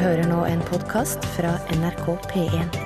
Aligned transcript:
hører 0.00 0.24
nå 0.28 0.44
en 0.48 0.60
podkast 0.64 1.24
fra 1.34 1.52
NRK 1.74 2.06
P1. 2.30 2.76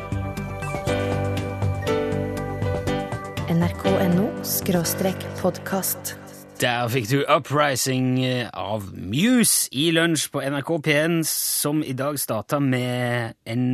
nrk.no 3.53 4.25
skråstrek 4.47 5.27
podkast. 5.39 6.17
Der 6.61 6.89
fikk 6.91 7.07
du 7.11 7.19
Uprising 7.29 8.25
eh, 8.25 8.49
av 8.51 8.89
Muse 8.97 9.69
i 9.77 9.91
lunsj 9.95 10.27
på 10.33 10.43
NRK 10.43 10.73
P1, 10.87 11.17
som 11.31 11.83
i 11.85 11.95
dag 11.97 12.19
starta 12.19 12.59
med 12.65 13.37
en, 13.45 13.65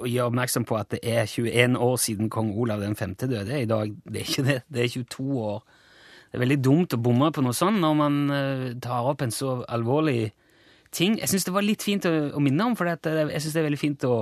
å 0.00 0.08
gjøre 0.08 0.30
oppmerksom 0.32 0.66
på 0.66 0.78
at 0.80 0.94
det 0.96 1.02
er 1.04 1.28
21 1.30 1.76
år 1.76 1.96
siden 2.02 2.32
kong 2.32 2.54
Olav 2.56 2.82
den 2.82 2.96
5. 2.98 3.18
døde. 3.26 3.60
I 3.60 3.68
dag 3.70 3.92
det 4.08 4.22
er 4.22 4.30
ikke 4.30 4.48
det, 4.48 4.60
det 4.72 4.86
er 4.86 4.94
22 4.96 5.28
år. 5.44 5.60
Det 6.30 6.40
er 6.40 6.48
veldig 6.48 6.62
dumt 6.64 6.96
å 6.96 7.04
bomme 7.04 7.30
på 7.30 7.44
noe 7.46 7.54
sånt 7.54 7.78
når 7.84 8.00
man 8.00 8.24
eh, 8.32 8.72
tar 8.82 9.12
opp 9.12 9.22
en 9.22 9.34
så 9.34 9.60
alvorlig 9.68 10.32
ting. 10.94 11.18
Jeg 11.20 11.30
syns 11.32 11.46
det 11.48 11.54
var 11.54 11.66
litt 11.66 11.84
fint 11.84 12.06
å, 12.08 12.12
å 12.34 12.42
minne 12.42 12.70
om, 12.70 12.76
for 12.78 12.90
jeg 12.90 13.00
syns 13.04 13.54
det 13.54 13.62
er 13.62 13.70
veldig 13.70 13.80
fint 13.80 14.06
å, 14.08 14.18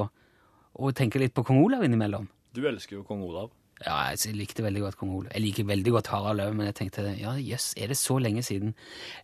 å 0.72 0.92
tenke 0.96 1.20
litt 1.22 1.34
på 1.36 1.44
kong 1.46 1.62
Olav 1.64 1.84
innimellom. 1.86 2.28
Du 2.52 2.64
elsker 2.68 2.98
jo 2.98 3.06
kong 3.08 3.24
Olav. 3.28 3.52
Ja, 3.82 3.96
jeg 4.14 4.36
likte 4.38 4.62
veldig 4.62 4.84
godt 4.84 4.98
kong 5.00 5.14
Olav. 5.16 5.32
Jeg 5.34 5.42
liker 5.42 5.66
veldig 5.66 5.94
godt 5.96 6.12
Harald 6.12 6.38
Løv, 6.38 6.52
men 6.54 6.68
jeg 6.68 6.76
tenkte 6.78 7.06
ja, 7.18 7.32
jøss, 7.40 7.72
er 7.74 7.90
det 7.90 7.98
så 7.98 8.18
lenge 8.22 8.44
siden? 8.46 8.76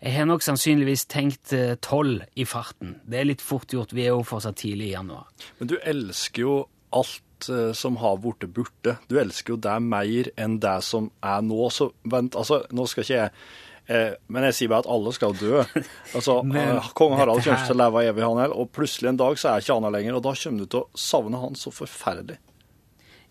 Jeg 0.03 0.17
har 0.17 0.27
nok 0.27 0.43
sannsynligvis 0.43 1.07
tenkt 1.13 1.55
tolv 1.85 2.25
i 2.35 2.47
farten. 2.49 2.97
Det 3.07 3.21
er 3.21 3.29
litt 3.29 3.45
fort 3.45 3.71
gjort. 3.75 3.95
Vi 3.95 4.09
er 4.09 4.17
jo 4.17 4.27
fortsatt 4.27 4.59
tidlig 4.65 4.91
i 4.91 4.97
januar. 4.97 5.29
Men 5.61 5.71
du 5.71 5.77
elsker 5.79 6.43
jo 6.43 6.57
alt 6.97 7.49
uh, 7.53 7.73
som 7.77 8.01
har 8.03 8.19
blitt 8.23 8.49
borte. 8.55 8.97
Du 9.09 9.19
elsker 9.21 9.55
jo 9.55 9.63
det 9.63 9.79
mer 9.85 10.31
enn 10.41 10.59
det 10.63 10.79
som 10.87 11.11
er 11.23 11.45
nå. 11.47 11.69
Så 11.75 11.93
vent, 12.09 12.39
altså, 12.39 12.65
nå 12.75 12.89
skal 12.91 13.07
ikke 13.07 13.21
jeg 13.21 13.35
eh, 13.89 14.13
men 14.29 14.47
jeg 14.49 14.57
sier 14.59 14.73
bare 14.73 14.85
at 14.87 14.91
alle 14.95 15.13
skal 15.17 15.37
dø. 15.39 15.63
Altså, 16.17 16.39
Men 16.47 16.79
uh, 16.79 16.91
Kong 16.97 17.17
Harald 17.19 17.43
kommer 17.45 17.65
til 17.67 17.77
å 17.77 17.81
leve 17.83 18.05
evig, 18.09 18.25
han 18.25 18.43
heller. 18.43 18.57
og 18.57 18.71
plutselig 18.73 19.13
en 19.13 19.21
dag 19.21 19.41
så 19.41 19.53
er 19.53 19.65
ikke 19.65 19.79
han 19.79 19.89
her 19.89 19.97
lenger, 19.99 20.19
og 20.19 20.25
da 20.25 20.35
kommer 20.43 20.65
du 20.65 20.71
til 20.73 20.85
å 20.85 21.03
savne 21.09 21.41
han 21.43 21.59
så 21.59 21.73
forferdelig. 21.75 22.39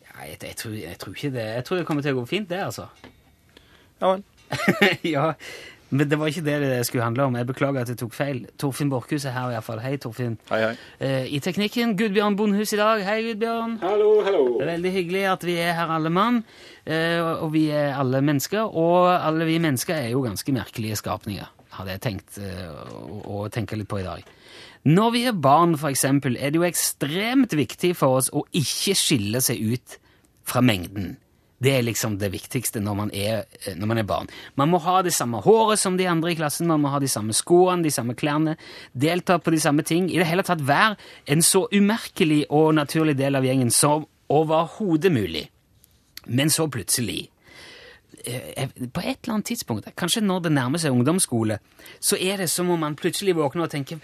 Ja, 0.07 0.25
jeg, 0.25 0.39
jeg, 0.41 0.57
tror, 0.61 0.75
jeg 0.81 0.99
tror 1.01 1.15
ikke 1.17 1.33
det. 1.37 1.47
Jeg 1.59 1.67
tror 1.67 1.79
det 1.81 1.87
kommer 1.89 2.05
til 2.05 2.17
å 2.17 2.21
gå 2.21 2.27
fint, 2.29 2.49
det, 2.51 2.61
altså. 2.67 2.89
Ja 4.01 4.13
vel. 4.13 4.23
ja, 5.15 5.31
men 5.89 6.09
det 6.09 6.17
var 6.19 6.27
ikke 6.31 6.43
det 6.43 6.55
det 6.63 6.85
skulle 6.87 7.05
handle 7.05 7.23
om. 7.29 7.35
Jeg 7.39 7.47
beklager 7.47 7.81
at 7.85 7.91
jeg 7.91 7.99
tok 8.01 8.13
feil. 8.15 8.41
Torfinn 8.59 8.89
Borchhus 8.91 9.25
er 9.25 9.35
her 9.35 9.51
i 9.51 9.55
hvert 9.55 9.63
fall. 9.63 9.79
Hei, 9.79 9.93
Torfinn. 10.03 10.37
Hei, 10.49 10.59
hei. 10.65 10.71
Eh, 10.99 11.27
I 11.37 11.39
teknikken, 11.43 11.95
Gudbjørn 11.99 12.35
Bondhus 12.39 12.73
i 12.75 12.79
dag. 12.79 13.03
Hei, 13.07 13.21
Gudbjørn. 13.29 13.77
Hallo, 13.83 14.09
hallo. 14.25 14.41
Det 14.57 14.65
er 14.65 14.71
veldig 14.73 14.91
hyggelig 14.97 15.21
at 15.31 15.45
vi 15.47 15.55
er 15.63 15.77
her 15.77 15.93
alle 15.95 16.11
mann, 16.11 16.41
eh, 16.85 17.21
og 17.23 17.53
vi 17.55 17.69
er 17.71 17.95
alle 17.95 18.21
mennesker. 18.21 18.67
Og 18.67 19.07
alle 19.15 19.47
vi 19.47 19.59
mennesker 19.63 19.95
er 19.95 20.09
jo 20.11 20.25
ganske 20.25 20.55
merkelige 20.55 20.99
skapninger, 20.99 21.47
hadde 21.77 21.95
jeg 21.95 22.03
tenkt 22.07 22.41
eh, 22.43 22.65
å, 22.67 23.21
å 23.43 23.47
tenke 23.53 23.79
litt 23.79 23.87
på 23.91 24.01
i 24.01 24.07
dag. 24.07 24.27
Når 24.87 25.13
vi 25.15 25.23
er 25.27 25.39
barn, 25.39 25.77
for 25.79 25.91
eksempel, 25.91 26.35
er 26.39 26.51
det 26.51 26.59
jo 26.61 26.67
ekstremt 26.67 27.55
viktig 27.55 27.93
for 27.99 28.19
oss 28.19 28.29
å 28.31 28.43
ikke 28.55 28.95
skille 28.95 29.41
seg 29.43 29.63
ut 29.73 29.97
fra 30.47 30.61
mengden. 30.63 31.15
Det 31.57 31.71
er 31.73 31.85
liksom 31.85 32.19
det 32.21 32.29
viktigste 32.35 32.81
når 32.85 32.97
man, 32.99 33.11
er, 33.13 33.45
eh, 33.65 33.73
når 33.77 33.89
man 33.89 34.01
er 34.01 34.07
barn. 34.07 34.27
Man 34.55 34.69
må 34.69 34.77
ha 34.83 34.99
det 35.05 35.13
samme 35.15 35.41
håret 35.41 35.81
som 35.81 35.97
de 35.97 36.05
andre 36.09 36.31
i 36.31 36.37
klassen, 36.37 36.69
man 36.69 36.83
må 36.83 36.91
ha 36.93 36.99
de 37.01 37.09
samme 37.09 37.33
skoene, 37.33 37.81
de 37.83 37.93
samme 37.93 38.13
klærne, 38.17 38.57
delta 38.93 39.39
på 39.41 39.53
de 39.55 39.61
samme 39.61 39.85
ting. 39.87 40.11
I 40.11 40.21
det 40.21 40.29
hele 40.29 40.45
tatt 40.45 40.61
være 40.61 40.95
en 41.25 41.41
så 41.41 41.65
umerkelig 41.73 42.43
og 42.53 42.75
naturlig 42.77 43.17
del 43.17 43.39
av 43.39 43.47
gjengen 43.47 43.73
som 43.73 44.05
overhodet 44.29 45.11
mulig. 45.13 45.47
Men 46.27 46.51
så 46.51 46.67
plutselig 46.67 47.29
eh, 48.25 48.67
På 48.91 48.99
et 48.99 49.23
eller 49.23 49.37
annet 49.37 49.45
tidspunkt, 49.45 49.87
kanskje 49.95 50.21
når 50.21 50.45
det 50.45 50.51
nærmer 50.51 50.81
seg 50.81 50.93
ungdomsskole, 50.93 51.57
så 51.99 52.19
er 52.19 52.43
det 52.43 52.51
som 52.51 52.69
om 52.69 52.79
man 52.83 52.97
plutselig 52.99 53.37
våkner 53.37 53.65
og 53.65 53.71
tenker 53.71 54.01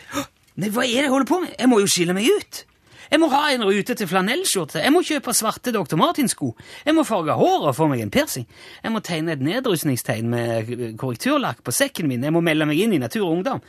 Nei, 0.53 0.69
hva 0.69 0.85
er 0.85 1.01
det 1.01 1.07
jeg 1.07 1.11
holder 1.11 1.27
på 1.27 1.39
med? 1.41 1.53
Jeg 1.57 1.69
må 1.69 1.79
jo 1.81 1.89
skille 1.89 2.13
meg 2.13 2.29
ut! 2.29 2.65
Jeg 3.13 3.21
må 3.21 3.27
ha 3.29 3.43
en 3.53 3.61
rute 3.61 3.93
til 3.93 4.07
flanellskjorte. 4.09 4.79
Jeg 4.81 4.89
må 4.89 5.03
kjøpe 5.05 5.35
svarte 5.37 5.69
Dr. 5.75 5.99
Martin-sko. 6.01 6.47
Jeg 6.81 6.95
må 6.97 7.03
farge 7.05 7.35
håret 7.37 7.67
og 7.69 7.75
få 7.77 7.85
meg 7.91 8.01
en 8.01 8.11
piercing. 8.13 8.47
Jeg 8.81 8.89
må 8.89 9.03
tegne 9.05 9.35
et 9.35 9.43
nedrustningstegn 9.45 10.31
med 10.31 10.71
korrekturlakk 10.97 11.61
på 11.61 11.75
sekken 11.77 12.09
min. 12.09 12.25
Jeg 12.25 12.33
må 12.33 12.41
melde 12.41 12.65
meg 12.65 12.81
inn 12.81 12.97
i 12.97 13.01
Natur 13.03 13.27
og 13.27 13.35
Ungdom. 13.35 13.61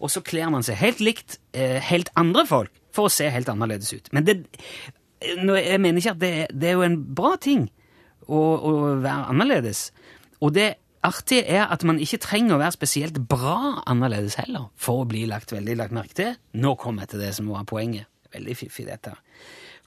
Og 0.00 0.08
så 0.14 0.24
kler 0.24 0.48
man 0.54 0.64
seg 0.64 0.80
helt 0.80 1.04
likt 1.04 1.36
eh, 1.52 1.76
helt 1.84 2.08
andre 2.16 2.46
folk 2.48 2.72
for 2.96 3.10
å 3.10 3.12
se 3.12 3.28
helt 3.28 3.52
annerledes 3.52 3.92
ut. 3.92 4.08
Men 4.16 4.24
det, 4.24 4.40
jeg 5.20 5.84
mener 5.84 6.00
ikke 6.00 6.16
at 6.16 6.24
det, 6.24 6.34
det 6.56 6.72
er 6.72 6.78
jo 6.80 6.88
en 6.88 7.00
bra 7.20 7.36
ting 7.36 7.68
å, 8.24 8.40
å 8.40 8.74
være 9.04 9.32
annerledes. 9.34 9.90
Og 10.40 10.56
det 10.56 10.70
artige 11.04 11.44
er 11.60 11.68
at 11.68 11.84
man 11.84 12.00
ikke 12.00 12.24
trenger 12.24 12.56
å 12.56 12.62
være 12.64 12.80
spesielt 12.80 13.20
bra 13.28 13.82
annerledes 13.84 14.40
heller 14.40 14.70
for 14.80 15.02
å 15.02 15.08
bli 15.12 15.28
lagt 15.28 15.52
veldig 15.52 15.76
lagt 15.76 15.98
merke 15.98 16.22
til. 16.24 16.38
Nå 16.56 16.78
kommer 16.80 17.04
jeg 17.04 17.18
til 17.18 17.28
det 17.28 17.34
som 17.36 17.52
var 17.52 17.68
poenget. 17.68 18.08
Veldig 18.34 18.56
fiffig, 18.56 18.86
dette. 18.88 19.14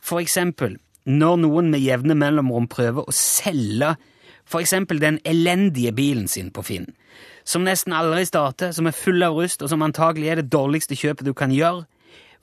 For 0.02 0.24
eksempel 0.24 0.79
når 1.09 1.40
noen 1.41 1.69
med 1.74 1.81
jevne 1.81 2.13
mellomrom 2.18 2.68
prøver 2.69 3.07
å 3.07 3.16
selge 3.16 3.96
for 4.52 4.62
eksempel 4.62 5.00
den 5.02 5.19
elendige 5.28 5.94
bilen 5.96 6.28
sin 6.28 6.50
på 6.52 6.63
Finn, 6.66 6.90
som 7.47 7.63
nesten 7.66 7.96
aldri 7.96 8.25
starter, 8.28 8.74
som 8.75 8.90
er 8.90 8.97
full 8.97 9.24
av 9.24 9.38
rust, 9.38 9.63
og 9.63 9.72
som 9.72 9.85
antagelig 9.85 10.31
er 10.31 10.41
det 10.41 10.52
dårligste 10.52 10.97
kjøpet 11.00 11.28
du 11.28 11.34
kan 11.38 11.53
gjøre. 11.56 11.85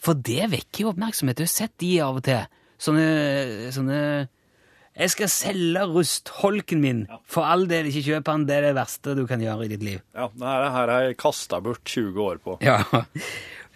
For 0.00 0.16
det 0.16 0.48
vekker 0.54 0.84
jo 0.84 0.92
oppmerksomhet. 0.92 1.38
Du 1.38 1.44
har 1.44 1.52
sett 1.52 1.74
de 1.82 1.92
av 2.06 2.20
og 2.20 2.24
til. 2.26 2.44
Sånne, 2.78 3.06
sånne 3.74 4.00
Jeg 4.98 5.10
skal 5.10 5.30
selge 5.30 5.82
rustholken 5.90 6.80
min. 6.82 7.04
For 7.26 7.46
all 7.46 7.66
del, 7.70 7.90
ikke 7.90 8.04
kjøp 8.06 8.30
den. 8.30 8.46
Det 8.48 8.56
er 8.56 8.66
det 8.68 8.76
verste 8.78 9.14
du 9.18 9.24
kan 9.30 9.42
gjøre 9.42 9.66
i 9.66 9.72
ditt 9.74 9.84
liv. 9.86 10.00
Ja, 10.14 10.30
det 10.34 10.54
her, 10.54 10.68
har 10.74 10.92
jeg 10.94 11.18
kasta 11.18 11.60
bort 11.62 11.82
20 11.84 12.22
år 12.24 12.40
på. 12.42 12.56
Ja. 12.66 12.80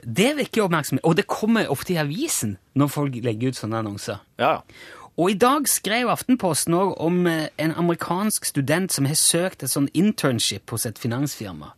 Det 0.03 0.33
vekker 0.37 0.65
oppmerksomhet. 0.65 1.05
Og 1.07 1.17
det 1.17 1.27
kommer 1.31 1.69
ofte 1.71 1.95
i 1.95 2.01
avisen 2.03 2.57
når 2.75 2.89
folk 2.91 3.15
legger 3.23 3.53
ut 3.53 3.59
sånne 3.61 3.83
annonser. 3.85 4.19
Ja, 4.39 4.61
Og 5.21 5.31
i 5.31 5.35
dag 5.37 5.67
skrev 5.69 6.09
Aftenposten 6.09 6.73
òg 6.75 6.95
om 7.05 7.27
eh, 7.29 7.51
en 7.61 7.75
amerikansk 7.77 8.47
student 8.49 8.93
som 8.93 9.05
har 9.05 9.15
søkt 9.21 9.63
et 9.63 9.69
sånn 9.71 9.91
internship 9.93 10.71
hos 10.73 10.87
et 10.89 10.97
finansfirma. 10.99 11.75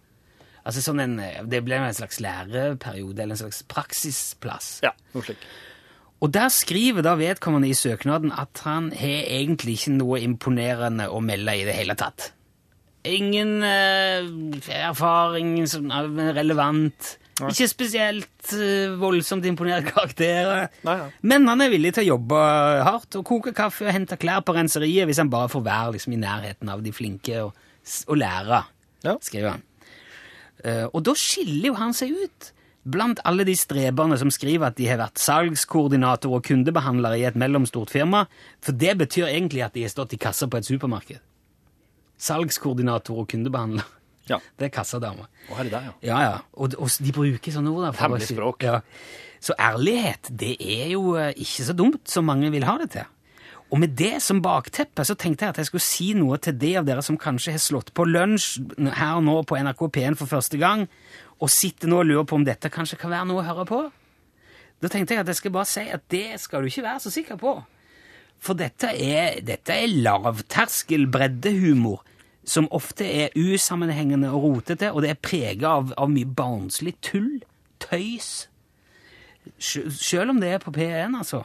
Altså 0.64 0.80
sånn 0.80 1.00
en, 1.02 1.18
eh, 1.18 1.42
Det 1.42 1.64
ble 1.66 1.74
en 1.74 1.92
slags 1.92 2.20
læreperiode, 2.22 3.18
eller 3.18 3.34
en 3.34 3.42
slags 3.42 3.64
praksisplass. 3.66 4.80
ja, 4.86 4.92
noe 5.14 5.22
slik. 5.26 5.42
Og 6.22 6.30
der 6.32 6.48
skriver 6.48 7.02
da 7.02 7.16
vedkommende 7.16 7.68
i 7.68 7.74
søknaden 7.74 8.30
at 8.32 8.62
han 8.64 8.92
har 8.92 9.26
egentlig 9.26 9.74
ikke 9.80 9.96
noe 9.98 10.20
imponerende 10.22 11.10
å 11.10 11.20
melde 11.20 11.58
i 11.58 11.64
det 11.66 11.74
hele 11.74 11.94
tatt. 11.98 12.30
Ingen 13.04 13.62
eh, 13.66 14.22
erfaring 14.78 15.66
som 15.68 15.90
er 15.90 16.06
relevant. 16.38 17.18
Ikke 17.42 17.66
spesielt 17.66 18.52
uh, 18.54 18.94
voldsomt 19.00 19.46
imponert 19.48 19.88
karakterer. 19.90 20.68
Nei, 20.86 20.96
ja. 21.00 21.06
Men 21.26 21.48
han 21.50 21.64
er 21.64 21.72
villig 21.72 21.94
til 21.96 22.04
å 22.04 22.12
jobbe 22.14 22.42
hardt 22.86 23.18
og 23.18 23.24
koke 23.26 23.52
kaffe 23.56 23.88
og 23.88 23.94
hente 23.96 24.18
klær 24.20 24.44
på 24.46 24.54
renseriet 24.54 25.08
hvis 25.10 25.18
han 25.18 25.32
bare 25.32 25.50
får 25.50 25.64
være 25.66 25.96
liksom, 25.96 26.14
i 26.14 26.20
nærheten 26.22 26.70
av 26.70 26.84
de 26.84 26.92
flinke 26.94 27.40
og, 27.46 27.56
og 28.06 28.20
lære, 28.20 28.64
Ja. 29.04 29.16
skriver 29.20 29.56
han. 29.56 29.64
Uh, 30.64 30.86
og 30.94 31.02
da 31.04 31.16
skiller 31.18 31.72
jo 31.72 31.74
han 31.80 31.92
seg 31.96 32.14
ut 32.14 32.52
blant 32.84 33.18
alle 33.24 33.46
de 33.48 33.54
streberne 33.56 34.16
som 34.20 34.30
skriver 34.32 34.68
at 34.68 34.76
de 34.76 34.86
har 34.90 34.98
vært 35.00 35.18
salgskoordinator 35.20 36.32
og 36.36 36.44
kundebehandlere 36.44 37.18
i 37.18 37.24
et 37.24 37.36
mellomstort 37.40 37.90
firma, 37.90 38.26
for 38.60 38.76
det 38.76 38.92
betyr 39.00 39.30
egentlig 39.30 39.62
at 39.64 39.72
de 39.74 39.86
har 39.86 39.92
stått 39.92 40.12
i 40.12 40.20
kassa 40.20 40.46
på 40.52 40.60
et 40.60 40.68
supermarked. 40.68 41.18
Salgskoordinator 42.20 43.24
og 43.24 43.28
kundebehandler. 43.32 43.88
Ja. 44.30 44.38
Det 44.58 44.68
er 44.68 44.72
kassadama. 44.72 45.26
Og 45.50 45.58
her 45.58 45.66
er 45.66 45.72
det, 45.72 45.82
ja. 45.84 45.94
Ja, 46.08 46.20
ja. 46.24 46.36
Og, 46.56 46.76
og 46.80 46.92
de 47.04 47.12
bruker 47.14 47.54
sånne 47.54 47.72
ord. 47.72 47.90
Hemmelig 47.98 48.30
språk. 48.30 48.64
Ja. 48.64 48.78
Så 49.44 49.56
ærlighet, 49.60 50.30
det 50.32 50.54
er 50.60 50.94
jo 50.94 51.16
eh, 51.20 51.34
ikke 51.36 51.66
så 51.66 51.74
dumt 51.76 52.08
som 52.08 52.24
mange 52.28 52.48
vil 52.54 52.64
ha 52.64 52.78
det 52.80 52.94
til. 52.94 53.10
Og 53.72 53.80
med 53.82 53.96
det 53.98 54.22
som 54.22 54.42
bakteppe 54.44 55.04
så 55.04 55.16
tenkte 55.18 55.44
jeg 55.46 55.54
at 55.54 55.60
jeg 55.60 55.68
skulle 55.70 55.84
si 55.84 56.12
noe 56.16 56.38
til 56.40 56.56
de 56.60 56.74
av 56.78 56.86
dere 56.86 57.02
som 57.02 57.18
kanskje 57.20 57.56
har 57.56 57.62
slått 57.62 57.90
på 57.96 58.06
lunsj 58.06 58.60
her 59.00 59.20
nå 59.24 59.40
på 59.48 59.58
NRK 59.58 59.82
P1 59.96 60.18
for 60.20 60.30
første 60.30 60.60
gang, 60.60 60.86
og 61.42 61.50
sitter 61.50 61.90
nå 61.90 62.02
og 62.02 62.08
lurer 62.08 62.28
på 62.28 62.38
om 62.38 62.46
dette 62.46 62.70
kanskje 62.72 63.00
kan 63.00 63.12
være 63.12 63.28
noe 63.32 63.42
å 63.42 63.46
høre 63.48 63.66
på. 63.68 63.80
Da 64.84 64.90
tenkte 64.92 65.16
jeg 65.16 65.24
at 65.24 65.32
jeg 65.32 65.40
skal 65.40 65.54
bare 65.56 65.68
si 65.68 65.84
at 65.96 66.04
det 66.12 66.26
skal 66.42 66.62
du 66.62 66.70
ikke 66.70 66.86
være 66.86 67.02
så 67.02 67.12
sikker 67.12 67.40
på. 67.40 67.56
For 68.44 68.56
dette 68.58 68.92
er, 68.92 69.40
dette 69.44 69.74
er 69.74 69.92
lavterskel 70.06 71.08
breddehumor 71.12 72.04
som 72.44 72.68
ofte 72.76 73.06
er 73.08 73.34
usammenhengende 73.36 74.30
og 74.32 74.42
rotete, 74.44 74.92
og 74.92 75.04
det 75.04 75.14
er 75.14 75.20
prega 75.22 75.76
av, 75.80 75.94
av 76.00 76.10
mye 76.12 76.28
barnslig 76.28 76.94
tull, 77.04 77.40
tøys. 77.82 78.48
sjøl 79.58 80.32
om 80.32 80.40
det 80.40 80.54
er 80.54 80.62
på 80.62 80.72
P1, 80.74 81.16
altså. 81.16 81.44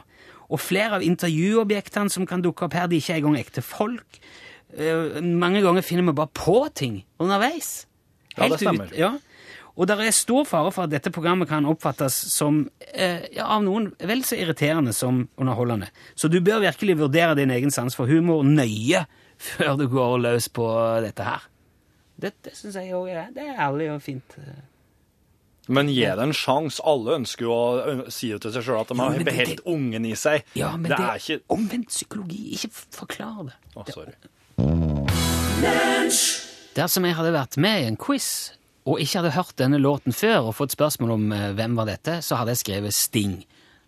Og 0.50 0.60
flere 0.60 0.98
av 0.98 1.06
intervjuobjektene 1.06 2.10
som 2.10 2.26
kan 2.26 2.42
dukke 2.42 2.66
opp 2.66 2.74
her, 2.74 2.88
de 2.90 2.98
er 2.98 3.04
ikke 3.04 3.18
engang 3.20 3.40
ekte 3.40 3.64
folk. 3.64 4.20
Uh, 4.70 5.18
mange 5.22 5.62
ganger 5.64 5.82
finner 5.82 6.06
vi 6.06 6.18
bare 6.20 6.34
på 6.34 6.62
ting 6.74 7.02
underveis. 7.18 7.86
Ja, 8.36 8.48
det 8.48 8.60
stemmer. 8.60 8.90
Ut, 8.90 8.98
ja. 8.98 9.16
Og 9.80 9.86
det 9.88 9.96
er 10.02 10.12
stor 10.12 10.44
fare 10.44 10.72
for 10.74 10.84
at 10.84 10.92
dette 10.92 11.12
programmet 11.14 11.48
kan 11.48 11.64
oppfattes 11.68 12.12
som 12.34 12.64
eh, 12.92 13.22
ja, 13.32 13.46
av 13.46 13.62
noen 13.64 13.86
vel 14.04 14.20
så 14.26 14.36
irriterende 14.36 14.92
som 14.92 15.22
underholdende. 15.40 15.88
Så 16.18 16.28
du 16.28 16.40
bør 16.44 16.60
virkelig 16.66 16.98
vurdere 17.00 17.38
din 17.38 17.52
egen 17.54 17.72
sans 17.72 17.96
for 17.96 18.10
humor 18.10 18.42
nøye 18.44 19.06
før 19.40 19.76
du 19.80 19.86
går 19.90 20.18
løs 20.26 20.48
på 20.52 20.66
dette 21.04 21.26
her. 21.26 21.46
Det, 22.20 22.34
det 22.44 22.52
syns 22.56 22.76
jeg 22.76 22.92
òg 22.96 23.08
er, 23.08 23.30
det 23.32 23.46
er 23.48 23.62
ærlig 23.64 23.88
og 23.94 24.02
fint. 24.04 24.36
Men 25.70 25.88
gi 25.88 26.02
det 26.02 26.24
en 26.24 26.34
sjanse. 26.34 26.82
Alle 26.88 27.16
ønsker 27.20 27.46
jo 27.46 27.54
å 27.54 28.10
si 28.12 28.32
det 28.32 28.40
til 28.44 28.52
seg 28.56 28.66
sjøl 28.66 28.80
at 28.82 28.90
de 28.90 28.96
Ja, 28.98 29.06
har 29.06 29.16
men 29.16 29.28
beholdt 29.28 29.62
ungen 29.70 30.08
i 30.08 30.14
seg. 30.18 30.44
Ja, 30.58 30.74
men 30.76 30.90
det, 30.90 30.98
det, 30.98 31.06
er 31.06 31.22
ikke 31.22 31.54
omvendt 31.56 31.92
psykologi. 31.92 32.42
Ikke 32.56 32.70
forklar 32.96 33.44
det. 33.48 33.56
Å, 33.76 33.84
sorry. 33.94 34.16
Dersom 36.76 37.06
jeg 37.06 37.16
hadde 37.18 37.34
vært 37.34 37.56
med 37.62 37.84
i 37.84 37.86
en 37.90 38.00
quiz 38.00 38.30
og 38.88 39.00
ikke 39.02 39.20
hadde 39.20 39.36
hørt 39.36 39.56
denne 39.60 39.78
låten 39.80 40.14
før 40.16 40.50
og 40.50 40.56
fått 40.58 40.74
spørsmål 40.74 41.14
om 41.14 41.24
hvem 41.56 41.76
var 41.78 41.88
dette, 41.90 42.18
så 42.24 42.40
hadde 42.40 42.56
jeg 42.56 42.62
skrevet 42.64 42.96
Sting 42.96 43.36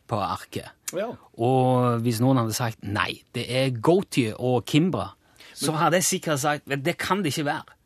på 0.08 0.20
arket. 0.20 0.68
Ja. 0.92 1.08
Og 1.40 2.02
hvis 2.04 2.20
noen 2.22 2.42
hadde 2.42 2.54
sagt 2.56 2.84
nei, 2.84 3.22
det 3.34 3.46
er 3.48 3.72
Goatie 3.74 4.34
og 4.36 4.66
Kimbra, 4.68 5.12
så 5.62 5.72
hadde 5.78 5.96
jeg 6.00 6.04
sikkert 6.08 6.40
sagt 6.42 6.66
"Men 6.66 6.82
det 6.82 6.96
kan 6.98 7.22
det 7.22 7.32
ikke 7.32 7.44
være. 7.46 7.78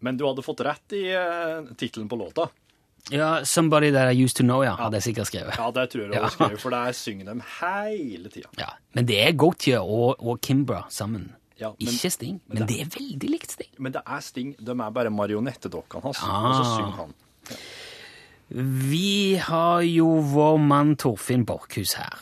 Men 0.00 0.16
du 0.16 0.24
hadde 0.28 0.42
fått 0.46 0.60
rett 0.62 0.92
i 0.94 1.04
uh, 1.10 1.66
tittelen 1.76 2.08
på 2.08 2.16
låta. 2.20 2.48
Ja, 3.10 3.42
Somebody 3.44 3.90
That 3.94 4.12
I 4.14 4.22
Used 4.24 4.36
To 4.36 4.44
Know, 4.44 4.62
ja, 4.62 4.74
hadde 4.76 4.98
jeg 5.00 5.02
sikkert 5.14 5.26
skrevet. 5.30 5.56
Ja, 5.58 5.70
det 5.72 5.90
tror 5.90 6.02
jeg 6.02 6.10
du 6.10 6.14
Ja. 6.16 6.20
hadde 6.22 6.32
skrevet, 6.36 6.60
for 6.60 6.70
der 6.74 6.92
synger 6.92 7.24
de 7.32 7.40
hele 7.60 8.28
tida. 8.28 8.48
Ja, 8.58 8.68
Men 8.94 9.06
det 9.06 9.18
er 9.26 9.32
Gautier 9.32 9.80
og, 9.80 10.16
og 10.22 10.40
Kimbra 10.40 10.84
sammen. 10.90 11.32
Ja, 11.58 11.70
men- 11.80 11.88
ikke 11.88 12.10
Sting, 12.10 12.40
men, 12.46 12.66
det 12.68 12.80
er 12.80 12.84
veldig 12.94 13.30
likt 13.30 13.50
Sting. 13.50 13.70
Men 13.78 13.92
det 13.92 14.02
er 14.06 14.20
Sting. 14.20 14.54
De 14.60 14.70
er 14.70 14.90
bare 14.90 15.10
marionettedokkene 15.10 16.02
hans, 16.02 16.18
Ah. 16.22 16.44
og 16.44 16.54
så 16.54 16.76
synger 16.76 16.96
han. 17.00 17.14
Vi 18.90 19.36
har 19.36 19.82
jo 19.84 20.06
vår 20.24 20.56
mann 20.58 20.94
Torfinn 20.96 21.44
Borchhus 21.44 21.92
her. 21.98 22.14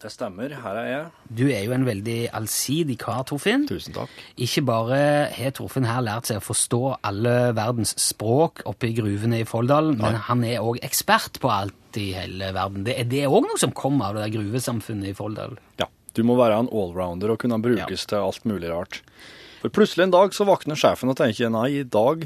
Det 0.00 0.08
stemmer. 0.08 0.52
Her 0.62 0.78
er 0.80 0.86
jeg. 0.88 1.08
Du 1.28 1.42
er 1.52 1.64
jo 1.66 1.74
en 1.76 1.84
veldig 1.84 2.30
allsidig 2.38 2.96
kar, 3.02 3.20
Torfinn. 3.28 3.66
Tusen 3.68 3.92
takk. 3.92 4.14
Ikke 4.40 4.62
bare 4.64 5.00
har 5.36 5.52
Torfinn 5.56 5.84
her 5.84 6.00
lært 6.06 6.30
seg 6.30 6.40
å 6.40 6.44
forstå 6.46 6.80
alle 7.04 7.34
verdens 7.56 7.92
språk 8.00 8.62
oppe 8.70 8.88
i 8.88 8.94
gruvene 8.96 9.42
i 9.42 9.48
Folldal, 9.48 9.92
men 10.00 10.16
han 10.30 10.44
er 10.48 10.64
òg 10.64 10.80
ekspert 10.86 11.36
på 11.42 11.52
alt 11.52 12.00
i 12.00 12.14
hele 12.16 12.48
verden. 12.56 12.86
Det 12.88 12.96
er 12.96 13.10
det 13.12 13.26
òg 13.28 13.44
noe 13.44 13.60
som 13.60 13.76
kommer 13.76 14.08
av 14.08 14.16
det 14.16 14.24
der 14.24 14.38
gruvesamfunnet 14.38 15.12
i 15.12 15.16
Folldal. 15.18 15.58
Ja. 15.82 15.90
Du 16.16 16.24
må 16.26 16.34
være 16.34 16.56
en 16.58 16.72
allrounder 16.74 17.30
og 17.30 17.38
kunne 17.44 17.60
brukes 17.62 18.08
til 18.10 18.18
alt 18.18 18.42
mulig 18.48 18.72
rart. 18.72 19.02
For 19.60 19.70
plutselig 19.70 20.08
en 20.08 20.14
dag 20.16 20.32
så 20.34 20.46
våkner 20.48 20.78
sjefen 20.80 21.12
og 21.12 21.18
tenker 21.20 21.52
nei, 21.52 21.68
i 21.82 21.86
dag 21.86 22.24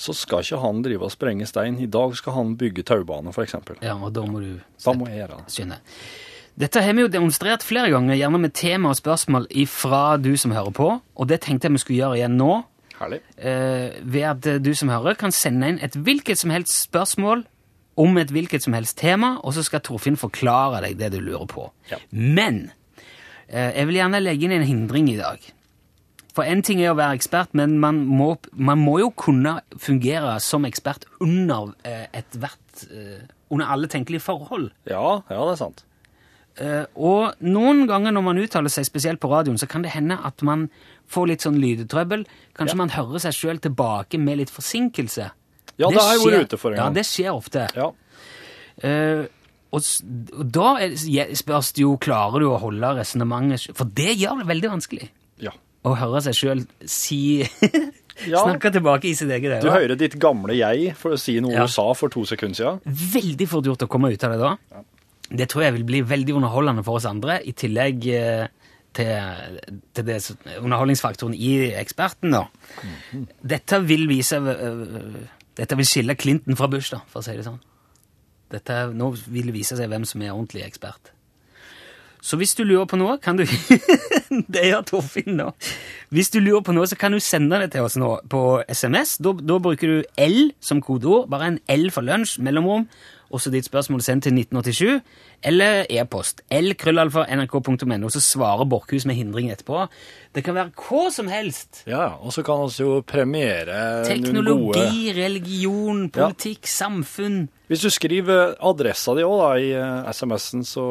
så 0.00 0.14
skal 0.16 0.42
ikke 0.42 0.58
han 0.58 0.80
drive 0.82 1.06
og 1.06 1.12
sprenge 1.14 1.46
stein. 1.46 1.76
I 1.78 1.86
dag 1.86 2.16
skal 2.18 2.34
han 2.34 2.56
bygge 2.58 2.82
taubane, 2.88 3.30
f.eks. 3.30 3.54
Ja, 3.84 3.94
og 3.94 4.10
da 4.16 4.24
må 4.26 4.42
du 4.42 4.56
Da 4.82 4.96
må 4.96 5.06
jeg 5.06 5.20
gjøre 5.22 5.44
det. 5.44 5.68
Dette 6.54 6.82
har 6.84 6.94
vi 6.94 7.02
jo 7.02 7.10
demonstrert 7.10 7.64
flere 7.66 7.90
ganger, 7.90 8.14
gjerne 8.14 8.38
med 8.38 8.54
tema 8.54 8.92
og 8.92 8.98
spørsmål 8.98 9.48
ifra 9.50 10.16
du 10.22 10.36
som 10.38 10.54
hører 10.54 10.74
på, 10.74 10.86
og 11.02 11.28
det 11.30 11.40
tenkte 11.42 11.66
jeg 11.66 11.74
vi 11.74 11.82
skulle 11.82 11.98
gjøre 11.98 12.20
igjen 12.20 12.38
nå. 12.38 12.52
Herlig. 12.94 13.18
eh, 13.42 13.96
ved 14.06 14.22
at 14.22 14.46
eh, 14.46 14.60
du 14.62 14.70
som 14.78 14.92
hører 14.92 15.16
kan 15.18 15.34
sende 15.34 15.72
inn 15.72 15.80
et 15.82 15.96
hvilket 15.98 16.38
som 16.38 16.52
helst 16.54 16.76
spørsmål 16.86 17.42
om 17.98 18.18
et 18.18 18.30
hvilket 18.30 18.62
som 18.62 18.74
helst 18.76 18.98
tema, 18.98 19.36
og 19.42 19.56
så 19.56 19.64
skal 19.66 19.82
Torfinn 19.82 20.18
forklare 20.18 20.80
deg 20.84 20.98
det 21.00 21.10
du 21.16 21.18
lurer 21.18 21.46
på. 21.50 21.66
Ja. 21.90 21.98
Men 22.10 22.68
eh, 23.48 23.74
jeg 23.74 23.88
vil 23.90 23.98
gjerne 23.98 24.22
legge 24.22 24.46
inn 24.46 24.54
en 24.54 24.66
hindring 24.68 25.10
i 25.10 25.18
dag. 25.18 25.42
For 26.34 26.46
en 26.46 26.62
ting 26.66 26.80
er 26.82 26.90
å 26.90 26.98
være 26.98 27.18
ekspert, 27.18 27.52
men 27.54 27.76
man 27.82 28.00
må, 28.06 28.32
man 28.54 28.80
må 28.82 29.00
jo 29.02 29.10
kunne 29.10 29.60
fungere 29.78 30.36
som 30.42 30.66
ekspert 30.66 31.06
under 31.22 31.74
eh, 31.86 32.06
ethvert 32.14 32.86
eh, 32.90 33.26
Under 33.54 33.68
alle 33.70 33.86
tenkelige 33.86 34.24
forhold. 34.24 34.70
Ja, 34.88 35.20
ja, 35.30 35.42
det 35.46 35.52
er 35.52 35.58
sant. 35.60 35.84
Eh, 36.62 36.84
og 36.94 37.34
noen 37.42 37.86
ganger 37.90 38.14
når 38.14 38.22
man 38.22 38.38
uttaler 38.38 38.70
seg 38.70 38.86
spesielt 38.86 39.18
på 39.22 39.30
radioen, 39.32 39.58
så 39.58 39.66
kan 39.70 39.82
det 39.82 39.90
hende 39.96 40.18
at 40.22 40.42
man 40.46 40.68
får 41.10 41.30
litt 41.32 41.46
sånn 41.46 41.58
lydtrøbbel. 41.58 42.26
Kanskje 42.54 42.76
Ja. 42.76 42.82
man 42.84 42.92
hører 42.94 43.18
seg 43.24 43.34
sjøl 43.34 43.58
tilbake 43.60 44.18
med 44.18 44.38
litt 44.38 44.50
forsinkelse. 44.50 45.30
Ja, 45.76 45.88
det 45.90 45.98
har 45.98 46.14
jeg 46.14 46.22
vært 46.22 46.46
ute 46.52 46.58
for 46.58 46.70
en 46.70 46.76
gang. 46.78 46.86
Ja, 46.86 46.94
det 46.94 47.06
skjer 47.06 47.34
ofte. 47.34 47.66
Ja. 47.74 47.90
Uh, 48.84 49.26
og, 49.74 49.82
og 50.38 50.46
da 50.54 50.68
er, 50.82 50.94
spørs 51.34 51.72
det 51.74 51.82
jo 51.82 51.96
klarer 51.98 52.42
du 52.42 52.48
å 52.50 52.58
holde 52.62 52.88
resonnementet 52.98 53.68
For 53.76 53.86
det 53.86 54.16
gjør 54.18 54.40
det 54.42 54.46
veldig 54.48 54.70
vanskelig 54.72 55.06
ja. 55.42 55.52
å 55.86 55.94
høre 55.98 56.22
seg 56.26 56.34
sjøl 56.34 56.64
si 56.90 57.20
Ja. 58.30 58.44
Snakke 58.44 58.70
tilbake 58.74 59.08
i 59.10 59.14
sitt 59.18 59.30
eget 59.34 59.62
Du 59.62 59.70
hører 59.70 59.96
ditt 59.98 60.14
gamle 60.22 60.54
jeg 60.54 60.92
for 60.98 61.14
å 61.16 61.18
si 61.18 61.40
noe 61.42 61.54
Ja. 61.54 61.64
du 61.66 61.72
sa 61.72 61.86
for 61.98 62.10
to 62.14 62.22
sekunder 62.26 62.54
siden. 62.54 62.82
Veldig 63.14 63.48
fort 63.50 63.66
gjort 63.66 63.82
å 63.82 63.88
komme 63.90 64.12
ut 64.14 64.26
av 64.26 64.34
det 64.34 64.38
da. 64.42 64.82
Det 65.34 65.48
tror 65.50 65.66
jeg 65.66 65.74
vil 65.78 65.86
bli 65.88 66.02
veldig 66.06 66.36
underholdende 66.38 66.84
for 66.86 67.00
oss 67.00 67.08
andre, 67.10 67.40
i 67.42 67.54
tillegg 67.58 68.06
eh, 68.14 68.46
til, 68.94 69.60
til 69.94 70.06
det, 70.06 70.18
underholdningsfaktoren 70.60 71.34
i 71.34 71.54
eksperten. 71.80 72.34
da. 72.36 72.44
Dette 73.42 73.82
vil 73.86 74.06
vise 74.10 74.38
øh, 74.38 75.18
Dette 75.54 75.76
vil 75.78 75.86
skille 75.86 76.14
Clinton 76.18 76.56
fra 76.58 76.66
Bush, 76.70 76.90
da, 76.94 77.02
for 77.10 77.22
å 77.22 77.26
si 77.26 77.36
det 77.38 77.46
sånn. 77.46 77.60
Dette, 78.54 78.78
nå 78.94 79.12
vil 79.26 79.50
det 79.50 79.54
vise 79.54 79.76
seg 79.78 79.90
hvem 79.90 80.06
som 80.06 80.22
er 80.22 80.34
ordentlig 80.34 80.64
ekspert. 80.66 81.14
Så 82.24 82.38
hvis 82.40 82.54
du 82.56 82.62
lurer 82.64 82.86
på 82.88 82.96
noe, 82.96 83.18
kan 83.20 83.36
du 83.36 83.44
Det 84.54 84.62
gjør 84.64 84.84
Torfinn 84.88 85.36
nå. 85.36 85.50
Hvis 86.14 86.32
du 86.32 86.38
lurer 86.40 86.62
på 86.64 86.72
noe, 86.72 86.88
så 86.88 86.96
kan 86.98 87.12
du 87.12 87.20
sende 87.20 87.58
det 87.60 87.74
til 87.74 87.84
oss 87.84 87.98
nå 88.00 88.14
på 88.32 88.40
SMS. 88.72 89.18
Da, 89.22 89.34
da 89.36 89.58
bruker 89.62 89.90
du 89.90 90.16
L 90.18 90.38
som 90.64 90.80
kodeord. 90.82 91.28
Bare 91.30 91.52
en 91.52 91.58
L 91.70 91.90
for 91.94 92.06
lunsj, 92.06 92.38
mellomrom. 92.42 92.88
Også 93.34 93.50
ditt 93.50 93.66
spørsmål 93.66 94.02
sendt 94.04 94.28
til 94.28 94.36
1987. 94.38 95.00
Eller 95.44 95.84
e-post. 95.90 96.44
l-krøllalfa.nrk.no. 96.54 98.10
Så 98.12 98.22
svarer 98.22 98.68
Borchhus 98.70 99.06
med 99.10 99.18
hindring 99.18 99.50
etterpå. 99.52 99.88
Det 100.34 100.44
kan 100.46 100.56
være 100.56 100.70
hva 100.78 101.08
som 101.14 101.28
helst. 101.30 101.82
Ja, 101.90 102.14
og 102.20 102.34
så 102.34 102.44
kan 102.46 102.62
vi 102.64 102.86
jo 102.86 103.00
premiere 103.06 104.04
noen 104.06 104.38
gode 104.38 104.78
Teknologi, 104.78 105.12
religion, 105.18 106.06
politikk, 106.14 106.70
samfunn. 106.70 107.44
Hvis 107.70 107.84
du 107.84 107.90
skriver 107.90 108.54
adressa 108.60 109.14
di 109.16 109.24
òg 109.24 109.62
i 109.62 109.70
eh, 109.78 110.08
SMS-en, 110.12 110.64
så 110.68 110.86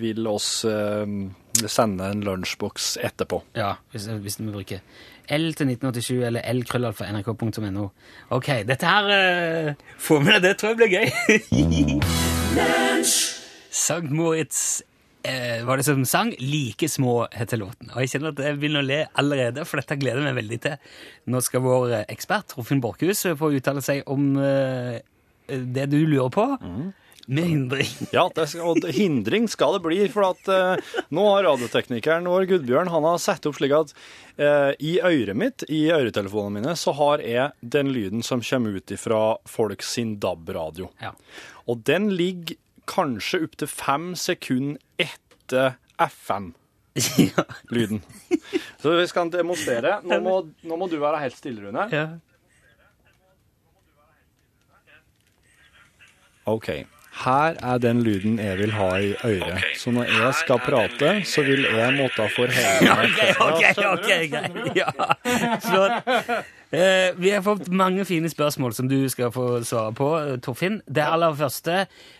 vil 0.00 0.26
oss 0.28 0.50
eh, 0.68 1.06
sende 1.64 2.10
en 2.12 2.24
lunsjboks 2.26 2.96
etterpå. 3.06 3.40
Ja, 3.56 3.74
hvis, 3.92 4.10
hvis 4.22 4.40
vi 4.42 4.50
bruker 4.52 4.82
L 5.34 5.46
til 5.58 5.70
1987 5.72 6.26
eller 6.28 6.42
l-krøllalfa.nrk.no. 6.52 7.86
Ok, 8.36 8.48
dette 8.68 8.86
her 8.86 9.04
uh, 9.10 9.86
Få 9.98 10.20
med 10.22 10.38
deg 10.38 10.44
det, 10.50 10.56
tror 10.60 10.74
jeg 10.74 10.78
blir 10.80 10.90
gøy. 10.94 11.08
Sankt 13.76 14.12
Moritz 14.14 14.82
uh, 15.26 15.66
var 15.66 15.76
det 15.80 15.86
som 15.88 16.04
sang 16.04 16.32
'Like 16.38 16.88
små' 16.88 17.26
heter 17.32 17.60
låten. 17.60 17.90
Og 17.94 18.00
jeg 18.04 18.14
kjenner 18.14 18.32
at 18.32 18.44
jeg 18.44 18.60
begynner 18.60 18.84
å 18.84 18.88
le 18.88 19.00
allerede, 19.14 19.64
for 19.66 19.82
dette 19.82 19.98
gleder 20.00 20.22
jeg 20.22 20.28
meg 20.30 20.38
veldig 20.42 20.60
til. 20.68 20.76
Nå 21.32 21.42
skal 21.44 21.64
vår 21.64 21.90
eh, 21.90 22.06
ekspert 22.14 22.54
Torfinn 22.54 22.80
Borchhus 22.84 23.26
få 23.38 23.50
uttale 23.58 23.82
seg 23.84 24.06
om 24.06 24.36
uh, 24.38 24.96
det 25.48 25.90
du 25.90 25.98
lurer 26.06 26.30
på, 26.32 26.46
med 27.26 27.44
hindring. 27.50 27.88
Ja, 28.16 28.24
det 28.34 28.46
skal, 28.52 28.62
og 28.70 28.76
hindring 28.94 29.48
skal 29.50 29.74
det 29.76 29.82
bli, 29.86 29.98
for 30.12 30.22
at 30.30 30.48
eh, 30.52 30.76
nå 31.14 31.22
har 31.32 31.46
radioteknikeren 31.48 32.28
vår 32.30 32.46
Gudbjørn 32.50 32.90
han 32.92 33.06
har 33.08 33.18
satt 33.22 33.46
opp 33.48 33.56
slik 33.58 33.74
at 33.76 33.94
eh, 34.38 34.72
i 34.78 34.98
øret 35.02 35.36
mitt, 35.38 35.64
i 35.68 35.88
øretelefonene 35.94 36.60
mine, 36.60 36.76
så 36.78 36.90
har 36.98 37.18
jeg 37.24 37.50
den 37.60 37.90
lyden 37.94 38.22
som 38.26 38.44
kommer 38.46 38.70
ut 38.78 38.94
fra 39.02 39.22
folk 39.50 39.82
sin 39.86 40.16
DAB-radio. 40.22 40.86
Ja. 41.02 41.12
Og 41.66 41.82
den 41.88 42.12
ligger 42.14 42.56
kanskje 42.86 43.42
opptil 43.48 43.68
fem 43.70 44.12
sekunder 44.18 44.78
etter 45.02 45.74
FM-lyden. 45.98 48.02
Så 48.82 48.92
vi 48.94 49.06
skal 49.10 49.30
demonstrere. 49.32 49.98
Nå 50.06 50.20
må, 50.22 50.36
nå 50.62 50.76
må 50.78 50.86
du 50.90 50.98
være 51.02 51.18
helt 51.24 51.36
stille, 51.38 51.60
Rune. 51.66 51.88
ja. 51.90 52.06
OK. 56.46 56.68
Her 57.24 57.56
er 57.62 57.78
den 57.80 58.02
lyden 58.04 58.38
jeg 58.38 58.58
vil 58.58 58.72
ha 58.76 58.88
i 59.00 59.14
øret. 59.24 59.64
Så 59.80 59.90
når 59.94 60.10
jeg 60.10 60.34
skal 60.42 60.60
prate, 60.64 61.12
så 61.24 61.42
vil 61.46 61.64
jeg 61.64 61.94
måtte 61.96 62.28
forholde 62.36 62.90
meg 62.90 63.16
Ok, 63.46 63.62
ok, 63.70 63.80
ok, 63.94 64.10
greit. 64.32 64.76
Ja, 64.76 64.90
flott. 65.64 66.44
Eh, 66.74 67.14
vi 67.16 67.30
har 67.30 67.44
fått 67.46 67.68
mange 67.70 68.04
fine 68.04 68.28
spørsmål 68.28 68.74
som 68.74 68.88
du 68.90 68.98
skal 69.08 69.30
få 69.32 69.62
svare 69.64 69.94
på, 69.96 70.08
eh, 70.18 70.36
Torfinn. 70.42 70.80
Det 70.86 71.04
aller 71.06 71.36
første 71.38 71.76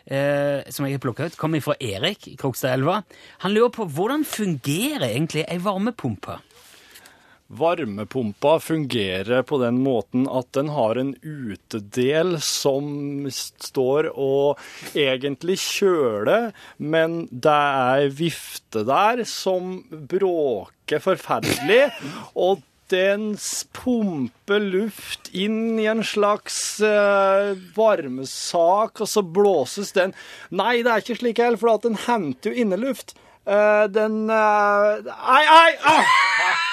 eh, 0.07 0.63
som 0.71 0.87
jeg 0.87 0.97
har 0.97 1.03
plukket 1.03 1.33
ut, 1.33 1.39
kommer 1.41 1.61
fra 1.65 1.75
Erik 1.83 2.29
i 2.31 2.37
Krokstadelva. 2.39 3.01
Han 3.45 3.57
lurer 3.57 3.75
på 3.75 3.89
hvordan 3.91 4.25
fungerer 4.25 5.09
egentlig 5.11 5.45
ei 5.51 5.59
varmepumpe? 5.59 6.39
Varmepumpa 7.47 8.61
fungerer 8.61 9.43
på 9.43 9.59
den 9.63 9.79
måten 9.85 10.27
at 10.27 10.49
den 10.57 10.73
har 10.75 10.99
en 10.99 11.13
utedel 11.23 12.41
som 12.43 13.29
står 13.31 14.09
og 14.11 14.59
egentlig 14.99 15.61
kjøler, 15.63 16.51
men 16.79 17.29
det 17.31 17.55
er 17.55 18.09
vifte 18.19 18.83
der 18.89 19.23
som 19.31 19.79
bråker 20.11 21.05
forferdelig, 21.05 21.85
og 22.35 22.65
den 22.91 23.33
pumper 23.75 24.63
luft 24.63 25.31
inn 25.35 25.79
i 25.79 25.87
en 25.91 26.03
slags 26.07 26.59
uh, 26.83 27.55
varmesak, 27.79 29.03
og 29.03 29.11
så 29.11 29.23
blåses 29.23 29.95
den 29.95 30.15
Nei, 30.51 30.83
det 30.83 30.93
er 30.93 31.03
ikke 31.03 31.19
slik 31.23 31.43
heller, 31.43 31.63
for 31.63 31.83
den 31.83 31.99
henter 32.07 32.51
jo 32.51 32.67
inneluft. 32.67 33.15
Uh, 33.47 33.87
den 33.91 34.25
uh, 34.31 35.03
Ei, 35.07 35.45
ei! 35.47 35.75
Ah! 35.87 36.66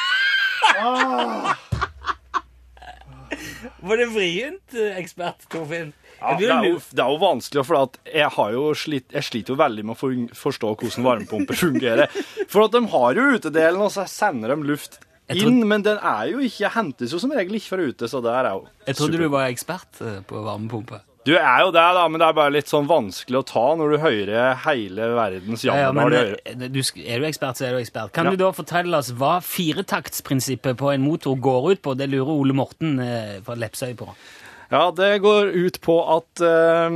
Var 3.84 4.00
det 4.00 4.08
vrient, 4.14 4.74
eh, 4.74 4.98
ekspert 5.00 5.44
Torfinn? 5.52 5.94
Ja, 6.20 6.36
det, 6.40 6.48
er 6.48 6.68
jo, 6.70 6.78
det 6.96 7.04
er 7.04 7.10
jo 7.12 7.20
vanskelig, 7.20 7.64
for 7.68 7.98
jeg, 8.08 8.30
har 8.38 8.52
jo 8.56 8.68
slitt, 8.80 9.10
jeg 9.12 9.28
sliter 9.28 9.54
jo 9.54 9.60
veldig 9.60 9.84
med 9.90 9.96
å 9.98 10.12
forstå 10.40 10.70
hvordan 10.80 11.08
varmepumper 11.08 11.60
fungerer. 11.60 12.14
For 12.48 12.64
at 12.68 12.76
de 12.78 12.84
har 12.94 13.20
jo 13.20 13.26
utedelen, 13.36 13.82
og 13.84 13.92
så 13.92 14.06
sender 14.08 14.54
de 14.54 14.70
luft 14.70 15.02
inn, 15.34 15.60
men 15.68 15.84
den 15.84 16.00
er 16.00 16.30
jo 16.32 16.40
ikke, 16.44 16.72
hentes 16.78 17.12
jo 17.16 17.20
som 17.20 17.34
regel 17.36 17.60
ikke 17.60 17.74
fra 17.74 17.90
ute, 17.90 18.08
så 18.12 18.24
det 18.24 18.32
er 18.40 18.50
jo 18.54 18.64
Jeg 18.88 19.00
trodde 19.00 19.18
super. 19.18 19.26
du 19.26 19.36
var 19.36 19.50
ekspert 19.50 20.02
eh, 20.04 20.22
på 20.28 20.46
varmepumpe. 20.48 21.02
Du 21.26 21.32
er 21.38 21.60
jo 21.64 21.70
det, 21.72 21.84
da, 21.96 22.02
men 22.12 22.20
det 22.20 22.28
er 22.28 22.36
bare 22.36 22.52
litt 22.52 22.68
sånn 22.68 22.88
vanskelig 22.90 23.38
å 23.40 23.46
ta 23.48 23.62
når 23.80 23.94
du 23.94 23.98
hører 24.04 24.58
hele 24.66 25.06
verdens 25.16 25.64
Ja, 25.64 25.78
ja, 25.86 25.92
men 25.96 26.10
hører- 26.12 26.36
eh, 26.46 26.56
du, 26.68 26.80
er 27.06 27.20
du 27.24 27.28
ekspert, 27.30 27.56
så 27.56 27.68
er 27.70 27.78
du 27.78 27.80
ekspert. 27.80 28.12
Kan 28.12 28.26
Ja. 28.26 28.32
du 28.32 28.38
da 28.44 28.52
fortelle 28.52 28.94
oss 28.98 29.12
hva 29.16 29.38
firetaktsprinsippet 29.42 30.76
på 30.78 30.92
en 30.94 31.02
motor 31.06 31.36
går 31.40 31.72
ut 31.74 31.82
på? 31.82 31.96
Det 31.98 32.10
lurer 32.12 32.28
Ole 32.34 32.54
Morten 32.54 33.00
eh, 33.00 33.40
fra 33.46 33.56
Lepsøy 33.56 33.94
på. 33.96 34.10
Ja, 34.74 34.88
det 34.92 35.22
går 35.22 35.52
ut 35.54 35.76
på 35.86 35.96
at 36.16 36.42
eh, 36.42 36.90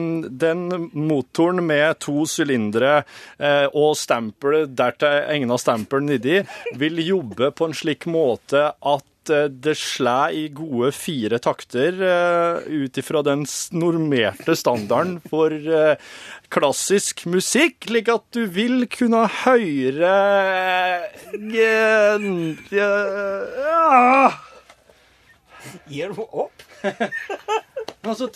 den 0.43 0.89
motoren 0.97 1.61
med 1.67 1.99
to 2.01 2.23
sylindere 2.25 3.03
eh, 3.39 3.67
og 3.73 3.95
stempel 3.99 4.65
dertil 4.73 5.27
egna 5.29 5.59
stempel 5.61 6.01
nedi, 6.01 6.39
vil 6.75 6.97
jobbe 7.05 7.51
på 7.53 7.67
en 7.69 7.73
slik 7.77 8.07
måte 8.09 8.71
at 8.81 9.03
eh, 9.33 9.47
det 9.49 9.75
slår 9.79 10.35
i 10.35 10.47
gode 10.55 10.91
fire 10.95 11.39
takter 11.43 11.97
uh, 12.01 12.59
ut 12.65 12.97
ifra 12.97 13.21
den 13.25 13.45
normerte 13.71 14.55
standarden 14.57 15.17
for 15.29 15.51
eh, 15.51 15.95
klassisk 16.53 17.25
musikk, 17.29 17.87
slik 17.89 18.11
at 18.11 18.25
du 18.35 18.45
vil 18.51 18.87
kunne 18.91 19.25
høre 19.43 20.15
eh. 21.37 21.97
Gir 25.87 26.13
du 26.15 26.23
opp? 26.27 26.63
Men 28.03 28.11
Altså, 28.13 28.27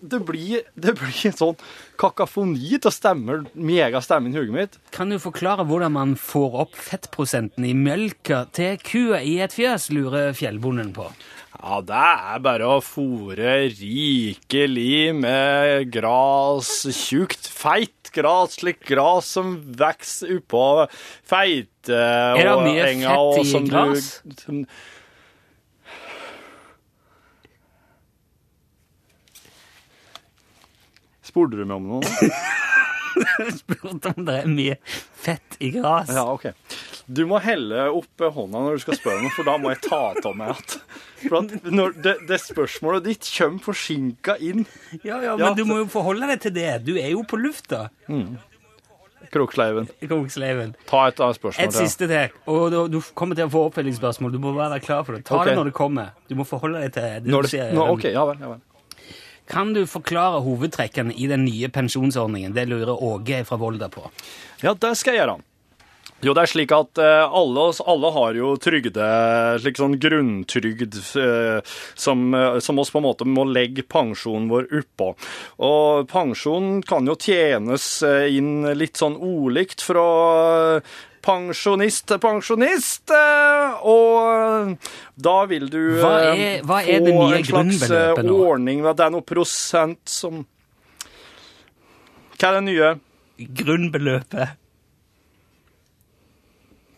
det 0.00 0.18
blir, 0.26 0.62
det 0.80 0.94
blir 0.98 1.18
en 1.28 1.34
sånn 1.36 1.58
kakafoni 2.00 2.78
til 2.82 2.90
stemmer, 2.94 3.44
mega 3.54 4.00
stemme 4.02 4.30
i 4.32 4.34
hodet 4.34 4.54
mitt. 4.56 4.78
Kan 4.96 5.12
du 5.12 5.18
forklare 5.22 5.66
hvordan 5.68 5.92
man 5.94 6.14
får 6.18 6.56
opp 6.64 6.74
fettprosenten 6.74 7.66
i 7.68 7.74
melka 7.76 8.46
til 8.56 8.80
kua 8.82 9.20
i 9.22 9.36
et 9.44 9.54
fjøs, 9.54 9.90
lurer 9.94 10.32
fjellbonden 10.34 10.90
på. 10.96 11.06
Ja, 11.60 11.80
det 11.84 12.00
er 12.00 12.42
bare 12.42 12.68
å 12.72 12.80
fòre 12.80 13.54
rikelig 13.76 15.12
med 15.20 15.90
gras, 15.92 16.70
tjukt, 16.96 17.50
feit 17.52 18.10
gras, 18.16 18.56
slik 18.62 18.80
gras 18.88 19.28
som 19.36 19.58
vokser 19.78 20.38
oppå 20.40 20.64
Er 21.92 22.48
og 22.54 22.64
mye 22.64 22.86
fett 22.88 23.04
og 23.12 23.42
i 23.44 23.50
som 23.52 23.68
du- 23.68 23.70
gras? 23.70 24.22
som- 24.40 24.64
Spurte 31.30 31.60
du 31.60 31.64
meg 31.64 31.78
om 31.78 31.86
noe? 31.96 32.30
Spurte 33.60 34.12
om 34.14 34.26
det 34.26 34.36
er 34.42 34.50
mye 34.50 34.76
fett 34.84 35.58
i 35.62 35.70
gras. 35.74 36.10
Ja, 36.14 36.26
ok. 36.32 36.50
Du 37.10 37.24
må 37.26 37.40
helle 37.42 37.88
opp 37.90 38.22
hånda 38.22 38.64
når 38.64 38.78
du 38.78 38.84
skal 38.84 38.98
spørre 38.98 39.22
noe, 39.24 39.32
for 39.34 39.48
da 39.48 39.56
må 39.60 39.72
jeg 39.72 39.82
ta 39.88 40.02
av 40.14 40.36
meg 40.38 40.52
at 40.54 40.76
For 41.24 41.40
at 41.40 41.70
når 41.70 41.96
det, 42.04 42.14
det 42.28 42.38
spørsmålet 42.42 43.08
ditt 43.08 43.26
kommer 43.34 43.64
forsinka 43.70 44.38
inn. 44.38 44.62
Ja, 45.02 45.18
ja, 45.18 45.34
Ja, 45.34 45.40
men 45.42 45.58
du 45.58 45.66
må 45.68 45.80
jo 45.82 45.90
forholde 45.90 46.30
deg 46.30 46.46
til 46.46 46.54
det. 46.56 46.70
Du 46.86 46.94
er 46.96 47.10
jo 47.12 47.26
på 47.26 47.40
lufta, 47.40 47.88
Kroksleiven. 49.30 49.86
Kroksleiven. 50.02 50.72
Ta 50.90 51.04
et 51.06 51.20
annet 51.22 51.38
spørsmål. 51.38 51.68
Et 51.68 51.76
siste 51.76 52.08
til, 52.10 52.32
og 52.50 52.64
du, 52.72 52.78
du 52.90 52.98
kommer 53.14 53.38
til 53.38 53.46
å 53.46 53.52
få 53.52 53.62
oppfølgingsspørsmål. 53.68 54.32
Du 54.34 54.40
må 54.42 54.50
være 54.56 54.80
klar 54.82 55.04
for 55.06 55.14
det. 55.14 55.22
Ta 55.28 55.38
okay. 55.38 55.52
det 55.52 55.60
når 55.60 55.70
det 55.70 55.74
kommer. 55.76 56.16
Du 56.26 56.34
må 56.40 56.46
forholde 56.48 56.82
deg 56.82 56.96
til 56.96 57.06
det 57.06 57.30
Når 57.30 57.46
det, 57.46 57.52
sier. 57.52 57.70
nå, 57.76 57.86
ok, 57.94 58.08
ja 58.10 58.24
vel. 58.26 58.42
Ja 58.42 58.50
vel. 58.54 58.64
Kan 59.50 59.72
du 59.74 59.82
forklare 59.90 60.44
hovedtrekkene 60.46 61.14
i 61.18 61.26
den 61.26 61.44
nye 61.44 61.68
pensjonsordningen? 61.74 62.54
Det 62.54 62.68
lurer 62.70 62.94
Åge 62.94 63.44
fra 63.44 63.58
Volda 63.58 63.88
på. 63.90 64.04
Ja, 64.62 64.74
det 64.78 64.94
skal 65.00 65.16
jeg 65.16 65.24
gjøre. 65.24 65.40
Jo, 66.20 66.34
det 66.36 66.42
er 66.42 66.50
slik 66.52 66.72
at 66.76 67.00
eh, 67.00 67.34
alle, 67.40 67.62
alle 67.88 68.08
har 68.12 68.36
jo 68.36 68.50
trygde, 68.60 69.04
slik 69.62 69.78
sånn 69.80 69.96
grunntrygd, 70.02 70.98
eh, 71.16 71.76
som, 71.96 72.26
eh, 72.36 72.58
som 72.60 72.80
oss 72.82 72.92
på 72.92 73.00
en 73.00 73.06
måte 73.06 73.24
må 73.24 73.46
legge 73.48 73.86
pensjonen 73.88 74.50
vår 74.52 74.68
oppå. 74.82 75.14
Og 75.64 76.10
pensjonen 76.12 76.82
kan 76.84 77.08
jo 77.08 77.16
tjenes 77.16 77.88
inn 78.04 78.68
litt 78.76 79.00
sånn 79.00 79.16
ulikt 79.16 79.80
fra 79.80 80.04
pensjonist 81.24 82.06
til 82.10 82.18
pensjonist, 82.22 83.10
eh, 83.14 83.80
og 83.86 84.76
da 85.20 85.36
vil 85.50 85.68
du 85.72 85.78
Hva 86.00 86.12
eh, 86.32 86.40
er- 86.58 86.62
hva 86.66 86.80
er 86.82 87.00
det 87.04 87.14
få 87.14 87.26
en 87.30 87.44
slags 87.44 87.90
eh, 87.90 88.22
ordning 88.32 88.82
ved 88.82 88.90
at 88.94 88.96
det 89.02 89.06
er 89.06 89.14
noe 89.16 89.26
prosent 89.26 90.02
som 90.08 90.42
Hva 92.38 92.48
er 92.48 92.60
det 92.60 92.64
nye? 92.70 92.90
Grunnbeløpet. 93.60 94.56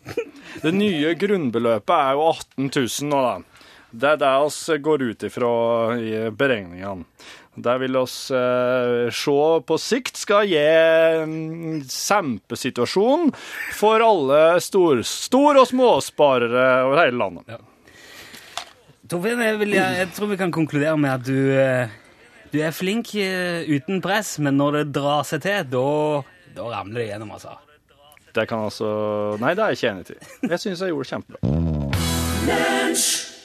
Det 0.62 0.72
nye 0.74 1.14
grunnbeløpet 1.18 1.94
er 1.96 2.12
jo 2.18 2.26
18 2.30 2.68
000 2.74 3.08
nå, 3.10 3.20
da. 3.22 3.34
Det 3.92 4.08
er 4.14 4.18
det 4.22 4.32
vi 4.48 4.76
går 4.86 5.02
ut 5.10 5.24
ifra 5.28 5.50
i 6.00 6.12
beregningene. 6.32 7.04
Det 7.54 7.74
vil 7.82 7.96
oss 8.00 8.30
eh, 8.32 9.10
se 9.12 9.32
på 9.68 9.76
sikt 9.76 10.16
skal 10.16 10.46
gi 10.48 10.62
sempesituasjon 11.84 13.28
for 13.76 14.00
alle 14.00 14.60
stor, 14.64 15.02
stor- 15.04 15.60
og 15.60 15.68
småsparere 15.68 16.64
over 16.86 17.02
hele 17.02 17.18
landet. 17.20 17.60
Torfinn, 19.12 19.42
jeg, 19.44 19.58
vil, 19.60 19.74
jeg, 19.76 19.98
jeg 20.00 20.08
tror 20.16 20.30
vi 20.30 20.38
kan 20.40 20.54
konkludere 20.54 20.96
med 20.96 21.12
at 21.12 21.26
du, 21.26 21.36
eh, 21.52 21.92
du 22.54 22.56
er 22.64 22.72
flink 22.72 23.12
eh, 23.20 23.68
uten 23.68 24.00
press, 24.04 24.38
men 24.40 24.56
når 24.56 24.78
det 24.78 24.86
drar 24.96 25.28
seg 25.28 25.44
til, 25.44 25.68
da, 25.74 25.84
da 26.56 26.70
ramler 26.72 27.02
det 27.02 27.10
gjennom, 27.10 27.34
altså. 27.36 27.58
Det 28.32 28.46
kan 28.48 28.64
altså 28.64 28.88
Nei, 29.42 29.52
det 29.52 29.60
er 29.60 29.74
jeg 29.74 29.82
ikke 29.82 29.90
enig 29.92 30.08
i. 30.08 30.16
Jeg 30.54 30.62
syns 30.62 30.80
jeg 30.80 30.94
gjorde 30.94 31.04
det 31.04 31.12
kjempebra. 31.12 31.38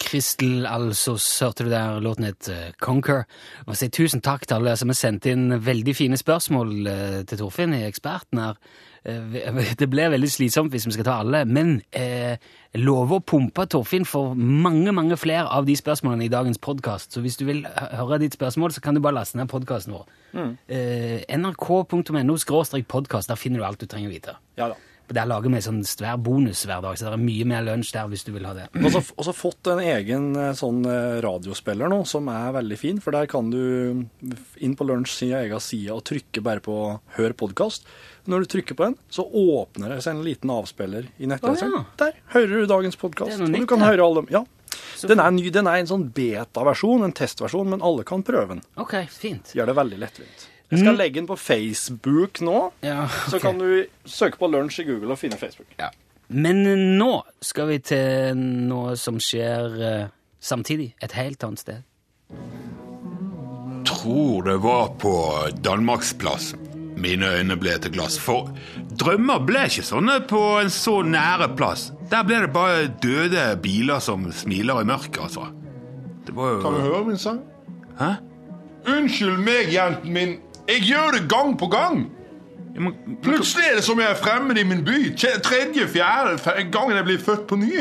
Kristel 0.07 0.65
Alsos 0.69 1.25
hørte 1.43 1.65
du 1.65 1.71
der 1.71 1.99
låten 2.03 2.27
het 2.29 2.47
eh, 2.51 2.69
Conquer. 2.79 3.25
Og 3.67 3.75
si 3.75 3.89
tusen 3.91 4.23
takk 4.23 4.45
til 4.47 4.61
alle 4.61 4.75
som 4.79 4.91
har 4.91 4.97
sendt 4.97 5.27
inn 5.27 5.49
veldig 5.63 5.95
fine 5.97 6.19
spørsmål 6.19 6.71
eh, 6.87 7.17
til 7.27 7.41
Torfinn 7.41 7.75
i 7.75 7.83
Eksperten 7.89 8.39
her. 8.39 8.61
Eh, 9.03 9.75
Det 9.81 9.89
ble 9.91 10.07
veldig 10.13 10.29
slitsomt 10.31 10.71
hvis 10.71 10.87
vi 10.87 10.95
skal 10.95 11.09
ta 11.09 11.17
alle, 11.25 11.43
men 11.43 11.81
eh, 11.91 12.39
lover 12.79 13.19
å 13.19 13.25
pumpe 13.33 13.67
Torfinn 13.67 14.07
for 14.07 14.37
mange 14.37 14.95
mange 14.95 15.19
flere 15.19 15.47
av 15.51 15.67
de 15.67 15.75
spørsmålene 15.75 16.29
i 16.29 16.31
dagens 16.31 16.61
podkast. 16.63 17.11
Så 17.11 17.23
hvis 17.25 17.39
du 17.39 17.43
vil 17.49 17.65
høre 17.67 18.21
ditt 18.23 18.39
spørsmål, 18.39 18.75
så 18.75 18.83
kan 18.83 18.95
du 18.95 19.03
bare 19.03 19.19
laste 19.19 19.39
ned 19.39 19.51
podkasten 19.51 19.97
vår. 19.97 20.07
Eh, 20.71 21.23
nrk.no 21.35 22.37
podkast, 22.87 23.29
der 23.29 23.39
finner 23.39 23.59
du 23.59 23.67
alt 23.67 23.83
du 23.83 23.91
trenger 23.91 24.07
å 24.07 24.15
vite. 24.15 24.39
Ja 24.55 24.71
da. 24.71 24.79
Der 25.07 25.27
lager 25.29 25.51
vi 25.53 25.61
sånn 25.63 25.83
svær 25.87 26.17
bonus 26.19 26.65
hver 26.67 26.81
dag, 26.83 26.97
så 26.99 27.07
det 27.07 27.15
er 27.15 27.21
mye 27.23 27.45
mer 27.47 27.63
lunsj 27.63 27.93
der 27.95 28.09
hvis 28.11 28.25
du 28.27 28.33
vil 28.35 28.47
ha 28.47 28.51
det. 28.57 28.65
Og 28.81 28.89
så 28.91 29.01
og 29.15 29.23
så 29.23 29.33
fått 29.35 29.69
en 29.71 29.79
egen 29.79 30.33
eh, 30.35 30.51
sånn 30.57 30.81
eh, 30.83 31.19
radiospiller 31.23 31.87
nå, 31.91 32.01
som 32.09 32.27
er 32.33 32.51
veldig 32.57 32.79
fin. 32.79 32.99
For 33.03 33.15
der 33.15 33.29
kan 33.31 33.51
du 33.53 34.03
inn 34.59 34.75
på 34.75 34.87
lunsj 34.87 35.15
sin 35.21 35.31
egen 35.37 35.63
side 35.63 35.95
og 35.95 36.03
trykke 36.07 36.43
bare 36.43 36.63
på 36.63 36.75
'hør 37.15 37.37
podkast'. 37.39 37.87
Når 38.27 38.43
du 38.43 38.51
trykker 38.51 38.75
på 38.75 38.89
den, 38.89 38.97
så 39.09 39.23
åpner 39.23 39.95
det 39.95 40.01
seg 40.03 40.17
en 40.17 40.25
liten 40.25 40.51
avspiller 40.51 41.07
i 41.15 41.29
nettleseren. 41.31 41.71
Oh, 41.71 41.85
ja. 41.87 41.95
Der 42.03 42.19
hører 42.35 42.59
du 42.59 42.65
dagens 42.67 42.99
podkast. 42.99 43.39
Du 43.39 43.65
kan 43.65 43.79
høre 43.79 44.03
alle 44.03 44.25
dem. 44.25 44.27
Ja. 44.35 44.43
Den 45.07 45.21
er 45.23 45.31
ny, 45.31 45.47
den 45.53 45.69
er 45.69 45.79
en 45.79 45.87
sånn 45.87 46.09
beta-versjon, 46.11 47.05
en 47.05 47.15
testversjon, 47.15 47.69
men 47.71 47.85
alle 47.85 48.03
kan 48.07 48.25
prøve 48.27 48.57
den. 48.57 48.63
Ok, 48.75 48.99
fint. 49.13 49.53
Gjør 49.55 49.71
det 49.71 49.77
veldig 49.77 49.99
lettvint. 50.03 50.47
Jeg 50.71 50.79
skal 50.81 50.97
legge 50.99 51.15
den 51.21 51.27
på 51.29 51.37
Facebook 51.39 52.41
nå, 52.43 52.71
Ja, 52.83 53.07
så 53.31 53.39
kan 53.39 53.59
du 53.61 53.85
søke 54.05 54.37
på 54.37 54.49
lunsj 54.51 54.81
i 54.83 54.87
Google 54.89 55.15
og 55.15 55.19
finne 55.21 55.39
Facebook. 55.39 55.69
Ja. 55.79 55.89
Men 56.27 56.65
nå 56.99 57.21
skal 57.41 57.69
vi 57.71 57.77
til 57.79 58.35
noe 58.67 58.97
som 58.99 59.19
skjer 59.23 59.77
eh, 59.79 60.07
samtidig, 60.43 60.89
et 61.01 61.15
helt 61.15 61.43
annet 61.47 61.63
sted. 61.63 61.83
tror 63.87 64.43
det 64.43 64.57
var 64.57 64.87
på 64.99 65.13
Danmarksplass. 65.63 66.55
Mine 66.97 67.29
øyne 67.37 67.55
ble 67.55 67.77
til 67.79 67.91
glass. 67.93 68.17
For 68.19 68.49
drømmer 68.99 69.39
ble 69.45 69.67
ikke 69.69 69.85
sånne 69.85 70.19
på 70.27 70.41
en 70.61 70.71
så 70.73 71.01
nære 71.05 71.51
plass. 71.55 71.91
Der 72.11 72.25
ble 72.27 72.41
det 72.43 72.51
bare 72.55 72.87
døde 73.03 73.43
biler 73.63 73.99
som 74.03 74.25
smiler 74.33 74.81
i 74.81 74.87
mørket, 74.89 75.21
altså. 75.21 75.47
Det 76.27 76.35
var 76.35 76.57
jo 76.57 76.61
Kan 76.61 76.73
du 76.73 76.79
høre 76.79 77.05
min 77.05 77.17
sang? 77.17 77.39
Hæ? 77.99 78.11
Unnskyld 78.87 79.37
meg, 79.43 79.71
jenten 79.73 80.13
min. 80.13 80.35
Jeg 80.67 80.83
gjør 80.83 81.11
det 81.15 81.25
gang 81.31 81.57
på 81.59 81.67
gang. 81.71 82.07
Plutselig 83.23 83.65
er 83.71 83.75
det 83.79 83.83
som 83.87 83.99
jeg 83.99 84.11
er 84.11 84.19
fremmed 84.19 84.57
i 84.59 84.63
min 84.67 84.83
by. 84.85 84.97
Tredje, 85.17 85.87
fjerde 85.87 86.65
gangen 86.71 86.97
jeg 86.99 87.05
blir 87.07 87.21
født 87.23 87.47
på 87.49 87.55
ny. 87.57 87.77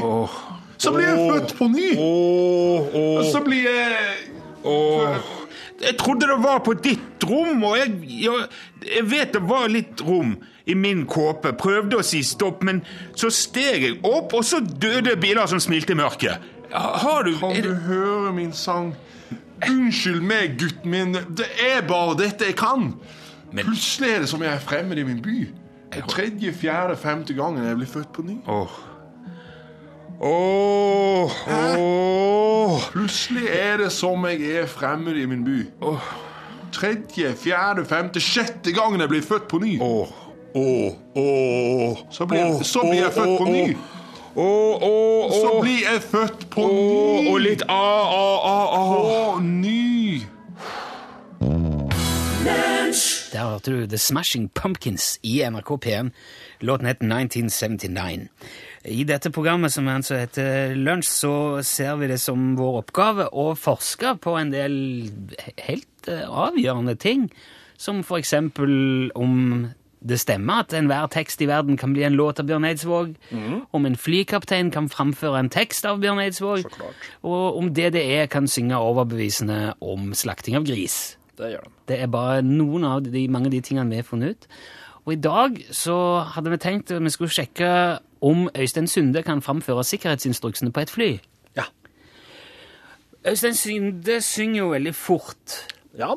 Så 0.78 0.92
blir 0.92 1.08
jeg 1.08 1.30
født 1.32 1.56
på 1.58 1.68
ny. 1.72 1.88
Og 1.98 3.24
så 3.32 3.42
blir 3.44 3.66
jeg. 3.68 4.14
Jeg 5.82 5.96
trodde 6.00 6.26
det 6.26 6.38
var 6.40 6.62
på 6.64 6.72
ditt 6.72 7.24
rom, 7.28 7.64
og 7.68 7.76
jeg, 7.76 7.90
jeg, 8.08 8.46
jeg 8.96 9.04
vet 9.10 9.34
det 9.36 9.42
var 9.44 9.68
litt 9.68 10.00
rom 10.00 10.36
i 10.66 10.74
min 10.74 11.04
kåpe. 11.06 11.52
Prøvde 11.60 12.00
å 12.00 12.04
si 12.06 12.22
stopp, 12.24 12.64
men 12.64 12.80
så 13.14 13.28
steg 13.30 13.84
jeg 13.84 13.98
opp, 14.00 14.32
og 14.34 14.46
så 14.46 14.62
døde 14.64 15.18
biler 15.20 15.46
som 15.50 15.60
smilte 15.60 15.92
i 15.92 15.98
mørket. 16.00 16.40
Har 16.72 17.28
du 17.28 17.36
Kan 17.38 17.60
du 17.62 17.74
høre 17.74 18.32
min 18.32 18.52
sang? 18.56 18.94
Unnskyld 19.64 20.20
meg, 20.20 20.56
gutten 20.60 20.90
min. 20.90 21.14
Det 21.14 21.46
er 21.62 21.80
bare 21.88 22.16
dette 22.18 22.44
jeg 22.50 22.56
kan. 22.58 22.90
Plutselig 23.56 24.10
er 24.10 24.18
det 24.24 24.28
som 24.28 24.42
jeg 24.44 24.52
er 24.52 24.60
fremmed 24.60 24.98
i 25.00 25.06
min 25.06 25.22
by. 25.24 25.36
Er 25.96 26.04
tredje, 26.10 26.52
fjerde, 26.52 26.96
femte 27.00 27.34
gangen 27.34 27.64
jeg 27.64 27.76
blir 27.78 27.88
født 27.88 28.12
på 28.12 28.22
ny. 28.26 28.36
Åh. 28.46 28.76
Åh, 30.20 31.30
Oh. 31.78 32.80
Plutselig 32.92 33.46
er 33.52 33.76
det 33.76 33.90
som 33.92 34.24
jeg 34.26 34.42
er 34.56 34.66
fremmed 34.66 35.16
i 35.16 35.26
min 35.26 35.44
by. 35.44 35.58
Tredje, 36.72 37.32
fjerde, 37.40 37.84
femte, 37.88 38.20
sjette 38.20 38.72
gangen 38.76 39.00
jeg 39.00 39.08
blir 39.08 39.22
født 39.24 39.48
på 39.48 39.58
ny. 39.62 39.76
Åh, 39.80 40.08
åh, 40.54 40.92
åh. 41.16 41.98
Så 42.10 42.26
blir, 42.26 42.62
så 42.62 42.80
blir 42.84 43.02
jeg 43.02 43.12
født 43.12 43.38
på 43.38 43.44
ny. 43.50 43.76
Åh, 44.36 44.78
åh, 44.82 45.32
Så 45.32 45.60
blir 45.62 45.80
jeg 45.80 46.02
født 46.02 46.50
på 46.50 46.66
ny. 46.68 47.28
og 47.30 47.38
litt 47.40 47.62
ah, 47.68 48.04
ah, 48.04 48.38
ah, 48.44 48.66
ah. 48.76 48.90
På 49.34 49.40
ny. 49.40 50.20
Der 53.32 53.50
hørte 53.50 53.70
du 53.72 53.86
The 53.86 53.98
Smashing 53.98 54.50
Pumpkins 54.54 55.18
i 55.22 55.40
NRK 55.44 55.70
P1. 55.84 56.10
Låten 56.60 56.86
het 56.86 57.00
1979. 57.02 58.28
I 58.84 59.04
dette 59.04 59.32
programmet 59.32 59.72
som 59.72 59.88
altså 59.88 60.20
heter 60.20 60.74
Lunsj, 60.76 61.08
så 61.08 61.62
ser 61.62 61.96
vi 61.96 62.06
det 62.12 62.20
som 62.20 62.54
vår 62.56 62.78
oppgave 62.84 63.26
å 63.32 63.50
forske 63.58 64.14
på 64.22 64.36
en 64.38 64.52
del 64.54 64.76
helt 65.66 66.08
eh, 66.08 66.22
avgjørende 66.28 66.94
ting, 67.00 67.26
som 67.76 68.04
for 68.06 68.20
eksempel 68.20 69.10
om 69.16 69.66
det 70.08 70.20
stemmer 70.22 70.62
at 70.64 70.74
enhver 70.76 71.08
tekst 71.12 71.42
i 71.42 71.48
verden 71.50 71.76
kan 71.80 71.92
bli 71.96 72.04
en 72.06 72.16
låt 72.18 72.40
av 72.40 72.46
Bjørn 72.48 72.64
Eidsvåg, 72.68 73.14
om 73.72 73.86
en 73.86 73.98
flykaptein 73.98 74.70
kan 74.74 74.88
framføre 74.92 75.42
en 75.42 75.52
tekst 75.52 75.86
av 75.88 76.00
Bjørn 76.02 76.22
Eidsvåg, 76.22 76.66
og 77.22 77.58
om 77.58 77.70
DDE 77.74 78.26
kan 78.32 78.48
synge 78.48 78.78
overbevisende 78.78 79.74
om 79.80 80.12
slakting 80.14 80.56
av 80.56 80.66
gris. 80.68 81.16
Det 81.36 81.52
gjør 81.52 81.68
de. 81.68 81.72
Det 81.86 82.00
er 82.00 82.10
bare 82.10 82.42
noen 82.42 82.84
av 82.88 83.04
de, 83.04 83.26
mange 83.28 83.50
av 83.50 83.54
de 83.54 83.62
tingene 83.64 83.92
vi 83.92 84.00
har 84.00 84.08
funnet 84.08 84.36
ut. 84.36 84.48
Og 85.06 85.12
i 85.14 85.20
dag 85.22 85.58
så 85.70 85.96
hadde 86.34 86.50
vi 86.50 86.58
tenkt 86.58 86.90
at 86.90 87.02
vi 87.02 87.12
skulle 87.14 87.30
sjekke 87.30 87.68
om 88.26 88.48
Øystein 88.58 88.88
Sunde 88.90 89.22
kan 89.22 89.42
framføre 89.44 89.84
sikkerhetsinstruksene 89.86 90.72
på 90.74 90.82
et 90.82 90.90
fly. 90.90 91.10
Ja. 91.56 91.68
Øystein 93.28 93.54
Sunde 93.54 94.20
synger 94.20 94.58
jo 94.64 94.70
veldig 94.72 94.94
fort. 94.94 95.60
Ja. 95.98 96.16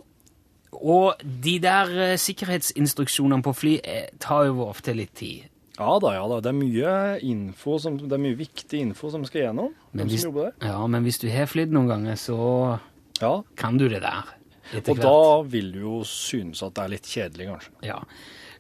Og 0.72 1.22
de 1.24 1.56
der 1.64 1.90
eh, 2.12 2.18
sikkerhetsinstruksjonene 2.22 3.44
på 3.46 3.54
fly 3.58 3.78
eh, 3.84 4.10
tar 4.22 4.46
jo 4.50 4.66
ofte 4.68 4.94
litt 4.96 5.14
tid. 5.18 5.48
Ja 5.80 5.96
da, 6.04 6.12
ja 6.18 6.26
da. 6.28 6.40
Det 6.44 6.52
er 6.52 6.58
mye 6.60 6.94
info 7.24 7.78
som, 7.80 7.96
det 8.02 8.12
er 8.18 8.22
mye 8.22 8.36
viktig 8.40 8.82
info 8.84 9.10
som 9.14 9.24
skal 9.28 9.46
gjennom. 9.48 9.72
Men 9.96 10.10
hvis, 10.12 10.26
ja, 10.62 10.76
men 10.92 11.06
hvis 11.08 11.22
du 11.22 11.30
har 11.32 11.48
flydd 11.48 11.72
noen 11.76 11.88
ganger, 11.88 12.20
så 12.20 12.80
Ja. 13.22 13.42
kan 13.56 13.78
du 13.80 13.88
det 13.90 14.02
der. 14.04 14.36
Og 14.76 14.84
hvert. 14.86 15.02
da 15.02 15.42
vil 15.50 15.72
du 15.74 15.80
jo 15.80 16.04
synes 16.06 16.62
at 16.62 16.76
det 16.76 16.84
er 16.84 16.92
litt 16.94 17.08
kjedelig, 17.10 17.48
kanskje. 17.50 17.72
Ja. 17.88 17.98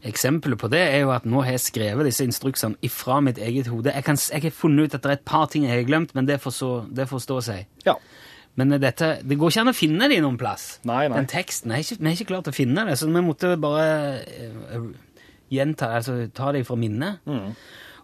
Eksempelet 0.09 0.57
på 0.61 0.69
det 0.71 0.79
er 0.79 1.01
jo 1.03 1.11
at 1.11 1.25
nå 1.27 1.41
har 1.43 1.51
jeg 1.57 1.59
skrevet 1.67 2.07
disse 2.07 2.23
instruksene 2.23 2.79
ifra 2.87 3.19
mitt 3.21 3.37
eget 3.37 3.67
hode. 3.67 3.91
Jeg, 3.93 4.03
kan, 4.07 4.15
jeg 4.15 4.41
har 4.47 4.55
funnet 4.55 4.87
ut 4.87 4.95
at 4.95 5.03
det 5.03 5.11
er 5.11 5.17
et 5.19 5.25
par 5.27 5.45
ting 5.51 5.67
jeg 5.67 5.75
har 5.75 5.87
glemt, 5.89 6.15
men 6.15 6.25
det 6.25 6.39
får, 6.41 6.55
så, 6.55 6.69
det 6.87 7.05
får 7.11 7.19
stå 7.27 7.41
seg. 7.49 7.67
Ja. 7.85 7.97
Men 8.55 8.73
dette, 8.81 9.19
det 9.23 9.37
går 9.39 9.51
ikke 9.53 9.61
an 9.61 9.71
å 9.71 9.75
finne 9.77 10.07
det 10.11 10.17
noen 10.23 10.37
plass. 10.39 10.79
Nei, 10.89 11.07
nei. 11.07 11.17
Den 11.21 11.27
teksten, 11.31 11.71
Vi 11.71 12.05
har 12.09 12.15
ikke 12.17 12.25
klart 12.33 12.47
å 12.51 12.55
finne 12.55 12.85
det, 12.89 12.97
så 12.99 13.07
vi 13.07 13.21
måtte 13.23 13.53
bare 13.61 13.85
eh, 14.25 14.89
gjenta, 15.51 15.93
altså 15.99 16.17
ta 16.35 16.51
det 16.51 16.65
fra 16.67 16.75
minnet. 16.75 17.21
Mm. 17.25 17.53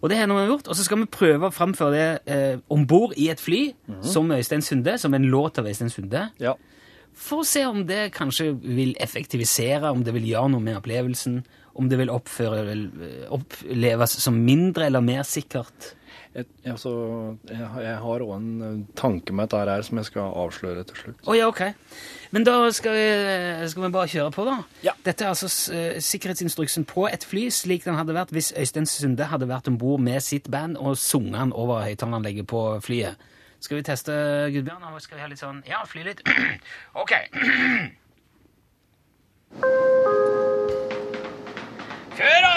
Og 0.02 0.10
det 0.12 0.18
har 0.20 0.28
vi 0.30 0.46
gjort, 0.48 0.68
og 0.70 0.76
så 0.78 0.84
skal 0.86 1.02
vi 1.02 1.10
prøve 1.12 1.50
å 1.50 1.54
framføre 1.56 1.92
det 1.96 2.08
eh, 2.32 2.58
om 2.70 2.86
bord 2.88 3.14
i 3.18 3.30
et 3.34 3.42
fly, 3.42 3.74
Mm. 3.88 4.04
som 4.04 4.32
Øystein 4.32 4.62
Sunde, 4.62 4.98
som 5.02 5.14
en 5.14 5.26
låt 5.32 5.60
av 5.60 5.66
Øystein 5.68 5.90
Sunde. 5.90 6.30
Ja. 6.40 6.54
For 7.16 7.42
å 7.44 7.48
se 7.48 7.66
om 7.66 7.86
det 7.88 8.12
kanskje 8.14 8.54
vil 8.62 8.96
effektivisere, 9.00 9.92
om 9.92 10.04
det 10.04 10.14
vil 10.14 10.26
gjøre 10.30 10.52
noe 10.52 10.62
med 10.62 10.78
opplevelsen, 10.78 11.44
om 11.76 11.90
det 11.90 11.98
vil 12.00 12.10
oppføre, 12.12 12.76
oppleves 13.32 14.18
som 14.24 14.38
mindre 14.46 14.86
eller 14.90 15.02
mer 15.04 15.24
sikkert. 15.28 15.94
Jeg, 16.36 16.46
altså, 16.68 16.92
jeg, 17.48 17.68
jeg 17.80 17.98
har 18.04 18.24
òg 18.26 18.32
en 18.36 18.48
eh, 18.62 18.80
tanke 19.00 19.32
med 19.32 19.48
dette 19.48 19.72
her 19.72 19.86
som 19.88 20.02
jeg 20.02 20.08
skal 20.10 20.34
avsløre 20.36 20.84
til 20.90 20.98
slutt. 21.00 21.22
Oh, 21.24 21.36
ja, 21.38 21.46
ok. 21.48 21.62
Men 22.36 22.44
da 22.44 22.58
skal 22.76 22.92
vi, 22.98 23.06
skal 23.72 23.86
vi 23.86 23.92
bare 23.96 24.12
kjøre 24.12 24.34
på, 24.36 24.44
da. 24.44 24.58
Ja. 24.84 24.92
Dette 25.06 25.24
er 25.24 25.32
altså 25.32 25.48
eh, 25.72 26.02
sikkerhetsinstruksen 26.04 26.84
på 26.92 27.08
et 27.08 27.24
fly, 27.24 27.46
slik 27.56 27.88
den 27.88 27.96
hadde 27.96 28.18
vært 28.18 28.36
hvis 28.36 28.52
Øystein 28.60 28.90
Sunde 28.90 29.30
hadde 29.32 29.48
vært 29.48 29.72
om 29.72 29.80
bord 29.80 30.04
med 30.04 30.20
sitt 30.26 30.52
band 30.52 30.76
og 30.76 30.98
sunget 31.00 31.40
den 31.40 31.56
over 31.56 31.86
høyttaleranlegget 31.88 32.52
på 32.52 32.66
flyet. 32.84 33.16
Skal 33.64 33.80
vi 33.80 33.88
teste, 33.88 34.12
Gudbjørn? 34.52 34.84
Og 34.92 35.00
skal 35.02 35.16
vi 35.16 35.24
ha 35.24 35.32
litt 35.32 35.40
sånn 35.40 35.64
Ja, 35.70 35.86
fly 35.88 36.04
litt. 36.04 36.20
ok. 37.02 37.16
Kjør, 42.16 42.28
vil 42.32 42.55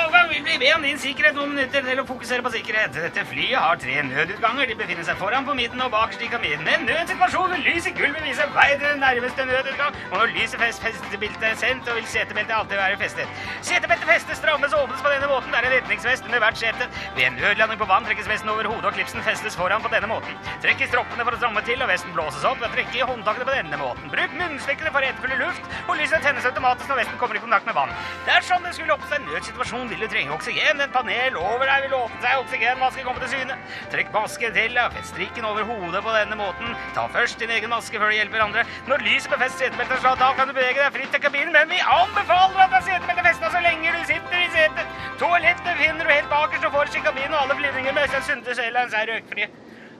vi 0.49 0.59
be 0.59 0.69
om 0.75 0.83
din 0.83 0.99
sikkerhet 1.01 1.37
noen 1.37 1.51
minutter 1.53 1.83
til 1.85 1.99
å 2.01 2.05
fokusere 2.09 2.45
på 2.45 2.51
sikkerhet. 2.55 2.95
Dette 2.97 3.25
flyet 3.29 3.59
har 3.61 3.77
tre 3.81 3.97
nødutganger. 4.07 4.69
De 4.71 4.77
befinner 4.79 5.05
seg 5.05 5.19
foran 5.21 5.45
på 5.45 5.57
midten 5.59 5.83
og 5.85 5.91
bakerst 5.93 6.23
i 6.25 6.29
kabinen. 6.33 6.69
En 6.73 6.87
nødsituasjon 6.89 7.53
vil 7.53 7.67
lys 7.67 7.89
i 7.91 7.93
gulvet 7.97 8.25
vise 8.25 8.47
vei 8.55 8.69
til 8.73 8.87
den 8.87 9.03
nærmeste 9.05 9.45
nødutgang. 9.49 9.99
Og 10.09 10.15
når 10.23 10.33
lyset 10.37 10.63
fest, 10.63 10.81
festebeltet 10.85 11.45
er 11.51 11.59
sendt, 11.61 11.91
og 11.91 11.99
vil 11.99 12.09
setebeltet 12.09 12.55
alltid 12.57 12.81
være 12.81 13.01
festet. 13.03 13.43
Setebeltet 13.61 14.09
festes, 14.09 14.41
strammes 14.41 14.77
og 14.77 14.87
åpnes 14.87 15.05
på 15.05 15.13
denne 15.13 15.29
måten. 15.29 15.53
Det 15.53 15.61
er 15.61 15.69
en 15.69 15.75
retningsvest 15.77 16.31
under 16.31 16.43
hvert 16.45 16.63
sete. 16.63 16.89
Ved 17.19 17.27
en 17.27 17.39
nødlanding 17.43 17.83
på 17.83 17.91
vann 17.93 18.09
trekkes 18.09 18.33
vesten 18.33 18.53
over 18.55 18.71
hodet, 18.73 18.89
og 18.89 18.97
klipsen 18.97 19.27
festes 19.29 19.59
foran 19.59 19.85
på 19.85 19.93
denne 19.93 20.09
måten. 20.09 20.41
Trekk 20.65 20.87
i 20.87 20.89
stroppene 20.89 21.29
for 21.29 21.37
å 21.37 21.43
stramme 21.43 21.65
til, 21.69 21.85
og 21.85 21.93
vesten 21.93 22.17
blåses 22.17 22.49
opp 22.49 22.63
ved 22.63 22.71
å 22.71 22.73
trekke 22.79 23.03
i 23.03 23.05
håndtakene 23.13 23.51
på 23.51 23.59
denne 23.59 23.83
måten. 23.83 24.09
Bruk 24.15 24.41
munnstykkene 24.41 24.95
for 24.97 25.05
å 25.05 25.13
etterfylle 25.13 25.41
luft, 25.45 25.71
og 25.85 26.01
lyset 26.01 26.25
tennes 26.25 26.49
automatisk 26.49 26.89
når 26.89 27.03
vesten 27.03 27.21
kommer 27.21 27.37
i 27.37 27.45
kontakt 27.45 27.69
med 27.69 27.77
vann. 27.77 27.95
Dersom 28.31 28.65
det 28.65 28.75
skulle 28.79 28.97
oppstå 28.97 29.21
en 29.21 29.29
nødsituasjon, 29.29 29.93
vil 29.93 30.07
du 30.07 30.09
trenge 30.09 30.38
oksygen. 30.39 30.81
Et 30.81 30.95
panel 30.95 31.37
over 31.37 31.67
deg 31.67 31.87
vil 31.87 31.99
åpne 31.99 32.23
seg, 32.23 32.41
oksygenmaske 32.45 33.05
kommer 33.07 33.25
til 33.25 33.35
syne. 33.35 33.59
Trekk 33.93 34.15
masken 34.15 34.55
til, 34.57 34.79
Fett 34.95 35.11
strikken 35.11 35.47
over 35.49 35.67
hodet 35.69 36.03
på 36.05 36.15
denne 36.15 36.39
måten. 36.39 36.75
Ta 36.97 37.09
først 37.13 37.41
din 37.43 37.53
egen 37.53 37.73
maske 37.73 37.99
før 37.99 38.13
du 38.13 38.17
hjelper 38.17 38.45
andre. 38.47 38.65
Når 38.89 39.05
lyset 39.05 39.29
befester 39.33 39.49
fest 39.49 39.63
setebeltet 39.63 40.03
slått 40.03 40.23
av, 40.25 40.37
kan 40.39 40.49
du 40.51 40.55
bevege 40.57 40.81
deg 40.81 40.95
fritt 40.95 41.13
til 41.15 41.23
kabinen, 41.25 41.53
men 41.55 41.71
vi 41.73 41.81
anbefaler 41.83 42.63
at 42.65 42.73
det 42.73 42.81
er 42.81 42.87
setebeltet 42.89 43.29
festet 43.29 43.55
så 43.55 43.63
lenge 43.65 43.95
du 43.95 44.01
sitter 44.09 44.39
i 44.39 44.49
setet. 44.55 44.97
Toalettet 45.21 45.83
finner 45.83 46.07
du 46.07 46.13
helt 46.13 46.31
bakerst 46.33 46.69
og 46.69 46.75
forrest 46.77 46.99
i 46.99 47.05
kabinen, 47.05 47.35
og 47.35 47.45
alle 47.45 47.59
flyvninger 47.61 47.97
med 47.97 48.07
Øystein 48.07 48.27
Sunde 48.29 48.57
Airlines 48.65 48.97
er 48.99 49.13
røykfrie. 49.13 49.51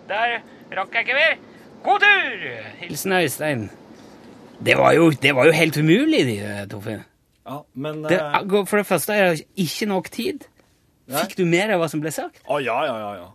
Der 0.09 0.39
rakk 0.79 0.95
jeg 0.99 1.07
ikke 1.07 1.19
mer. 1.19 1.37
God 1.85 2.07
tur! 2.07 2.49
Hilsen 2.83 3.19
Øystein. 3.19 3.69
Det 4.65 4.75
var 4.79 4.93
jo, 4.93 5.11
det 5.11 5.35
var 5.37 5.47
jo 5.47 5.55
helt 5.55 5.79
umulig, 5.79 6.25
de, 6.27 6.39
Torfinn. 6.71 7.05
Ja, 7.49 7.63
men... 7.73 8.05
Det, 8.05 8.21
for 8.69 8.77
det 8.81 8.87
første 8.89 9.17
er 9.17 9.33
det 9.33 9.47
ikke 9.57 9.89
nok 9.89 10.13
tid. 10.13 10.47
Nei. 11.09 11.23
Fikk 11.25 11.39
du 11.39 11.47
med 11.49 11.71
deg 11.71 11.79
hva 11.81 11.87
som 11.89 12.03
ble 12.03 12.11
sagt? 12.13 12.43
Å, 12.45 12.59
ja, 12.61 12.75
ja, 12.85 12.97
ja, 13.01 13.13
ja. 13.17 13.29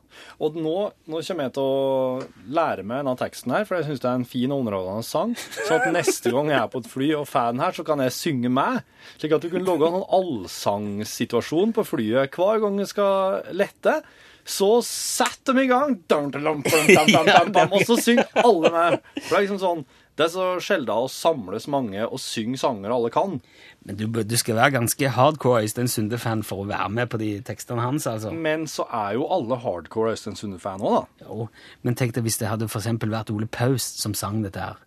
Og 0.46 0.58
nå, 0.62 0.76
nå, 1.10 1.22
kommer 1.26 1.48
jeg 1.48 1.54
til 1.56 1.64
å 1.66 2.52
lære 2.54 2.84
meg 2.86 3.02
denne 3.02 3.16
teksten 3.18 3.54
her, 3.56 3.66
for 3.66 3.80
jeg 3.80 3.88
syns 3.88 4.04
det 4.04 4.10
er 4.12 4.20
en 4.20 4.28
fin 4.30 4.54
og 4.54 4.62
underholdende 4.62 5.08
sang. 5.08 5.34
Så 5.34 5.80
at 5.80 5.88
neste 5.96 6.30
gang 6.36 6.52
jeg 6.52 6.60
er 6.60 6.70
på 6.70 6.84
et 6.84 6.90
fly 6.92 7.08
og 7.18 7.26
fan 7.32 7.64
her, 7.64 7.74
så 7.74 7.86
kan 7.88 8.04
jeg 8.06 8.14
synge 8.14 8.52
med. 8.54 8.84
Slik 9.16 9.34
at 9.34 9.42
du 9.42 9.50
kunne 9.50 9.66
lage 9.66 9.90
en 9.90 10.06
allsangsituasjon 10.20 11.74
på 11.74 11.88
flyet 11.96 12.38
hver 12.38 12.62
gang 12.62 12.78
jeg 12.84 12.94
skal 12.94 13.50
lette. 13.58 13.98
Så 14.46 14.70
setter 14.86 15.58
de 15.58 15.66
i 15.66 15.72
gang, 15.72 15.98
og 16.04 17.86
så 17.88 17.98
synger 17.98 18.28
alle 18.44 18.70
med. 18.70 18.98
For 19.18 19.30
det 19.32 19.38
er 19.40 19.46
liksom 19.48 19.62
sånn 19.64 19.86
det 20.16 20.28
er 20.28 20.30
så 20.30 20.44
sjelden 20.62 20.94
å 20.94 21.08
samles 21.10 21.66
mange 21.74 22.04
og 22.06 22.20
synge 22.22 22.60
sanger 22.62 22.92
alle 22.94 23.10
kan. 23.10 23.40
Men 23.84 23.98
du, 23.98 24.06
du 24.06 24.36
skal 24.38 24.60
være 24.60 24.76
ganske 24.76 25.10
hardcore 25.16 25.64
Øystein 25.66 25.90
Sunde-fan 25.90 26.44
for 26.46 26.62
å 26.62 26.68
være 26.70 26.90
med 26.94 27.10
på 27.10 27.18
de 27.18 27.32
tekstene 27.42 27.82
hans, 27.82 28.06
altså. 28.06 28.30
Men 28.32 28.68
så 28.70 28.86
er 28.94 29.16
jo 29.18 29.26
alle 29.34 29.58
hardcore 29.64 30.14
Øystein 30.14 30.38
Sunde-fan 30.38 30.86
òg, 30.86 31.00
da. 31.00 31.26
Jo, 31.26 31.48
men 31.82 31.98
tenk 31.98 32.14
deg 32.14 32.28
hvis 32.28 32.38
det 32.44 32.52
hadde 32.52 32.70
eksempel 32.70 33.10
vært 33.10 33.34
Ole 33.34 33.50
Paust 33.50 34.04
som 34.06 34.14
sang 34.14 34.44
dette 34.46 34.62
her. 34.62 34.78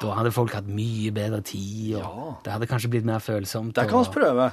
Da 0.00 0.14
hadde 0.14 0.32
folk 0.32 0.54
hatt 0.54 0.66
mye 0.70 1.10
bedre 1.12 1.42
tid, 1.42 1.96
og 1.98 2.00
Ja. 2.00 2.26
det 2.44 2.52
hadde 2.54 2.70
kanskje 2.70 2.90
blitt 2.90 3.04
mer 3.04 3.20
følsomt. 3.20 3.74
Det 3.74 3.88
kan 3.90 4.00
vi 4.00 4.08
og- 4.08 4.14
prøve. 4.14 4.52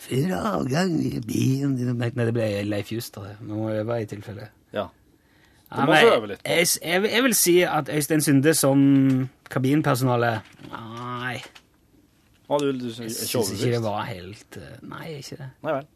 Før 0.00 0.30
avgang 0.36 0.94
i 1.00 1.20
Nei, 1.68 2.08
det 2.10 2.32
ble 2.34 2.64
Leif 2.64 2.90
Juster. 2.92 3.36
Vi 3.40 3.52
må 3.52 3.68
øve 3.70 4.00
i 4.02 4.06
tilfelle. 4.06 4.48
Ja. 4.72 4.88
Ja, 5.70 5.86
må 5.86 5.94
få 5.94 6.14
øve 6.16 6.26
litt. 6.32 6.42
Jeg, 6.46 6.66
jeg, 6.82 7.12
jeg 7.12 7.22
vil 7.22 7.34
si 7.38 7.56
at 7.62 7.90
Øystein 7.94 8.22
Sunde 8.26 8.54
som 8.58 8.80
kabinpersonale 9.50 10.32
Nei, 10.72 11.36
Hva 12.48 12.58
du, 12.58 12.72
du, 12.74 12.88
jeg 12.90 13.10
syns 13.14 13.52
ikke 13.54 13.76
det 13.76 13.82
var 13.84 14.02
helt 14.08 14.58
eh, 14.58 14.78
Nei, 14.90 15.06
ikke 15.20 15.38
det. 15.38 15.50
Nei 15.62 15.76
vel. 15.78 15.86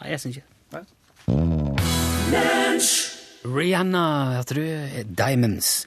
Nei, 0.00 0.10
jeg 0.10 0.22
syns 0.24 0.36
ikke 0.40 0.46
det. 0.48 0.84
Rihanna, 3.48 4.04
hørte 4.36 4.58
du? 4.58 4.64
Diamonds. 5.18 5.86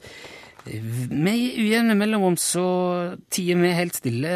Med 1.10 1.58
ujevne 1.58 1.94
mellomrom 1.98 2.36
så 2.38 2.64
tier 3.34 3.58
vi 3.58 3.72
helt 3.74 3.96
stille 3.98 4.34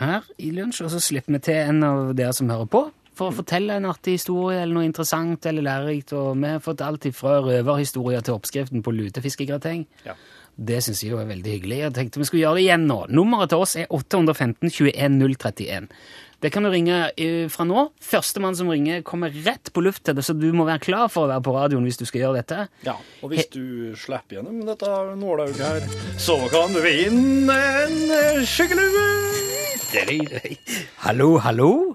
her 0.00 0.30
i 0.42 0.50
lunsj, 0.54 0.82
og 0.84 0.90
så 0.92 1.00
slipper 1.02 1.36
vi 1.36 1.42
til 1.46 1.60
en 1.62 1.84
av 1.86 2.10
dere 2.18 2.34
som 2.36 2.50
hører 2.50 2.68
på, 2.70 2.82
for 3.20 3.30
å 3.30 3.36
fortelle 3.42 3.76
en 3.76 3.88
artig 3.90 4.16
historie 4.16 4.62
eller 4.62 4.78
noe 4.78 4.88
interessant 4.88 5.44
eller 5.50 5.66
lærerikt. 5.66 6.14
Og 6.16 6.32
vi 6.40 6.54
har 6.54 6.64
fått 6.64 6.84
alt 6.84 7.08
fra 7.16 7.40
røverhistorier 7.44 8.24
til 8.24 8.38
oppskriften 8.38 8.84
på 8.84 8.94
lutefiskegrateng. 8.96 9.84
Ja. 10.08 10.16
Det 10.60 10.80
syns 10.84 11.00
jeg 11.04 11.14
jo 11.14 11.20
er 11.20 11.28
veldig 11.28 11.52
hyggelig. 11.54 11.84
Jeg 11.84 11.96
tenkte 11.96 12.20
vi 12.20 12.26
skulle 12.28 12.42
gjøre 12.42 12.58
det 12.58 12.64
igjen 12.66 12.88
nå. 12.88 13.04
Nummeret 13.12 13.52
til 13.52 13.62
oss 13.64 13.76
er 13.80 13.92
815 13.92 14.68
21 14.68 15.20
031. 15.20 15.88
Det 16.40 16.48
kan 16.52 16.64
du 16.64 16.70
ringe 16.72 16.98
eh, 17.20 17.46
fra 17.52 17.66
nå. 17.68 17.86
Førstemann 18.00 18.56
som 18.56 18.68
ringer, 18.72 19.02
kommer 19.04 19.32
rett 19.44 19.72
på 19.72 19.84
luft 19.84 20.06
til 20.08 20.16
det, 20.16 20.24
så 20.24 20.32
du 20.32 20.48
må 20.56 20.64
være 20.68 20.80
klar 20.84 21.12
for 21.12 21.26
å 21.26 21.30
være 21.34 21.44
på 21.44 21.54
radioen 21.56 21.84
hvis 21.84 22.00
du 22.00 22.06
skal 22.08 22.24
gjøre 22.24 22.40
dette. 22.40 22.64
Ja, 22.88 22.96
og 23.20 23.32
hvis 23.32 23.50
du 23.52 23.92
slipper 24.00 24.38
gjennom 24.38 24.64
dette 24.68 24.88
nålauget 25.20 25.60
her, 25.60 25.84
så 26.20 26.40
kan 26.52 26.72
du 26.72 26.80
vinne 26.84 27.60
en 27.84 28.44
skyggelue! 28.48 29.08
Hallo, 31.02 31.32
hallo? 31.42 31.89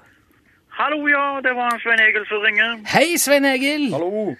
Hallo, 0.75 1.07
ja, 1.07 1.39
det 1.43 1.53
var 1.55 1.77
Svein 1.79 2.01
Egil 2.03 2.25
som 2.27 2.41
ringer. 2.43 2.79
Hei, 2.91 3.15
Svein 3.17 3.45
Egil! 3.47 3.85
Hallo! 3.93 4.33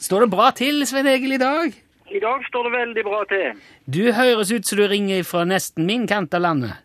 Står 0.00 0.24
det 0.24 0.30
bra 0.32 0.46
til, 0.56 0.80
Svein 0.88 1.06
Egil, 1.12 1.34
i 1.36 1.40
dag? 1.42 1.74
I 2.08 2.20
dag 2.22 2.46
står 2.48 2.68
det 2.68 2.72
veldig 2.72 3.04
bra 3.04 3.18
til. 3.28 3.60
Du 3.96 4.00
høres 4.16 4.52
ut 4.52 4.64
som 4.64 4.80
du 4.80 4.86
ringer 4.88 5.20
fra 5.28 5.42
nesten 5.44 5.84
min 5.84 6.06
kant 6.08 6.32
av 6.32 6.40
landet. 6.46 6.80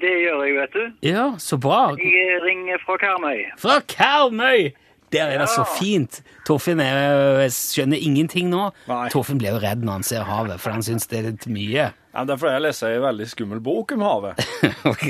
Det 0.00 0.14
gjør 0.22 0.40
jeg, 0.46 0.54
vet 0.56 0.76
du. 0.78 0.84
Ja, 1.10 1.26
så 1.42 1.58
bra. 1.60 1.80
Jeg 2.00 2.40
ringer 2.46 2.80
fra 2.86 2.96
Karmøy. 3.02 3.44
Fra 3.60 3.80
Karmøy! 3.92 4.70
Der 5.12 5.32
er 5.32 5.40
det 5.40 5.48
så 5.52 5.64
fint. 5.78 6.20
Torfinn 6.48 6.82
er, 6.84 7.46
skjønner 7.52 8.00
ingenting 8.00 8.50
nå. 8.52 8.68
Nei. 8.90 9.06
Torfinn 9.12 9.40
blir 9.40 9.56
jo 9.56 9.62
redd 9.62 9.84
når 9.84 10.00
han 10.00 10.06
ser 10.06 10.28
havet, 10.28 10.60
for 10.60 10.76
han 10.76 10.84
syns 10.84 11.08
det 11.10 11.20
er 11.20 11.28
litt 11.30 11.48
mye. 11.52 11.88
Ja, 12.14 12.24
det 12.26 12.34
er 12.34 12.40
fordi 12.40 12.54
jeg 12.56 12.64
leser 12.66 12.96
en 12.96 13.04
veldig 13.06 13.28
skummel 13.30 13.60
bok 13.64 13.94
om 13.96 14.04
havet. 14.04 14.42
ok. 14.92 15.04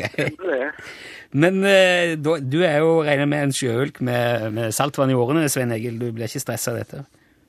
Men 1.39 1.63
eh, 1.67 2.17
du 2.19 2.59
er 2.65 2.81
jo 2.83 2.99
regner 3.07 3.29
med 3.31 3.49
en 3.49 3.55
sjøulk 3.55 4.03
med, 4.05 4.51
med 4.57 4.75
saltvann 4.77 5.13
i 5.13 5.17
årene, 5.19 5.49
Svein 5.53 5.73
Egil. 5.75 5.99
Du 6.01 6.11
blir 6.13 6.29
ikke 6.29 6.43
stressa 6.45 6.75
av 6.75 6.83
dette? 6.83 7.05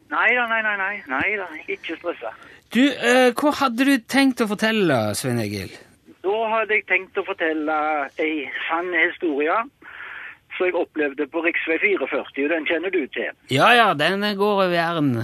Nei 0.10 0.30
da, 0.34 0.48
nei, 0.50 0.62
nei, 0.66 0.78
nei. 0.80 0.96
Nei 1.12 1.28
da, 1.38 1.50
ikke 1.70 2.00
stressa. 2.00 2.34
Du, 2.74 2.82
eh, 2.86 3.30
hva 3.38 3.54
hadde 3.64 3.86
du 3.88 3.96
tenkt 4.10 4.42
å 4.44 4.50
fortelle, 4.50 4.98
Svein 5.18 5.42
Egil? 5.42 5.72
Da 6.20 6.40
hadde 6.52 6.76
jeg 6.76 6.86
tenkt 6.90 7.18
å 7.18 7.24
fortelle 7.26 7.76
ei 8.22 8.44
sann 8.68 8.92
historie 8.94 9.56
som 10.60 10.68
jeg 10.68 10.76
opplevde 10.76 11.28
på 11.32 11.42
rv. 11.46 11.56
44, 11.80 12.20
og 12.20 12.50
den 12.52 12.66
kjenner 12.68 12.92
du 12.92 13.02
til. 13.16 13.32
Ja 13.50 13.72
ja, 13.72 13.94
den 13.96 14.26
går 14.38 14.54
over 14.54 14.76
Jæren. 14.76 15.24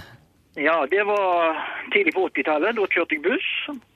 Ja, 0.56 0.86
det 0.88 1.04
var 1.06 1.60
tidlig 1.92 2.14
på 2.16 2.30
80-tallet. 2.32 2.78
Da 2.78 2.86
kjørte 2.88 3.16
jeg 3.18 3.24
buss. 3.28 3.50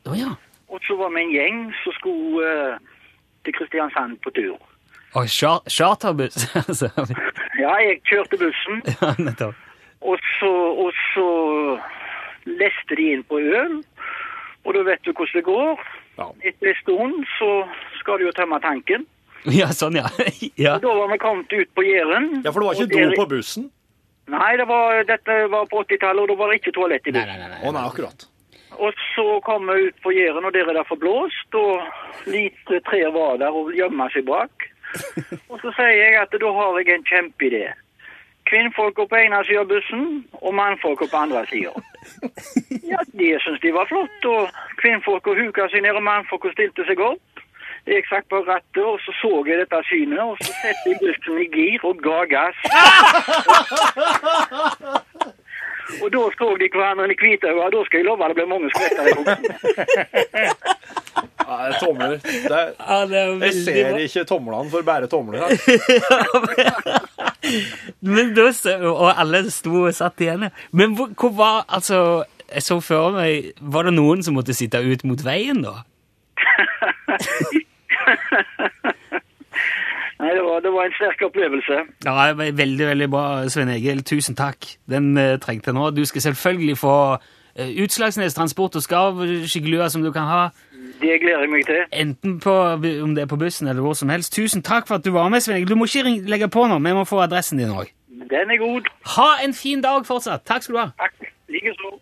Oh, 0.05 0.15
ja. 0.19 0.33
Og 0.67 0.83
så 0.83 0.97
var 0.99 1.13
vi 1.15 1.23
en 1.23 1.31
gjeng 1.31 1.61
som 1.83 1.95
skulle 1.95 2.43
uh, 2.43 2.75
til 3.47 3.55
Kristiansand 3.55 4.19
på 4.23 4.33
tur. 4.35 4.59
Og 5.15 5.29
char 5.29 5.63
charterbuss, 5.69 6.43
altså. 6.67 6.91
Ja, 7.59 7.71
jeg 7.87 8.01
kjørte 8.11 8.37
bussen. 8.37 8.83
ja, 9.01 9.13
nettopp. 9.17 9.55
Og 10.01 10.19
så, 10.39 10.51
og 10.83 10.91
så 11.13 11.29
leste 12.45 12.95
de 12.99 13.07
inn 13.13 13.23
på 13.23 13.39
øl, 13.39 13.79
og 14.63 14.75
da 14.75 14.83
vet 14.87 15.01
du 15.05 15.11
hvordan 15.11 15.39
det 15.39 15.43
går. 15.47 15.87
Ja. 16.19 16.27
Etter 16.43 16.71
en 16.71 16.79
stund 16.83 17.25
så 17.37 17.49
skal 17.99 18.19
du 18.19 18.27
jo 18.27 18.35
tømme 18.35 18.59
tanken. 18.63 19.07
Ja, 19.59 19.69
sånn, 19.73 19.95
ja. 19.99 20.09
ja. 20.65 20.77
Da 20.83 20.93
var 20.95 21.11
vi 21.11 21.17
kommet 21.21 21.53
ut 21.53 21.69
på 21.75 21.83
Jæren. 21.85 22.41
Ja, 22.43 22.51
for 22.51 22.59
det 22.59 22.67
var 22.67 22.79
ikke 22.81 22.91
do 23.13 23.21
på 23.21 23.27
bussen? 23.35 23.69
Nei, 24.29 24.51
det 24.59 24.65
var, 24.69 24.99
dette 25.09 25.37
var 25.49 25.65
på 25.71 25.79
80-tallet, 25.85 26.21
og 26.21 26.27
da 26.29 26.35
var 26.37 26.51
det 26.51 26.59
ikke 26.59 26.75
toalett 26.75 27.07
i 27.07 27.13
Nei, 27.15 27.23
bussen. 27.23 27.39
nei, 27.39 27.49
nei. 27.55 27.61
Å 27.63 27.71
nei. 27.71 27.79
nei, 27.79 27.85
akkurat. 27.89 28.27
Og 28.79 28.99
så 29.15 29.25
kom 29.43 29.65
vi 29.67 29.87
ut 29.89 29.97
på 30.03 30.11
Jæren, 30.13 30.45
og 30.45 30.53
der 30.55 30.69
er 30.69 30.77
det 30.77 30.85
forblåst, 30.87 31.55
og 31.57 32.29
lite 32.29 32.79
trær 32.87 33.09
var 33.15 33.39
der 33.41 33.55
og 33.55 33.71
gjemma 33.75 34.07
seg 34.13 34.27
bak. 34.29 34.69
Og 35.51 35.59
så 35.61 35.69
sier 35.77 35.91
jeg 35.93 36.15
at 36.17 36.31
da 36.41 36.49
har 36.55 36.77
jeg 36.81 36.95
en 36.95 37.03
kjempeidé. 37.05 37.67
Kvinnfolka 38.49 39.03
på 39.05 39.17
ene 39.19 39.43
sida 39.45 39.61
av 39.61 39.67
bussen, 39.69 40.05
og 40.39 40.55
mannfolka 40.57 41.05
på 41.11 41.19
andre 41.19 41.43
sida. 41.51 41.73
Ja, 42.89 43.03
det 43.13 43.35
syns 43.43 43.61
de 43.61 43.73
var 43.75 43.85
flott, 43.91 44.25
og 44.25 44.49
kvinnfolka 44.81 45.35
huka 45.37 45.67
seg 45.69 45.83
ned, 45.85 45.93
og 45.99 46.05
mannfolka 46.07 46.49
stilte 46.55 46.85
seg 46.87 47.01
opp. 47.05 47.21
Jeg 47.89 48.03
satt 48.09 48.25
på 48.29 48.37
rattet, 48.45 48.83
og 48.85 48.99
så 49.01 49.11
så 49.21 49.31
jeg 49.49 49.57
dette 49.63 49.79
synet, 49.89 50.19
og 50.21 50.37
så 50.43 50.51
satte 50.61 50.85
jeg 50.91 50.99
bussen 51.01 51.39
i 51.41 51.47
gir 51.55 51.79
og 51.89 51.95
ga 52.05 52.19
gass. 52.35 52.59
Og 56.03 56.11
da 56.13 56.19
så 56.37 56.47
de 56.61 56.67
hverandre 56.69 57.07
i 57.09 57.15
hvitøyet, 57.17 57.71
da 57.73 57.79
skal 57.87 57.97
jeg 57.97 58.05
love 58.05 58.27
det 58.29 58.35
blir 58.37 58.49
mange 58.49 58.69
skvetter 58.69 59.07
i 59.09 59.13
buksen. 59.17 59.45
Ja, 61.49 61.55
det 61.57 61.69
er 61.69 61.79
tomler. 61.81 62.11
Det 62.21 62.57
er, 62.59 62.67
Ja, 62.77 62.97
det 63.09 63.17
er 63.17 63.27
jeg 63.47 63.53
ser 63.65 63.89
bra. 63.89 63.97
ikke 64.05 64.23
tomlene 64.29 64.69
for 64.69 64.85
bare 64.85 65.07
tomler 65.09 65.39
her. 65.41 65.49
Men 68.05 68.35
da, 68.37 68.45
og 68.91 69.09
alle 69.17 69.41
sto 69.51 69.73
og 69.87 69.93
satt 69.97 70.21
igjen. 70.21 70.45
Men 70.71 70.93
hvor, 70.93 71.09
hvor 71.17 71.33
var 71.39 71.65
Altså, 71.67 72.23
jeg 72.53 72.61
så 72.63 72.79
for 72.81 73.11
meg 73.17 73.49
Var 73.61 73.83
det 73.89 73.93
noen 73.97 74.21
som 74.25 74.33
måtte 74.37 74.53
sitte 74.53 74.77
ut 74.85 75.03
mot 75.09 75.25
veien, 75.25 75.63
da? 75.65 75.73
Nei, 80.19 80.33
det 80.35 80.43
var, 80.43 80.59
det 80.59 80.71
var 80.73 80.85
en 80.85 80.95
sterk 80.97 81.21
opplevelse. 81.29 81.75
Ja, 82.05 82.33
Veldig 82.35 82.87
veldig 82.87 83.09
bra, 83.09 83.25
Svein 83.49 83.69
Egil. 83.71 84.01
Tusen 84.03 84.35
takk. 84.35 84.67
Den 84.91 85.13
eh, 85.17 85.37
trengte 85.39 85.71
jeg 85.71 85.77
nå. 85.77 85.89
Du 85.95 86.03
skal 86.05 86.25
selvfølgelig 86.27 86.75
få 86.81 86.95
eh, 87.55 87.71
Utslagsnes 87.83 88.35
Transport 88.35 88.75
og 88.75 88.83
Skarv, 88.83 89.21
skyggelua 89.47 89.87
som 89.89 90.03
du 90.03 90.11
kan 90.11 90.27
ha. 90.27 90.41
Det 90.99 91.21
gleder 91.21 91.45
jeg 91.45 91.53
meg 91.53 91.63
til. 91.69 91.79
Enten 91.95 92.35
på, 92.43 92.55
om 93.05 93.15
det 93.15 93.23
er 93.23 93.31
på 93.31 93.39
bussen 93.39 93.71
eller 93.71 93.81
hvor 93.81 93.95
som 93.95 94.11
helst. 94.11 94.35
Tusen 94.35 94.61
takk 94.61 94.87
for 94.87 94.99
at 94.99 95.07
du 95.07 95.13
var 95.15 95.31
med, 95.31 95.39
Svein 95.39 95.61
Egil. 95.61 95.71
Du 95.71 95.79
må 95.79 95.87
ikke 95.87 96.03
ring, 96.09 96.19
legge 96.27 96.51
på 96.51 96.67
nå, 96.67 96.81
vi 96.83 96.95
må 96.99 97.07
få 97.07 97.23
adressen 97.23 97.61
din 97.61 97.71
òg. 97.71 97.93
Den 98.29 98.51
er 98.51 98.59
god. 98.59 98.91
Ha 99.15 99.29
en 99.45 99.55
fin 99.55 99.79
dag 99.81 100.03
fortsatt. 100.05 100.43
Takk 100.45 100.67
skal 100.67 100.75
du 100.75 100.81
ha. 100.83 100.89
Takk. 100.99 101.31
Likeså. 101.49 101.95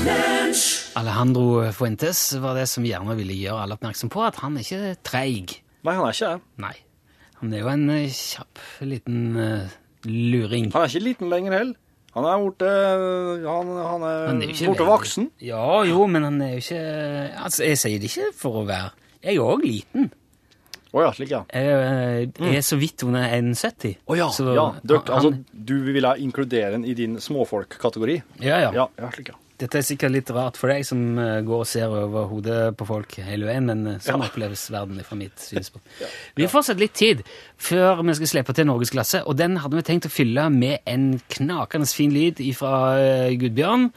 Alejandro 0.00 1.60
Fuentes 1.76 2.20
var 2.40 2.54
det 2.56 2.64
som 2.70 2.84
gjerne 2.88 3.12
ville 3.18 3.34
gjøre 3.36 3.64
alle 3.66 3.76
oppmerksom 3.76 4.08
på 4.12 4.22
at 4.24 4.38
han 4.40 4.56
er 4.56 4.64
ikke 4.64 4.94
treig. 5.04 5.52
Nei, 5.84 5.92
han 5.96 6.06
er 6.06 6.14
ikke 6.16 6.30
det. 6.30 6.40
Nei. 6.64 6.72
Han 7.40 7.52
er 7.52 7.60
jo 7.60 7.68
en 7.72 7.84
eh, 7.92 8.14
kjapp 8.16 8.62
liten 8.88 9.18
uh, 9.36 9.74
luring. 10.08 10.70
Han 10.72 10.86
er 10.86 10.92
ikke 10.92 11.04
liten 11.04 11.28
lenger 11.32 11.56
heller. 11.58 11.76
Han 12.16 12.26
er 12.26 12.40
borte 12.42 12.70
Han, 13.44 13.68
han 13.76 14.04
er, 14.08 14.24
Han 14.30 14.40
er 14.42 14.54
borte 14.72 14.86
voksen. 14.88 15.28
Ja, 15.46 15.66
jo, 15.86 16.06
men 16.10 16.24
han 16.26 16.40
er 16.42 16.56
jo 16.56 16.62
ikke 16.64 16.80
Altså, 17.44 17.62
jeg 17.68 17.78
sier 17.78 18.00
det 18.02 18.08
ikke 18.10 18.32
for 18.34 18.58
å 18.58 18.64
være 18.66 18.88
Jeg 19.22 19.36
er 19.36 19.44
òg 19.44 19.62
liten. 19.62 20.08
Å 20.90 21.04
ja, 21.04 21.12
slik, 21.14 21.30
ja. 21.30 21.44
Jeg, 21.54 21.76
eh, 21.76 22.48
jeg 22.48 22.58
er 22.58 22.66
så 22.66 22.80
vidt 22.80 23.04
under 23.06 23.28
1,70. 23.36 24.00
Å 24.10 24.16
ja. 24.18 24.26
Så 24.34 24.48
ja. 24.56 24.64
Dørt, 24.82 25.06
han- 25.06 25.20
altså, 25.20 25.60
du 25.70 25.76
ville 25.86 26.16
inkludere 26.24 26.72
den 26.74 26.88
i 26.88 26.96
din 26.98 27.20
småfolk-kategori? 27.22 28.16
ja, 28.42 28.58
ja. 28.64 28.72
Ja, 28.74 28.88
ja, 28.98 29.12
slik, 29.14 29.30
ja. 29.30 29.38
Dette 29.60 29.80
er 29.80 29.84
sikkert 29.84 30.14
litt 30.14 30.30
rart 30.34 30.56
for 30.60 30.72
deg 30.72 30.86
som 30.88 31.00
eh, 31.20 31.40
går 31.46 31.64
og 31.64 31.68
ser 31.68 31.92
over 31.92 32.28
hodet 32.30 32.60
på 32.80 32.86
folk 32.88 33.16
hele 33.26 33.48
veien, 33.48 33.66
men 33.68 33.82
sånn 33.98 34.04
sånn 34.06 34.24
oppleves 34.26 34.66
verden 34.72 35.00
fra 35.06 35.18
mitt 35.20 35.40
synspunkt. 35.50 35.86
Vi 36.38 36.46
har 36.46 36.52
fortsatt 36.52 36.80
litt 36.80 36.96
tid 36.96 37.24
før 37.60 38.00
vi 38.06 38.16
skal 38.18 38.32
slippe 38.34 38.56
til 38.56 38.70
Norgesklasse, 38.70 39.24
og 39.28 39.36
den 39.40 39.58
hadde 39.60 39.76
vi 39.78 39.86
tenkt 39.86 40.08
å 40.08 40.12
fylle 40.12 40.48
med 40.54 40.80
en 40.88 41.10
knakende 41.36 41.90
fin 41.90 42.14
lyd 42.14 42.40
fra 42.56 42.72
uh, 42.96 43.34
Gudbjørn. 43.40 43.90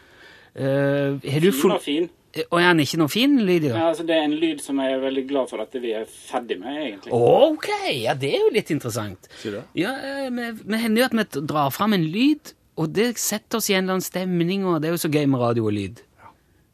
Uh, 0.54 1.18
har 1.24 1.42
du 1.42 1.50
Fin 1.56 1.72
og 1.74 1.82
fin. 1.82 2.12
Eh, 2.34 2.46
Og 2.50 2.60
er 2.60 2.72
den 2.72 2.82
ikke 2.84 3.00
noe 3.02 3.12
fin 3.14 3.36
lyd? 3.46 3.68
Ja, 3.70 3.90
altså, 3.92 4.06
det 4.08 4.16
er 4.18 4.26
en 4.28 4.36
lyd 4.42 4.62
som 4.64 4.80
jeg 4.82 4.96
er 4.96 5.02
veldig 5.04 5.24
glad 5.30 5.52
for 5.52 5.62
at 5.64 5.76
vi 5.82 5.94
er 5.98 6.08
ferdig 6.10 6.60
med, 6.62 6.80
egentlig. 6.88 7.14
Ok, 7.14 7.70
ja, 7.94 8.16
det 8.18 8.32
er 8.34 8.42
jo 8.48 8.52
litt 8.56 8.74
interessant. 8.74 9.30
Sier 9.42 9.54
du 9.56 9.60
det? 9.60 9.66
Ja, 9.84 9.94
eh, 10.02 10.30
vi 10.64 10.82
hender 10.82 11.04
jo 11.04 11.10
at 11.12 11.18
vi 11.20 11.46
drar 11.54 11.74
fram 11.74 11.94
en 11.98 12.08
lyd, 12.10 12.54
og 12.80 12.90
det 12.94 13.12
setter 13.22 13.60
oss 13.60 13.70
i 13.70 13.76
en 13.76 13.84
eller 13.84 14.00
annen 14.00 14.06
stemning, 14.06 14.66
og 14.66 14.82
det 14.82 14.90
er 14.90 14.96
jo 14.96 15.02
så 15.04 15.12
gøy 15.14 15.28
med 15.30 15.42
radio 15.44 15.68
og 15.70 15.76
lyd. 15.76 16.02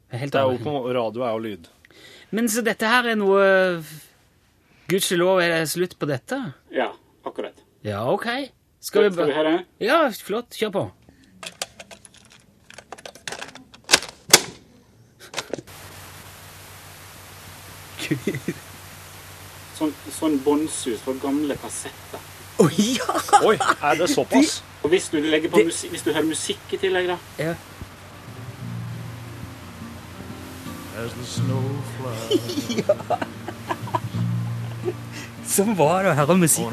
Er 0.09 0.23
helt 0.23 0.33
Det 0.33 0.41
er 0.41 0.53
jo 0.53 0.62
på 0.63 0.75
radio 0.95 1.25
er 1.25 1.33
jo 1.35 1.41
lyd. 1.43 1.67
Men 2.31 2.47
så 2.49 2.63
dette 2.65 2.88
her 2.88 3.09
er 3.09 3.17
noe 3.17 3.43
Gudskjelov 4.89 5.41
er 5.43 5.51
det 5.53 5.69
slutt 5.69 5.97
på 6.01 6.07
dette? 6.09 6.38
Ja, 6.73 6.88
akkurat. 7.25 7.59
Ja, 7.85 8.05
ok. 8.09 8.25
Skal 8.25 8.39
vi 8.39 8.49
Skal 8.81 9.09
vi 9.09 9.15
bare 9.17 9.35
høre? 9.35 9.53
Ja, 9.83 9.99
flott. 10.23 10.55
Kjør 10.57 10.71
på. 10.73 10.85
Sånn, 19.77 19.93
sånn 20.12 20.39
båndsus 20.43 21.03
for 21.05 21.19
gamle 21.21 21.55
kassetter. 21.62 22.23
Å 22.60 22.67
ja! 22.76 23.13
Oi, 23.48 23.56
er 23.56 23.95
det 23.95 24.10
såpass? 24.12 24.63
Og 24.84 24.89
hvis 24.91 25.10
du, 25.12 25.19
legger 25.24 25.52
på 25.52 25.62
musi 25.63 25.88
hvis 25.91 26.04
du 26.04 26.12
hører 26.12 26.28
musikk 26.28 26.74
i 26.76 26.78
tillegg, 26.80 27.08
da 27.08 27.17
ja. 27.39 27.54
Sånn 35.48 35.76
var 35.80 36.04
det 36.04 36.12
å 36.12 36.15
høre 36.19 36.36
musikk. 36.41 36.67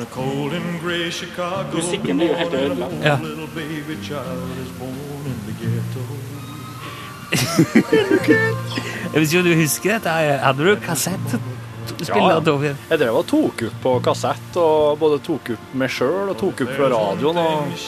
Musikken 1.75 2.19
blir 2.19 2.33
jo 2.33 2.39
helt 2.41 2.57
ødelagt. 2.59 2.99
Ja. 3.07 3.17
Jeg 9.13 9.23
vet 9.23 9.29
ikke 9.29 9.39
om 9.39 9.47
du 9.47 9.55
husker 9.55 9.97
dette. 9.97 10.11
Hadde 10.43 10.67
du 10.67 10.75
kassett 10.83 11.39
Spill 11.97 12.21
Ja, 12.21 12.29
ja. 12.35 12.41
Torfinn. 12.45 12.77
Jeg 12.91 13.01
drev 13.01 13.17
og 13.17 13.27
tok 13.31 13.63
opp 13.69 13.77
på 13.83 13.93
kassett, 14.05 14.59
og 14.61 14.99
både 15.01 15.19
tok 15.25 15.51
opp 15.55 15.75
meg 15.81 15.93
sjøl 15.93 16.33
og 16.33 16.37
tok 16.41 16.61
opp 16.67 16.73
fra 16.77 16.91
radioen. 16.93 17.41
og... 17.41 17.87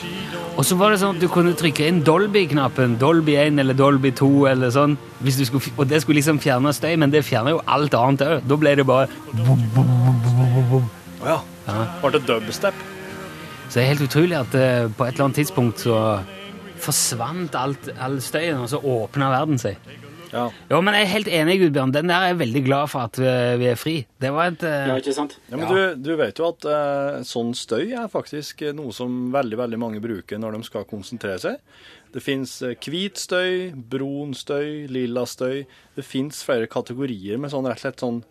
Og 0.58 0.66
så 0.66 0.78
var 0.80 0.90
det 0.90 1.00
sånn 1.02 1.14
at 1.18 1.22
du 1.22 1.28
kunne 1.30 1.52
trykke 1.58 1.86
inn 1.86 2.00
Dolby-knappen, 2.06 2.96
Dolby 2.98 3.36
1 3.38 3.60
eller 3.62 3.76
Dolby 3.78 4.10
2 4.16 4.30
eller 4.50 4.72
sånn, 4.74 4.96
du 5.20 5.30
skulle, 5.30 5.74
og 5.76 5.86
det 5.90 6.00
skulle 6.02 6.18
liksom 6.18 6.40
fjerne 6.42 6.72
støy, 6.74 6.96
men 6.98 7.12
det 7.14 7.22
fjerner 7.28 7.54
jo 7.54 7.60
alt 7.68 7.94
annet 7.94 8.24
òg. 8.26 8.48
Da 8.48 8.58
ble 8.58 8.74
det 8.80 8.86
bare 8.88 9.06
Å 11.18 11.28
ja. 11.28 11.38
Ble 12.02 12.10
det 12.16 12.24
dubstep? 12.26 12.74
Så 13.68 13.76
det 13.76 13.84
er 13.84 13.90
helt 13.92 14.06
utrolig 14.08 14.36
at 14.38 14.54
uh, 14.56 14.88
på 14.88 15.04
et 15.04 15.12
eller 15.12 15.28
annet 15.28 15.42
tidspunkt 15.42 15.84
så 15.84 15.98
forsvant 16.80 17.56
alt, 17.58 17.90
all 18.00 18.16
støyen, 18.24 18.62
og 18.62 18.70
så 18.72 18.80
åpna 18.80 19.28
verden 19.34 19.60
seg. 19.60 19.76
Ja. 20.32 20.44
Jo, 20.70 20.80
men 20.84 20.96
jeg 20.96 21.06
er 21.06 21.12
helt 21.12 21.30
enig, 21.40 21.58
Gudbjørn. 21.62 21.92
Den 21.94 22.10
der 22.10 22.24
er 22.24 22.32
jeg 22.32 22.40
veldig 22.42 22.62
glad 22.66 22.90
for 22.92 23.08
at 23.08 23.20
vi, 23.20 23.68
er 23.70 23.78
fri. 23.80 23.94
Det 24.20 24.32
var 24.34 24.52
et 24.52 24.64
uh... 24.66 24.74
Ja, 24.92 24.96
ikke 25.00 25.14
sant? 25.16 25.38
Ja, 25.48 25.60
men 25.60 25.70
Du, 25.70 26.08
du 26.08 26.12
vet 26.20 26.40
jo 26.40 26.50
at 26.50 26.66
uh, 26.68 27.20
sånn 27.26 27.54
støy 27.56 27.94
er 27.96 28.10
faktisk 28.12 28.64
eh, 28.66 28.74
noe 28.76 28.92
som 28.96 29.30
veldig 29.34 29.60
veldig 29.62 29.80
mange 29.80 30.02
bruker 30.04 30.40
når 30.40 30.58
de 30.58 30.62
skal 30.68 30.88
konsentrere 30.88 31.40
seg. 31.42 31.62
Det 32.12 32.22
fins 32.24 32.58
hvit 32.64 33.20
støy, 33.20 33.70
brun 33.72 34.32
støy, 34.36 34.86
lilla 34.92 35.26
støy. 35.28 35.64
Det 35.96 36.04
fins 36.06 36.40
flere 36.46 36.68
kategorier 36.70 37.40
med 37.40 37.52
sånn 37.52 37.68
rett 37.68 37.80
og 37.80 37.84
slett 37.84 38.04
sånn. 38.04 38.22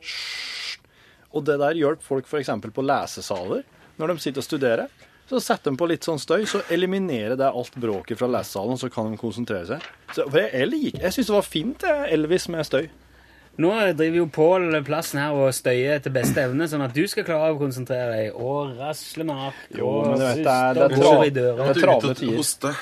Og 1.38 1.46
det 1.46 1.60
der 1.62 1.78
hjelper 1.78 2.06
folk 2.06 2.30
f.eks. 2.30 2.54
på 2.74 2.86
lesesaler. 2.86 3.66
Når 3.98 4.14
de 4.14 4.22
sitter 4.22 4.42
og 4.42 4.46
studerer, 4.46 5.06
så 5.30 5.42
setter 5.44 5.72
de 5.72 5.78
på 5.78 5.88
litt 5.92 6.06
sånn 6.08 6.20
støy, 6.22 6.46
så 6.48 6.62
eliminerer 6.72 7.36
det 7.40 7.50
alt 7.50 7.76
bråket 7.76 8.18
fra 8.20 8.28
lesesalen, 8.32 8.78
så 8.80 8.90
kan 8.94 9.12
de 9.12 9.18
konsentrere 9.20 9.66
seg. 9.68 9.84
Så, 10.16 10.24
for 10.30 10.40
jeg, 10.40 10.54
jeg, 10.54 10.70
liker- 10.72 11.02
jeg 11.04 11.12
syns 11.18 11.28
det 11.28 11.36
var 11.36 11.48
fint, 11.48 11.78
det, 11.84 11.96
Elvis 12.16 12.48
med 12.54 12.66
støy. 12.66 12.88
Nå 13.58 13.72
driver 13.98 14.18
jo 14.20 14.26
Pål 14.30 14.68
plassen 14.86 15.18
her 15.20 15.34
og 15.34 15.50
støyer 15.58 15.98
til 16.06 16.14
beste 16.14 16.38
evne, 16.46 16.68
sånn 16.70 16.84
at 16.86 16.94
du 16.94 17.02
skal 17.10 17.26
klare 17.26 17.56
å 17.56 17.58
konsentrere 17.58 18.12
deg 18.14 18.36
og 18.38 18.76
rasle 18.78 19.26
med 19.26 19.36
ark 19.48 19.64
Jo, 19.74 19.88
og 19.88 20.12
men 20.12 20.20
du 20.20 20.26
vet, 20.28 20.44
det 20.46 20.54
er- 20.54 20.78
er 20.86 20.96
syster 20.96 21.24
i 21.26 21.30
døra. 21.34 21.66
det 21.74 21.78
er 21.78 21.82
travle 21.88 22.14
tider. 22.22 22.76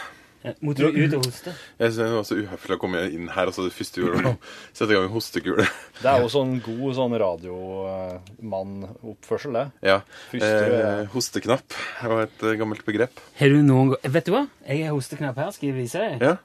Hoste. 0.45 0.61
Måtte 0.65 0.81
du 0.85 0.89
ut 1.01 1.13
og 1.17 1.21
hoste? 1.25 1.51
Jeg 1.81 1.87
synes 1.91 2.01
det 2.01 2.07
var 2.15 2.25
så 2.29 2.35
uhøflig 2.39 2.75
å 2.75 2.81
komme 2.81 2.99
inn 3.09 3.27
her, 3.33 3.45
og 3.49 3.53
så 3.55 3.61
det 3.65 3.73
første 3.75 3.97
gjorde, 4.01 4.15
var 4.21 4.29
å 4.31 4.33
sette 4.77 4.91
i 4.91 4.93
gang 4.97 5.05
en 5.07 5.13
hostekule. 5.15 5.65
Det 6.03 6.09
er 6.11 6.17
jo 6.21 6.27
sånn 6.33 6.51
god 6.65 6.91
sånn 6.99 7.13
radiomann-oppførsel, 7.23 9.51
det. 9.59 9.65
Ja. 9.91 9.97
Første, 10.31 10.63
Eh, 10.75 11.03
hosteknapp 11.13 11.67
var 12.03 12.19
et 12.25 12.39
eh, 12.43 12.57
gammelt 12.59 12.83
begrep. 12.87 13.13
Har 13.39 13.47
du 13.51 13.57
noen 13.65 13.87
gang 13.93 14.01
Vet 14.15 14.25
du 14.27 14.31
hva? 14.35 14.43
Jeg 14.67 14.77
har 14.85 14.93
hosteknapp 14.95 15.37
her. 15.39 15.49
Skal 15.55 15.67
jeg 15.71 15.77
vise 15.79 15.97
deg? 16.01 16.11
Ja. 16.21 16.35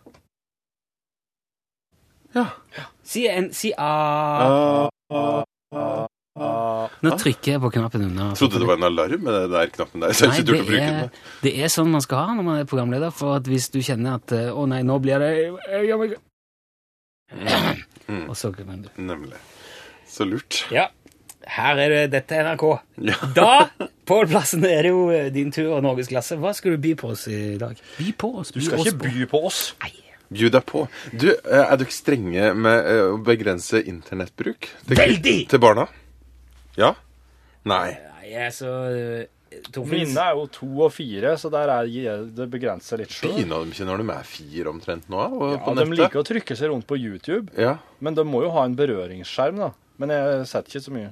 Ja. 2.37 2.45
Si, 3.03 3.21
en, 3.27 3.51
si 3.57 3.73
a. 3.77 4.89
Nå 6.41 7.13
trykker 7.21 7.53
jeg 7.55 7.61
på 7.63 7.71
knappen 7.75 8.05
under. 8.07 8.31
Jeg 8.33 8.41
trodde 8.41 8.61
det 8.63 8.69
var 8.71 8.79
en 8.81 8.87
alarm 8.89 9.25
med 9.27 9.37
den 9.37 9.53
der 9.55 9.73
knappen 9.75 10.01
der, 10.05 10.15
Nei, 10.31 10.41
det 10.49 10.81
er, 10.81 11.11
det 11.45 11.53
er 11.61 11.73
sånn 11.73 11.91
man 11.93 12.05
skal 12.05 12.25
ha 12.25 12.37
når 12.39 12.47
man 12.47 12.61
er 12.63 12.69
programleder. 12.71 13.13
For 13.15 13.37
at 13.41 13.49
hvis 13.51 13.69
du 13.75 13.81
kjenner 13.85 14.17
at 14.21 14.33
eh, 14.37 14.49
'Å 14.49 14.67
nei, 14.71 14.81
nå 14.87 14.97
blir 15.05 15.21
det 15.21 15.31
jeg 15.37 15.87
gjør 15.91 16.03
meg- 16.05 16.19
Mm. 18.11 18.25
Og 18.29 18.35
så 18.35 18.49
kan 18.51 18.81
du 18.83 18.89
Nemlig. 18.99 19.37
Så 20.09 20.25
lurt. 20.27 20.65
Ja. 20.75 20.89
Her 21.47 21.79
er 21.79 21.89
det 21.95 22.01
Dette 22.11 22.35
er 22.37 22.49
NRK. 22.49 22.65
Ja. 23.07 23.15
Da, 23.37 23.69
Pål 24.05 24.27
Plassen, 24.33 24.65
er 24.67 24.83
det 24.83 24.91
jo 24.91 25.05
eh, 25.15 25.29
din 25.31 25.53
tur 25.55 25.77
og 25.77 25.85
norgesklasse. 25.87 26.37
Hva 26.43 26.51
skal 26.57 26.75
du 26.75 26.83
by 26.83 26.95
på 26.99 27.13
oss 27.15 27.29
i 27.31 27.57
dag? 27.61 27.79
By 28.01 28.11
på 28.19 28.33
oss. 28.41 28.51
Du 28.51 28.61
skal 28.61 28.83
ikke 28.83 28.99
by 29.05 29.27
på 29.31 29.45
oss. 29.47 29.61
Bjud 30.31 30.53
deg 30.55 30.67
på. 30.67 30.85
Du, 31.15 31.29
er 31.31 31.77
du 31.79 31.85
ikke 31.87 31.95
strenge 31.97 32.51
med 32.55 32.91
eh, 32.91 33.07
å 33.15 33.17
begrense 33.27 33.81
internettbruk? 33.83 34.69
Til, 34.87 34.97
Veldig! 34.99 35.39
Til 35.51 35.63
barna? 35.63 35.87
Ja? 36.79 36.95
Nei. 37.65 37.91
Nei, 38.21 38.31
altså 38.47 38.71
eh, 38.95 39.27
Mine 39.83 40.15
er 40.23 40.37
jo 40.39 40.45
to 40.55 40.67
og 40.87 40.93
fire, 40.95 41.33
så 41.41 41.51
der 41.51 41.69
er 41.75 41.89
det 42.37 42.47
begrenser 42.53 43.01
litt 43.03 43.11
sjøl. 43.11 43.33
Begynner 43.35 43.65
de 43.67 43.73
ikke 43.75 43.87
når 43.89 44.03
de 44.05 44.13
er 44.15 44.29
fire 44.31 44.71
omtrent 44.71 45.09
nå? 45.11 45.25
Og, 45.27 45.47
Ja, 45.57 45.63
på 45.65 45.75
de 45.75 45.87
liker 45.91 46.21
å 46.23 46.27
trykke 46.29 46.57
seg 46.57 46.71
rundt 46.71 46.87
på 46.87 46.97
YouTube, 47.01 47.51
Ja, 47.59 47.79
men 47.99 48.15
de 48.15 48.23
må 48.25 48.45
jo 48.45 48.53
ha 48.55 48.63
en 48.69 48.77
berøringsskjerm, 48.79 49.59
da. 49.59 49.73
Men 49.99 50.15
jeg 50.15 50.47
setter 50.47 50.71
ikke 50.71 50.85
så 50.87 50.95
mye. 50.95 51.11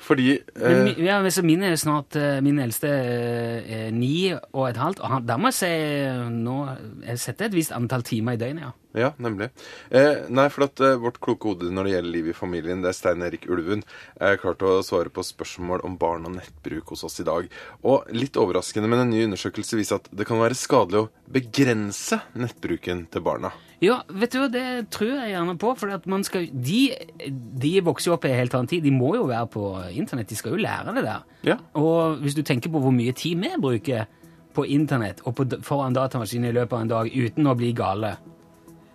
fordi 0.00 0.30
eh, 0.38 0.78
mi- 0.86 0.96
ja, 1.04 1.20
min 1.42 1.62
er 1.62 1.76
snart 1.76 2.16
eh, 2.16 2.40
Min 2.40 2.58
eldste 2.62 2.88
eh, 2.88 3.86
er 3.88 3.90
ni 3.92 4.32
og 4.32 4.68
et 4.70 4.76
halvt. 4.80 5.00
Og 5.04 5.08
han, 5.10 5.26
der 5.26 5.36
må 5.36 5.50
jeg 5.52 5.58
si 5.60 5.66
eh, 5.68 6.24
nå 6.30 6.56
Jeg 7.04 7.18
setter 7.18 7.46
et 7.50 7.54
visst 7.54 7.72
antall 7.76 8.02
timer 8.02 8.32
i 8.32 8.40
døgnet, 8.40 8.62
ja. 8.64 8.72
Ja, 8.94 9.10
nemlig. 9.18 9.48
Eh, 9.90 10.28
nei, 10.30 10.46
for 10.54 10.68
at 10.68 10.78
eh, 10.84 10.94
vårt 11.02 11.18
kloke 11.22 11.50
hode 11.50 11.70
når 11.74 11.88
det 11.88 11.94
gjelder 11.96 12.14
liv 12.14 12.28
i 12.30 12.36
familien, 12.36 12.82
det 12.84 12.92
er 12.92 12.96
Stein 12.96 13.24
Erik 13.26 13.48
Ulven, 13.50 13.82
er 14.22 14.38
klart 14.38 14.62
å 14.62 14.76
svare 14.86 15.10
på 15.10 15.24
spørsmål 15.26 15.82
om 15.86 15.96
barn 15.98 16.28
og 16.28 16.36
nettbruk 16.36 16.94
hos 16.94 17.02
oss 17.08 17.18
i 17.18 17.26
dag. 17.26 17.48
Og 17.82 18.06
litt 18.14 18.38
overraskende, 18.38 18.90
men 18.90 19.02
en 19.02 19.10
ny 19.10 19.24
undersøkelse 19.26 19.80
viser 19.80 19.98
at 19.98 20.06
det 20.14 20.28
kan 20.28 20.38
være 20.38 20.58
skadelig 20.58 21.02
å 21.02 21.08
begrense 21.34 22.20
nettbruken 22.38 23.08
til 23.10 23.24
barna. 23.26 23.50
Ja, 23.82 23.98
vet 24.06 24.32
du 24.32 24.38
hva, 24.38 24.48
det 24.52 24.66
tror 24.94 25.10
jeg 25.10 25.32
gjerne 25.32 25.56
på. 25.60 25.72
For 25.80 25.94
at 25.96 26.06
man 26.10 26.22
skal, 26.26 26.46
de, 26.52 26.84
de 27.26 27.72
vokser 27.84 28.12
jo 28.12 28.14
opp 28.16 28.28
i 28.28 28.30
en 28.30 28.38
helt 28.38 28.54
annen 28.54 28.70
tid. 28.70 28.84
De 28.86 28.92
må 28.94 29.16
jo 29.18 29.26
være 29.28 29.48
på 29.52 29.64
internett. 29.90 30.30
De 30.30 30.38
skal 30.38 30.54
jo 30.54 30.62
lære 30.62 30.94
det 30.94 31.02
der. 31.04 31.24
Ja. 31.50 31.58
Og 31.80 32.22
hvis 32.22 32.38
du 32.38 32.44
tenker 32.46 32.70
på 32.72 32.82
hvor 32.84 32.94
mye 32.94 33.12
tid 33.16 33.42
vi 33.42 33.50
bruker 33.60 34.06
på 34.54 34.68
internett 34.70 35.24
og 35.26 35.34
på, 35.34 35.48
foran 35.66 35.96
datamaskinen 35.96 36.52
i 36.52 36.54
løpet 36.54 36.76
av 36.76 36.84
en 36.84 36.94
dag 36.94 37.10
uten 37.10 37.50
å 37.50 37.56
bli 37.58 37.72
gale 37.74 38.14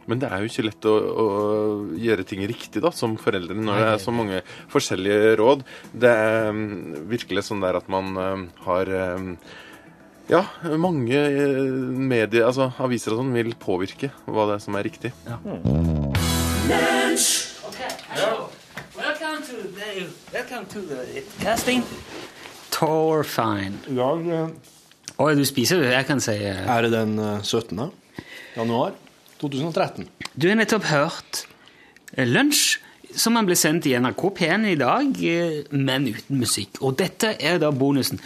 Men 0.10 0.22
det 0.22 0.30
er 0.32 0.41
jo 0.41 0.50
ikke 0.50 0.65
lett 0.65 0.89
å, 0.89 0.95
å 0.98 1.28
gjøre 2.00 2.26
ting 2.28 2.41
riktig 2.50 2.82
da, 2.82 2.91
som 2.95 3.17
foreldre 3.22 3.58
når 3.58 3.82
det 3.82 3.89
er 3.93 4.00
så 4.02 4.13
mange 4.15 4.41
forskjellige 4.74 5.36
råd. 5.39 5.65
Det 5.93 6.10
er 6.10 6.50
mm, 6.56 7.10
virkelig 7.12 7.45
sånn 7.50 7.62
der 7.62 7.78
at 7.78 7.89
man 7.91 8.15
mm, 8.17 8.45
har 8.65 8.93
mm, 9.22 9.34
ja, 10.30 10.43
mange 10.82 11.17
eh, 11.17 11.62
medier, 12.13 12.48
altså 12.48 12.72
aviser 12.82 13.13
og 13.13 13.22
sånn, 13.22 13.36
vil 13.38 13.54
påvirke 13.60 14.12
hva 14.26 14.50
det 14.50 14.58
er 14.58 14.65
som 14.65 14.80
er 14.80 14.89
riktig. 14.89 15.13
Ja. 15.30 15.38
to 19.50 19.56
the, 19.56 20.08
welcome 20.34 20.65
to 20.65 20.82
the 20.82 21.24
casting. 21.39 21.84
Torfine. 22.72 23.80
I 23.88 23.95
dag 23.95 24.52
Oi, 25.19 25.36
du 25.36 25.45
spiser 25.45 25.82
det? 25.82 25.89
Jeg 25.91 26.06
kan 26.08 26.22
si 26.24 26.36
eh, 26.38 26.60
er 26.63 26.86
det 26.86 26.91
den 26.93 27.17
eh, 27.19 27.41
17. 27.43 27.89
januar 28.56 28.93
2013. 29.41 30.08
Du 30.36 30.47
har 30.49 30.56
nettopp 30.60 30.86
hørt 30.91 31.45
eh, 32.15 32.28
Lunsj, 32.28 32.78
som 33.17 33.34
han 33.39 33.47
ble 33.49 33.56
sendt 33.58 33.88
i 33.89 33.95
NRK 33.97 34.21
P1 34.38 34.67
i 34.69 34.75
dag, 34.78 35.15
eh, 35.25 35.63
men 35.73 36.06
uten 36.12 36.38
musikk. 36.43 36.78
Og 36.86 36.93
dette 36.99 37.32
er 37.41 37.58
da 37.62 37.71
bonusen. 37.73 38.19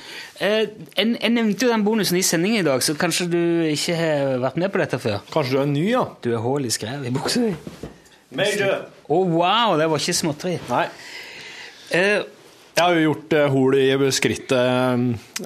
Eh, 0.44 0.66
Jeg 0.98 1.16
jeg 1.22 1.32
nevnte 1.38 1.66
jo 1.66 1.72
den 1.72 1.86
bonusen 1.88 2.18
i 2.20 2.26
sendingen 2.26 2.60
i 2.64 2.68
dag, 2.68 2.84
så 2.84 2.96
kanskje 3.00 3.30
du 3.32 3.40
ikke 3.72 3.96
har 3.96 4.38
vært 4.44 4.58
med 4.60 4.72
på 4.74 4.82
dette 4.84 5.00
før? 5.00 5.22
Kanskje 5.32 5.56
du 5.56 5.62
er 5.62 5.72
ny, 5.72 5.86
ja? 5.94 6.04
Du 6.22 6.32
er 6.34 6.44
hull 6.44 6.66
i 6.68 6.74
skrev 6.74 7.06
i 7.08 7.14
buksa 7.16 7.46
di. 7.48 7.56
Major. 8.34 8.88
Å, 9.08 9.18
wow! 9.30 9.78
Det 9.78 9.88
var 9.92 10.02
ikke 10.02 10.16
småtteri. 10.18 10.58
Nei. 10.70 10.88
Eh, 11.94 12.24
Jeg 12.74 12.82
har 12.82 12.96
jo 12.98 13.04
gjort 13.06 13.34
uh, 13.38 13.44
hol 13.54 13.76
i 13.78 14.12
skrittet 14.16 14.56
eh, 14.58 15.04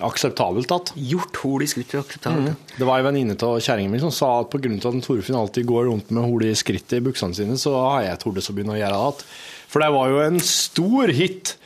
akseptabelt 0.07 0.69
tatt. 0.71 0.93
gjort 0.95 1.39
hull 1.41 1.65
i 1.65 1.67
skrittet 1.67 1.99
akseptabelt. 1.99 2.71
Det 2.77 2.87
var 2.87 3.01
ei 3.01 3.07
venninne 3.09 3.35
av 3.35 3.57
kjerringa 3.59 3.91
mi 3.91 3.99
som 3.99 4.13
sa 4.15 4.29
at 4.39 4.53
pga. 4.53 4.71
at 4.77 4.87
en 4.93 5.03
Torfinn 5.03 5.35
alltid 5.35 5.67
går 5.67 5.89
rundt 5.89 6.13
med 6.15 6.23
hol 6.23 6.45
i 6.47 6.53
skrittet 6.55 7.01
i 7.01 7.03
buksene 7.03 7.35
sine, 7.35 7.57
så 7.59 7.75
har 7.75 8.05
jeg 8.05 8.21
tort 8.23 8.39
å 8.39 8.55
begynne 8.55 8.77
å 8.77 8.79
gjøre 8.79 8.95
det 8.95 9.03
igjen. 9.03 9.27
For 9.67 9.83
det 9.83 9.91
var 9.97 10.13
jo 10.13 10.23
en 10.23 10.39
stor 10.39 11.11
hit 11.17 11.57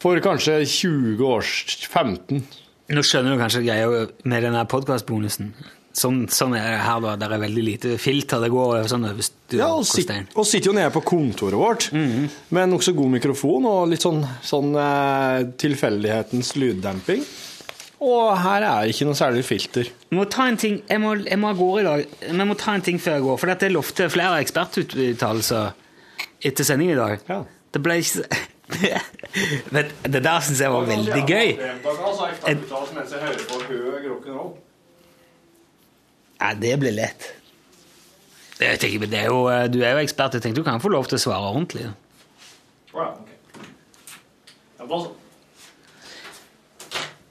for 0.00 0.22
kanskje 0.22 0.60
20 0.62 1.26
års 1.26 1.52
15. 1.90 2.46
Nå 2.94 3.02
skjønner 3.06 3.34
du 3.34 3.42
kanskje 3.42 3.66
greia 3.66 4.06
med 4.22 4.46
denne 4.46 4.62
podkastbonusen. 4.70 5.50
Sånn, 5.90 6.20
sånn 6.30 6.54
er 6.54 6.68
det 6.76 6.82
her, 6.84 7.00
da. 7.02 7.16
Der 7.18 7.32
er 7.34 7.40
veldig 7.42 7.62
lite 7.66 7.94
filter. 7.98 8.38
Det 8.44 8.50
går 8.52 8.86
sånn 8.90 9.08
over 9.08 9.26
Ja, 9.56 9.72
og 9.74 9.82
sit, 9.88 10.04
sitter, 10.04 10.28
og 10.38 10.46
sitter 10.46 10.70
jo 10.70 10.74
nede 10.76 10.92
på 10.94 11.02
kontoret 11.02 11.58
vårt 11.58 11.88
med 11.92 12.62
en 12.62 12.70
nokså 12.76 12.94
god 12.94 13.10
mikrofon 13.16 13.66
og 13.66 13.88
litt 13.90 14.04
sånn, 14.06 14.20
sånn 14.46 14.70
eh, 14.78 15.48
tilfeldighetens 15.58 16.54
lyddemping. 16.60 17.24
Og 18.00 18.30
her 18.40 18.64
er 18.64 18.86
det 18.86 18.94
ikke 18.94 19.08
noe 19.10 19.18
særlig 19.18 19.42
filter. 19.44 19.90
Jeg 19.90 20.16
må 20.16 20.24
ta 20.30 20.46
en 20.48 20.56
ting 20.56 20.78
Jeg 20.88 21.02
må, 21.02 21.10
jeg 21.20 21.36
må 21.36 21.50
gårde 21.58 21.82
i 21.82 21.88
dag. 21.88 22.14
Vi 22.30 22.46
må 22.48 22.56
ta 22.56 22.78
en 22.78 22.86
ting 22.86 23.02
før 23.02 23.18
jeg 23.18 23.26
går. 23.26 23.40
For 23.42 23.52
dette 23.52 23.72
lovte 23.74 24.06
flere 24.14 24.38
ekspertuttalelser 24.40 25.74
etter 26.48 26.64
sending 26.64 26.94
i 26.94 26.96
dag. 26.96 27.20
Ja. 27.28 27.42
Det 27.74 27.82
ble 27.84 27.98
ikke 28.00 28.24
Men 29.74 29.90
det 30.06 30.22
der 30.22 30.42
syns 30.46 30.60
jeg 30.62 30.72
var 30.72 30.86
veldig 30.86 31.22
gøy. 31.26 31.48
mens 32.94 33.12
jeg 33.12 33.20
hører 33.20 33.46
på 33.50 33.60
høy 33.66 33.78
rock'n'roll. 34.06 34.52
Ja, 36.40 36.54
det 36.56 36.74
blir 36.80 36.92
lett. 36.96 37.26
Jeg 38.60 38.78
tenker, 38.80 39.06
det 39.08 39.18
er 39.22 39.26
jo, 39.30 39.46
eh, 39.48 39.66
du 39.72 39.78
er 39.84 39.94
jo 39.96 40.04
ekspert. 40.04 40.34
Jeg 40.36 40.42
tenkte 40.44 40.60
du 40.60 40.64
kan 40.66 40.80
få 40.80 40.88
lov 40.92 41.06
til 41.08 41.16
å 41.16 41.22
svare 41.22 41.48
ordentlig. 41.52 41.86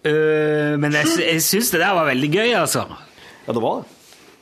Øh, 0.06 0.78
men 0.80 0.94
jeg, 0.96 1.08
jeg 1.26 1.42
syns 1.44 1.72
det 1.74 1.82
der 1.82 1.94
var 1.98 2.08
veldig 2.08 2.30
gøy, 2.32 2.52
altså. 2.56 2.86
Ja, 3.48 3.54
det 3.56 3.62
var 3.64 3.82
det. 3.82 3.96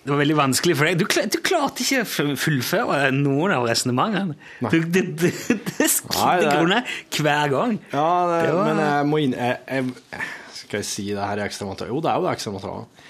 Det 0.08 0.14
var 0.14 0.20
veldig 0.22 0.36
vanskelig 0.38 0.76
for 0.80 0.88
deg. 0.88 1.00
Du, 1.02 1.04
du 1.34 1.38
klarte 1.44 1.84
ikke 1.84 2.04
å 2.06 2.36
fullføre 2.40 3.10
noen 3.12 3.52
av 3.58 3.66
resonnementene. 3.68 4.38
Du- 4.62 4.78
Det, 4.78 4.84
det, 4.94 5.04
det, 5.20 5.32
det 5.50 5.64
det 5.78 5.88
er- 5.90 6.46
grunner 6.54 6.94
hver 7.18 7.50
gang. 7.52 7.74
Ja, 7.92 8.06
det, 8.30 8.38
Det 8.48 8.54
var- 8.56 8.70
men 8.70 8.80
jeg 8.86 9.06
må 9.10 9.20
inn 9.26 9.34
jeg, 9.36 9.58
jeg, 9.68 10.24
Skal 10.62 10.80
jeg 10.80 10.86
si 10.86 11.06
det 11.14 11.26
her 11.28 11.38
i 11.42 11.44
ekstramaterialet? 11.48 11.92
Jo, 11.96 12.00
det 12.02 12.10
er 12.12 12.16
jo 12.22 12.24
det 12.28 12.32
ekstramaterialet. 12.38 13.04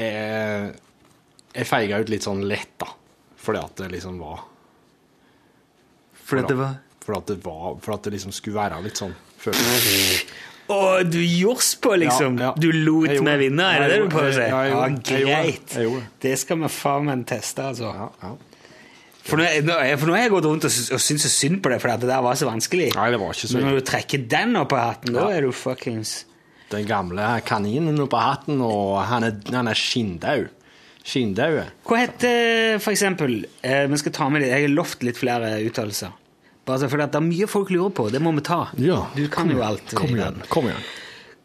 Jeg, 0.00 0.74
jeg 1.54 1.68
feiga 1.68 2.00
ut 2.00 2.12
litt 2.12 2.24
sånn 2.26 2.44
lett, 2.48 2.72
da. 2.80 2.88
Fordi 3.40 3.62
at 3.62 3.82
det 3.82 3.88
liksom 3.94 4.20
var 4.20 4.44
Fordi 6.12 6.42
at 6.44 6.52
det 6.52 6.58
var 6.60 6.76
Fordi 7.00 7.18
at 7.18 7.32
det 7.32 7.36
var 7.44 7.66
fordi 7.80 7.96
at 7.96 8.06
det 8.06 8.14
liksom 8.18 8.34
skulle 8.36 8.60
være 8.60 8.80
litt 8.84 9.00
sånn 9.00 9.16
følelse. 9.40 10.36
Å, 10.70 11.00
du 11.02 11.18
joss 11.18 11.72
på, 11.82 11.96
liksom! 11.98 12.36
Ja, 12.38 12.52
ja. 12.52 12.60
Du 12.60 12.68
lot 12.70 13.16
meg 13.26 13.40
vinne, 13.40 13.64
er 13.74 13.82
det 13.82 13.88
det 13.90 13.96
du 14.04 14.12
prøver 14.12 14.28
å 14.30 14.36
si? 14.36 14.44
Ja, 14.52 14.84
det. 14.86 15.16
greit. 15.26 15.74
Det. 16.22 16.34
Skal 16.38 16.60
vi 16.60 16.70
faen 16.70 17.08
meg 17.08 17.24
teste, 17.26 17.64
altså. 17.72 17.90
Ja, 17.90 18.06
ja. 18.22 18.36
For 19.26 19.40
nå, 19.40 19.48
nå, 19.66 19.74
for 20.00 20.08
nå 20.08 20.14
har 20.14 20.22
jeg 20.24 20.32
gått 20.32 20.46
rundt 20.48 20.66
og, 20.68 20.76
og 20.94 21.02
syntes 21.02 21.34
synd 21.34 21.58
på 21.64 21.72
det, 21.72 21.80
for 21.82 21.92
at 21.92 22.04
det 22.04 22.08
der 22.12 22.22
var 22.24 22.38
så 22.38 22.46
vanskelig. 22.48 22.92
Nei, 22.96 23.08
det 23.12 23.18
var 23.20 23.34
ikke 23.34 23.50
så 23.50 23.58
Men 23.58 23.66
når 23.68 23.80
du 23.80 23.86
trekker 23.90 24.22
den 24.30 24.56
opp 24.62 24.76
av 24.76 24.84
hatten, 24.86 25.16
da 25.16 25.26
er 25.34 25.48
du 25.48 25.50
fuckings 25.54 26.20
Den 26.70 26.86
gamle 26.86 27.26
kaninen 27.46 27.98
på 28.06 28.22
hatten, 28.22 28.60
og 28.62 29.00
han 29.10 29.26
er, 29.26 29.36
han 29.50 29.70
er 29.70 29.78
skinndau. 29.78 30.46
Skinndau. 31.02 31.64
Hva 31.88 31.98
heter 32.02 32.78
for 32.78 32.92
eksempel 32.92 33.38
eh, 33.64 33.86
Vi 33.88 33.98
skal 33.98 34.12
ta 34.12 34.26
med 34.28 34.44
det, 34.44 34.50
Jeg 34.52 34.66
har 34.66 34.74
lovt 34.74 35.02
litt 35.06 35.18
flere 35.18 35.54
uttalelser. 35.64 36.12
Bare 36.68 36.84
for 36.84 36.92
fordi 36.92 37.06
det 37.10 37.18
er 37.18 37.26
mye 37.26 37.48
folk 37.50 37.70
lurer 37.74 37.94
på. 37.96 38.08
Det 38.12 38.20
må 38.22 38.34
vi 38.36 38.44
ta. 38.46 38.64
Ja, 38.78 39.04
du 39.16 39.24
kan 39.26 39.48
kom 39.48 39.56
jo 39.56 39.62
alt. 39.66 39.94
Kom 39.96 40.12
igjen. 40.14 40.42
Kom 40.52 40.68
igjen. 40.68 40.84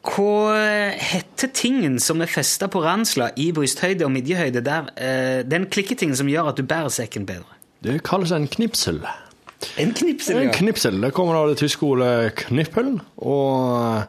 Hva 0.06 0.94
heter 1.02 1.50
tingen 1.56 1.98
som 2.04 2.22
er 2.22 2.30
festa 2.30 2.68
på 2.70 2.84
ransla 2.84 3.32
i 3.42 3.48
brysthøyde 3.56 4.06
og 4.06 4.14
midjehøyde? 4.14 4.62
Der, 4.66 4.92
eh, 5.02 5.42
den 5.48 5.66
klikketingen 5.66 6.18
som 6.20 6.30
gjør 6.30 6.52
at 6.52 6.60
du 6.60 6.68
bærer 6.68 6.94
sekken 6.94 7.26
bedre. 7.26 7.58
Det 7.82 8.04
kalles 8.06 8.32
en 8.36 8.46
knipsel. 8.48 9.02
En 9.82 9.94
knipsel, 9.94 10.38
En 10.38 10.50
ja. 10.50 10.54
knipsel 10.54 11.02
det 11.02 11.14
kommer 11.16 11.40
av 11.40 11.50
det 11.50 11.58
tyske 11.58 11.82
ordet 11.88 12.36
knippel, 12.36 13.00
og 13.18 14.04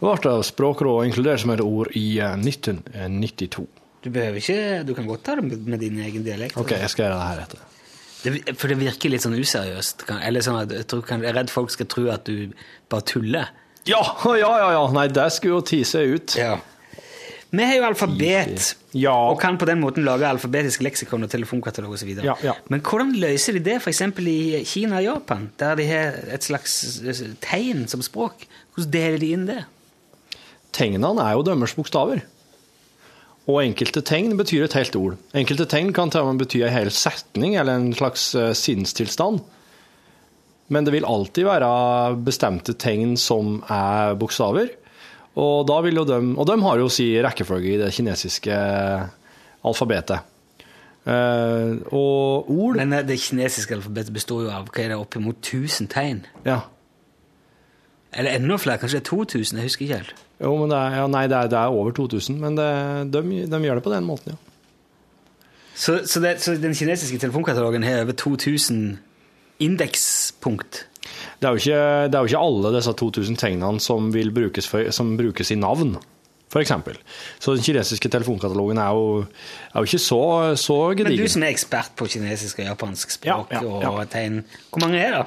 ble 0.00 0.32
av 0.32 0.42
Språkrådet 0.48 1.10
inkludert 1.10 1.42
som 1.42 1.52
et 1.54 1.62
ord 1.64 1.92
i 1.98 2.18
eh, 2.18 2.36
1992. 2.38 3.66
Du 4.00 4.08
behøver 4.08 4.40
ikke, 4.40 4.60
du 4.88 4.94
kan 4.96 5.08
godt 5.08 5.26
ta 5.26 5.34
det 5.36 5.44
med, 5.44 5.76
din 5.82 5.98
egen 6.00 6.24
dialekt. 6.24 6.56
Ok, 6.56 6.72
jeg 6.72 6.88
skal 6.88 7.06
gjøre 7.06 7.18
det 7.18 7.28
her 7.28 7.42
etter. 7.44 7.66
Det, 8.20 8.54
for 8.60 8.72
det 8.72 8.78
virker 8.80 9.12
litt 9.12 9.24
sånn 9.24 9.36
useriøst. 9.36 10.06
Kan, 10.08 10.22
eller 10.24 10.44
sånn 10.44 10.58
at 10.62 10.72
jeg, 10.72 10.86
tror, 10.88 11.04
kan, 11.08 11.20
jeg 11.24 11.32
er 11.32 11.38
redd 11.40 11.52
folk 11.52 11.72
skal 11.72 11.88
tro 11.88 12.06
at 12.12 12.24
du 12.28 12.52
bare 12.92 13.04
tuller. 13.08 13.52
Ja, 13.88 14.00
ja, 14.36 14.50
ja, 14.60 14.72
ja. 14.76 14.82
Nei, 14.92 15.06
det 15.12 15.28
skulle 15.36 15.60
jo 15.60 15.64
tise 15.68 16.02
ut. 16.04 16.36
ut. 16.36 16.66
Vi 17.50 17.64
har 17.66 17.74
jo 17.74 17.84
alfabet, 17.88 18.76
Ja. 18.94 19.12
og 19.32 19.40
kan 19.42 19.56
på 19.58 19.66
den 19.66 19.80
måten 19.82 20.04
lage 20.06 20.28
alfabetisk 20.28 20.84
leksikon 20.86 21.26
og 21.26 21.30
telefonkatalog 21.32 21.96
osv. 21.96 22.12
Ja, 22.22 22.36
ja. 22.44 22.54
Men 22.70 22.80
hvordan 22.86 23.10
løser 23.18 23.56
de 23.58 23.62
det 23.66 23.80
f.eks. 23.80 24.00
i 24.22 24.62
Kina 24.64 25.00
og 25.00 25.06
Japan, 25.08 25.48
der 25.58 25.74
de 25.80 25.86
har 25.88 26.20
et 26.36 26.46
slags 26.46 27.00
eh, 27.02 27.24
tegn 27.42 27.88
som 27.90 28.04
språk? 28.06 28.46
Hvordan 28.76 28.92
deler 28.94 29.18
de 29.18 29.32
inn 29.34 29.48
det? 29.50 29.64
Tegnene 30.76 31.24
er 31.24 31.36
jo 31.36 31.46
dømmers 31.46 31.74
bokstaver. 31.78 32.22
Og 33.50 33.62
enkelte 33.62 34.02
tegn 34.06 34.36
betyr 34.38 34.66
et 34.66 34.76
helt 34.78 34.96
ord. 34.98 35.16
Enkelte 35.36 35.66
tegn 35.70 35.94
kan 35.96 36.12
til 36.12 36.22
og 36.22 36.34
med 36.34 36.44
bety 36.44 36.60
en 36.62 36.74
hel 36.74 36.90
setning 36.94 37.56
eller 37.58 37.78
en 37.78 37.94
slags 37.96 38.30
eh, 38.38 38.52
sinnstilstand. 38.56 39.40
Men 40.70 40.86
det 40.86 40.94
vil 40.94 41.08
alltid 41.08 41.48
være 41.48 41.70
bestemte 42.22 42.76
tegn 42.78 43.16
som 43.18 43.58
er 43.66 44.14
bokstaver. 44.20 44.70
Og, 45.40 45.64
da 45.66 45.78
vil 45.82 45.98
jo 45.98 46.04
de, 46.06 46.18
og 46.36 46.46
de 46.46 46.58
har 46.62 46.82
jo 46.82 46.90
si 46.92 47.08
rekkefølge 47.22 47.74
i 47.74 47.80
det 47.80 47.90
kinesiske 47.94 48.58
alfabetet. 49.66 50.26
Uh, 51.00 51.80
og 51.96 52.50
ord 52.52 52.76
Men 52.76 52.92
eh, 52.92 53.06
det 53.08 53.16
kinesiske 53.22 53.72
alfabetet 53.78 54.12
består 54.12 54.44
jo 54.44 54.50
av 54.52 54.68
hva 54.68 54.82
er 54.82 54.92
det, 54.92 54.98
oppimot 55.00 55.40
1000 55.40 55.88
tegn. 55.90 56.20
Ja. 56.44 56.60
Eller 58.12 58.36
enda 58.38 58.56
flere, 58.58 58.80
kanskje 58.82 58.98
det 58.98 59.04
er 59.04 59.10
2000, 59.10 59.58
jeg 59.58 59.68
husker 59.68 59.86
ikke 59.86 59.98
helt. 60.00 60.14
Jo, 60.40 60.54
men 60.58 60.72
det 60.72 60.78
er, 60.78 60.96
ja, 60.98 61.06
nei, 61.10 61.26
det 61.30 61.36
er, 61.36 61.50
det 61.52 61.58
er 61.58 61.74
over 61.80 61.94
2000, 61.94 62.38
men 62.42 62.56
det, 62.58 62.70
de, 63.14 63.42
de 63.50 63.60
gjør 63.66 63.78
det 63.78 63.84
på 63.86 63.92
den 63.94 64.08
måten, 64.08 64.34
ja. 64.34 64.46
Så, 65.80 66.02
så, 66.04 66.20
det, 66.20 66.34
så 66.44 66.58
den 66.60 66.74
kinesiske 66.76 67.16
telefonkatalogen 67.22 67.84
har 67.86 68.02
over 68.02 68.12
2000 68.12 68.98
indekspunkt? 69.64 70.86
Det 71.40 71.48
er, 71.48 71.56
ikke, 71.56 71.78
det 72.10 72.18
er 72.18 72.24
jo 72.24 72.28
ikke 72.28 72.42
alle 72.44 72.72
disse 72.74 72.92
2000 73.00 73.38
tegnene 73.40 73.80
som, 73.80 74.10
brukes, 74.12 74.68
for, 74.68 74.90
som 74.92 75.14
brukes 75.16 75.50
i 75.50 75.56
navn, 75.56 75.94
eksempel. 76.58 76.98
Så 77.38 77.54
den 77.54 77.62
kinesiske 77.62 78.10
telefonkatalogen 78.12 78.78
er 78.82 78.90
jo, 78.90 79.20
er 79.70 79.78
jo 79.78 79.88
ikke 79.88 80.02
så, 80.02 80.22
så 80.58 80.78
Men 80.98 81.16
du 81.16 81.28
som 81.30 81.46
er 81.46 81.54
ekspert 81.54 81.92
på 81.96 82.08
kinesisk 82.10 82.58
og 82.58 82.72
japansk 82.72 83.10
språk 83.14 83.54
Ja, 83.54 83.62
ja, 83.62 83.80
ja. 83.84 83.92
og 83.94 84.10
tegn, 84.10 84.42
hvor 84.70 84.82
mange 84.84 84.98
er 84.98 85.16
det? 85.16 85.26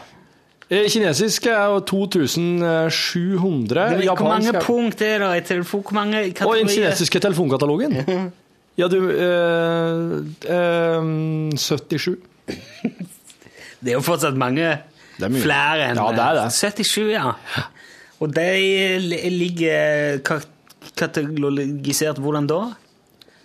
Eh, 0.72 0.88
Kinesisk 0.90 1.46
er 1.52 1.66
jo 1.74 1.80
2700. 1.82 3.68
Det 3.68 3.78
er- 4.08 4.16
Hvor 4.16 4.28
mange 4.28 4.46
japansk 4.46 4.54
er- 4.54 4.62
punkt 4.66 5.02
er 5.02 5.18
det 5.20 5.38
i 5.38 5.42
telefon? 5.54 5.82
Hvor 5.84 5.94
mange 5.94 6.18
Og 6.46 6.56
den 6.56 6.68
kinesiske 6.68 7.20
telefonkatalogen? 7.20 7.98
Ja, 8.76 8.88
du 8.88 9.10
eh, 9.12 10.20
eh, 10.50 11.02
77. 11.56 12.18
Det 13.84 13.92
er 13.92 13.94
jo 13.94 14.00
fortsatt 14.02 14.34
mange 14.36 14.80
Det 15.20 15.26
er 15.28 15.30
mye. 15.30 15.42
flere 15.44 15.90
enn 15.92 15.96
Ja, 16.00 16.08
det 16.12 16.20
er 16.20 16.34
det. 16.40 16.52
77, 16.54 17.12
ja. 17.12 17.34
Og 18.20 18.34
de 18.34 18.98
ligger 19.30 20.18
katalogisert 20.98 22.18
hvordan 22.18 22.48
da? 22.50 22.62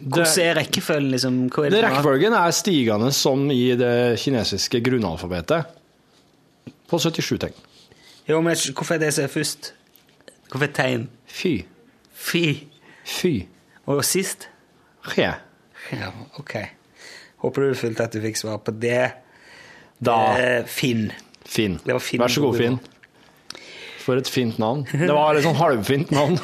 Hvordan 0.00 0.38
er 0.40 0.54
rekkefølgen, 0.62 1.10
liksom? 1.10 1.50
Hva 1.50 1.66
er 1.66 1.70
Det 1.70 1.80
det? 1.82 1.90
Rekkefølgen 1.90 2.32
er 2.32 2.50
stigende 2.56 3.12
som 3.12 3.50
i 3.50 3.74
det 3.76 4.18
kinesiske 4.22 4.80
grunnalfabetet. 4.82 5.64
På 6.88 6.98
77 6.98 7.38
tegn. 7.42 7.54
Jo, 8.28 8.40
men 8.44 8.56
hvorfor 8.56 8.96
er 8.96 9.02
det 9.02 9.12
som 9.16 9.24
er 9.24 9.32
først? 9.32 9.72
Hvorfor 10.50 10.70
tegn? 10.76 11.08
Fy. 11.28 11.62
Fy. 12.12 12.44
Fy. 13.04 13.32
Og 13.88 14.04
sist? 14.04 14.48
Re. 15.16 15.32
Ja, 15.92 16.10
ok. 16.40 16.54
Håper 17.44 17.68
du 17.68 17.74
følte 17.78 18.04
at 18.08 18.12
du 18.12 18.20
fikk 18.24 18.40
svar 18.40 18.60
på 18.64 18.74
det. 18.76 19.10
Da. 20.04 20.16
Eh, 20.38 20.66
Finn. 20.66 21.10
Finn. 21.46 21.78
Det 21.84 21.94
var 21.94 22.02
Finn 22.04 22.22
Vær 22.22 22.32
så 22.32 22.44
god, 22.44 22.58
Finn. 22.58 22.80
For 24.04 24.16
et 24.16 24.28
fint 24.32 24.56
navn. 24.60 24.86
Det 24.88 25.12
var 25.12 25.36
litt 25.36 25.44
sånn 25.44 25.58
halvfint 25.58 26.12
navn. 26.16 26.38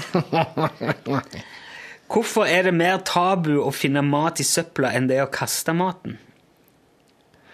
Hvorfor 2.13 2.45
er 2.45 2.67
det 2.69 2.75
mer 2.77 2.99
tabu 3.09 3.55
å 3.65 3.71
finne 3.73 4.03
mat 4.05 4.43
i 4.43 4.45
søpla 4.45 4.91
enn 4.93 5.09
det 5.09 5.23
å 5.23 5.31
kaste 5.33 5.73
maten? 5.77 6.19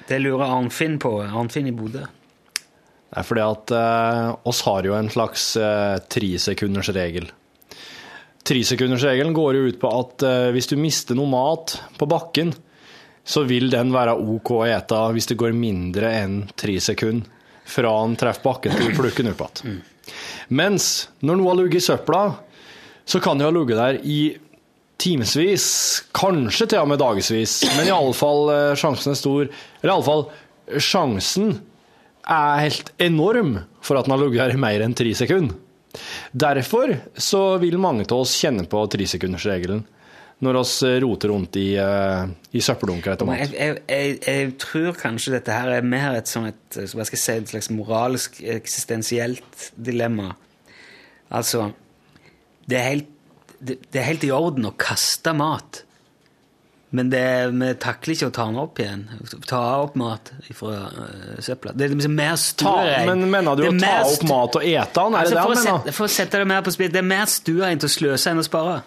Det 0.08 0.18
lurer 0.18 0.50
Arnfinn 0.50 0.98
på. 0.98 1.12
Arnfinn 1.22 1.70
i 1.70 1.74
Bodø. 1.76 2.08
Det 3.10 3.18
er 3.18 3.26
fordi 3.26 3.42
at 3.42 3.72
eh, 3.74 4.26
oss 4.46 4.62
har 4.68 4.86
jo 4.86 4.94
en 4.94 5.10
slags 5.10 5.50
eh, 5.58 5.96
tresekundersregel. 6.14 7.26
Tresekundersregelen 8.46 9.34
går 9.34 9.58
jo 9.58 9.64
ut 9.66 9.80
på 9.82 9.90
at 9.90 10.24
eh, 10.26 10.50
hvis 10.54 10.70
du 10.70 10.76
mister 10.78 11.18
noe 11.18 11.30
mat 11.30 11.74
på 11.98 12.06
bakken, 12.10 12.54
så 13.26 13.42
vil 13.46 13.68
den 13.72 13.90
være 13.94 14.14
OK 14.14 14.52
å 14.56 14.64
ete 14.68 15.00
hvis 15.14 15.28
det 15.30 15.38
går 15.42 15.56
mindre 15.58 16.12
enn 16.22 16.42
tre 16.58 16.78
sekunder 16.82 17.38
fra 17.70 17.90
den 18.02 18.16
treffer 18.18 18.46
bakken 18.46 18.74
til 18.74 18.88
du 18.90 18.96
plukker 18.96 19.26
den 19.26 19.34
opp 19.34 19.60
igjen. 19.60 19.82
Mens 20.58 20.86
når 21.22 21.38
noe 21.38 21.52
har 21.52 21.58
ligget 21.60 21.82
i 21.82 21.86
søpla, 21.90 22.22
så 23.06 23.20
kan 23.22 23.38
det 23.38 23.46
ha 23.46 23.52
ligget 23.54 23.78
der 23.78 23.98
i 24.02 24.20
timevis, 25.00 25.66
kanskje 26.16 26.66
til 26.72 26.82
og 26.82 26.90
med 26.90 27.00
dagevis, 27.00 27.60
men 27.76 27.88
iallfall 27.88 28.50
eh, 28.54 28.78
sjansen 28.78 29.14
er 29.14 29.18
stor. 29.18 29.50
Eller 29.80 29.92
iallfall 29.94 30.26
sjansen 30.78 31.54
er 32.30 32.64
helt 32.64 32.92
enorm 33.02 33.56
for 33.84 33.98
at 33.98 34.06
den 34.06 34.14
har 34.14 34.22
ligget 34.22 34.44
her 34.44 34.54
i 34.54 34.62
mer 34.62 34.84
enn 34.84 34.96
tre 34.96 35.12
sekunder. 35.18 35.56
Derfor 36.30 36.92
så 37.18 37.58
vil 37.58 37.80
mange 37.82 38.04
av 38.06 38.22
oss 38.22 38.36
kjenne 38.38 38.66
på 38.70 38.82
tresekundersregelen 38.92 39.82
når 40.40 40.56
oss 40.62 40.74
roter 41.02 41.28
rundt 41.28 41.56
i, 41.60 41.74
eh, 41.76 42.30
i 42.56 42.62
søppeldunker 42.64 43.12
etter 43.12 43.28
mat. 43.28 43.42
jeg, 43.52 43.80
jeg, 43.90 44.14
jeg, 44.24 44.52
tror 44.62 44.94
kanskje 44.96 45.34
dette 45.34 45.52
her 45.52 45.74
er 45.74 45.84
mer 45.84 46.16
et, 46.16 46.30
sånn 46.30 46.48
et, 46.48 46.78
si, 46.78 47.34
et 47.34 47.50
slags 47.50 47.68
moralsk, 47.74 48.38
eksistensielt 48.56 49.66
dilemma. 49.76 50.30
Altså 51.28 51.68
det 52.70 52.78
er, 52.78 52.86
helt, 52.86 53.12
det, 53.58 53.76
det 53.90 54.00
er 54.00 54.08
helt 54.08 54.24
i 54.24 54.32
orden 54.32 54.70
å 54.70 54.74
kaste 54.80 55.34
mat, 55.36 55.82
men 56.90 57.10
det, 57.12 57.22
vi 57.54 57.68
takler 57.78 58.16
ikke 58.16 58.28
å 58.30 58.32
ta 58.34 58.44
den 58.48 58.56
opp 58.58 58.80
igjen. 58.82 59.04
Ta 59.46 59.60
opp 59.84 59.94
mat 60.00 60.32
fra 60.58 60.78
uh, 60.90 61.36
søpla. 61.38 61.74
Det 61.78 61.86
er 61.86 61.92
liksom 61.94 62.16
mer 62.18 62.32
Ta, 62.34 62.40
stuereint. 62.42 63.06
men 63.12 63.30
mener 63.30 63.60
du 63.60 63.68
å 63.68 63.74
ta 63.78 63.92
opp 64.08 64.24
mat 64.26 64.58
og 64.58 64.64
ete 64.66 65.04
den? 65.04 65.14
Er 65.14 65.20
Altså, 65.20 65.36
det 65.36 65.36
det 65.36 65.44
for, 65.44 65.52
å 65.52 65.60
sette, 65.66 65.94
for 66.00 66.08
å 66.08 66.14
sette 66.16 66.40
det 66.42 66.48
mer 66.50 66.64
på 66.66 66.74
spill, 66.74 66.90
det 66.90 67.02
er 67.02 67.06
mer 67.06 67.30
stuereint 67.30 67.86
å 67.86 67.90
sløse 67.90 68.32
enn 68.32 68.42
å 68.42 68.46
spare. 68.46 68.80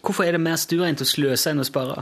Hvorfor 0.00 0.24
er 0.24 0.38
det 0.38 0.40
mer 0.40 0.56
stuereint 0.60 1.04
å 1.04 1.08
sløse 1.08 1.52
enn 1.52 1.60
å 1.60 1.68
spare? 1.68 2.00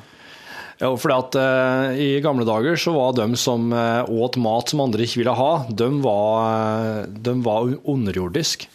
Jo, 0.79 0.93
fordi 0.95 1.15
at 1.17 1.37
uh, 1.43 1.99
I 1.99 2.21
gamle 2.23 2.47
dager 2.47 2.79
så 2.79 2.95
var 2.95 3.17
de 3.19 3.27
som 3.41 3.73
uh, 3.75 4.07
åt 4.07 4.39
mat 4.39 4.71
som 4.71 4.85
andre 4.85 5.03
ikke 5.03 5.25
ville 5.25 5.35
ha, 5.35 5.53
de 5.67 5.89
var, 6.05 6.45
uh, 6.47 7.09
de 7.11 7.35
var 7.43 7.73
underjordisk. 7.83 8.69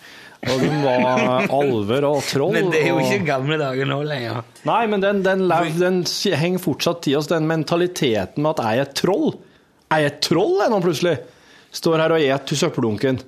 Og 0.44 0.60
de 0.60 0.70
var 0.84 1.46
alver 1.56 2.08
og 2.08 2.22
troll. 2.28 2.56
Men 2.56 2.72
det 2.74 2.82
er 2.84 2.92
jo 2.92 3.00
og... 3.00 3.06
ikke 3.08 3.28
gamle 3.28 3.58
dager 3.62 3.88
nå 3.90 4.00
lenger. 4.08 4.42
Nei, 4.68 4.82
men 4.92 5.04
den, 5.04 5.22
den, 5.26 5.46
lev, 5.50 5.70
den 5.80 6.02
henger 6.40 6.64
fortsatt 6.64 7.08
i 7.12 7.16
oss, 7.20 7.30
den 7.32 7.48
mentaliteten 7.50 8.44
med 8.44 8.56
at 8.56 8.64
jeg 8.66 8.82
er 8.82 8.90
et 8.90 8.96
troll. 9.00 9.30
Jeg 9.94 10.08
er 10.08 10.12
et 10.12 10.24
troll, 10.26 10.58
jeg 10.60 10.74
nå 10.74 10.82
plutselig. 10.84 11.16
Står 11.74 12.04
her 12.04 12.16
og 12.16 12.26
et 12.26 12.50
til 12.50 12.60
søppeldunken. 12.60 13.22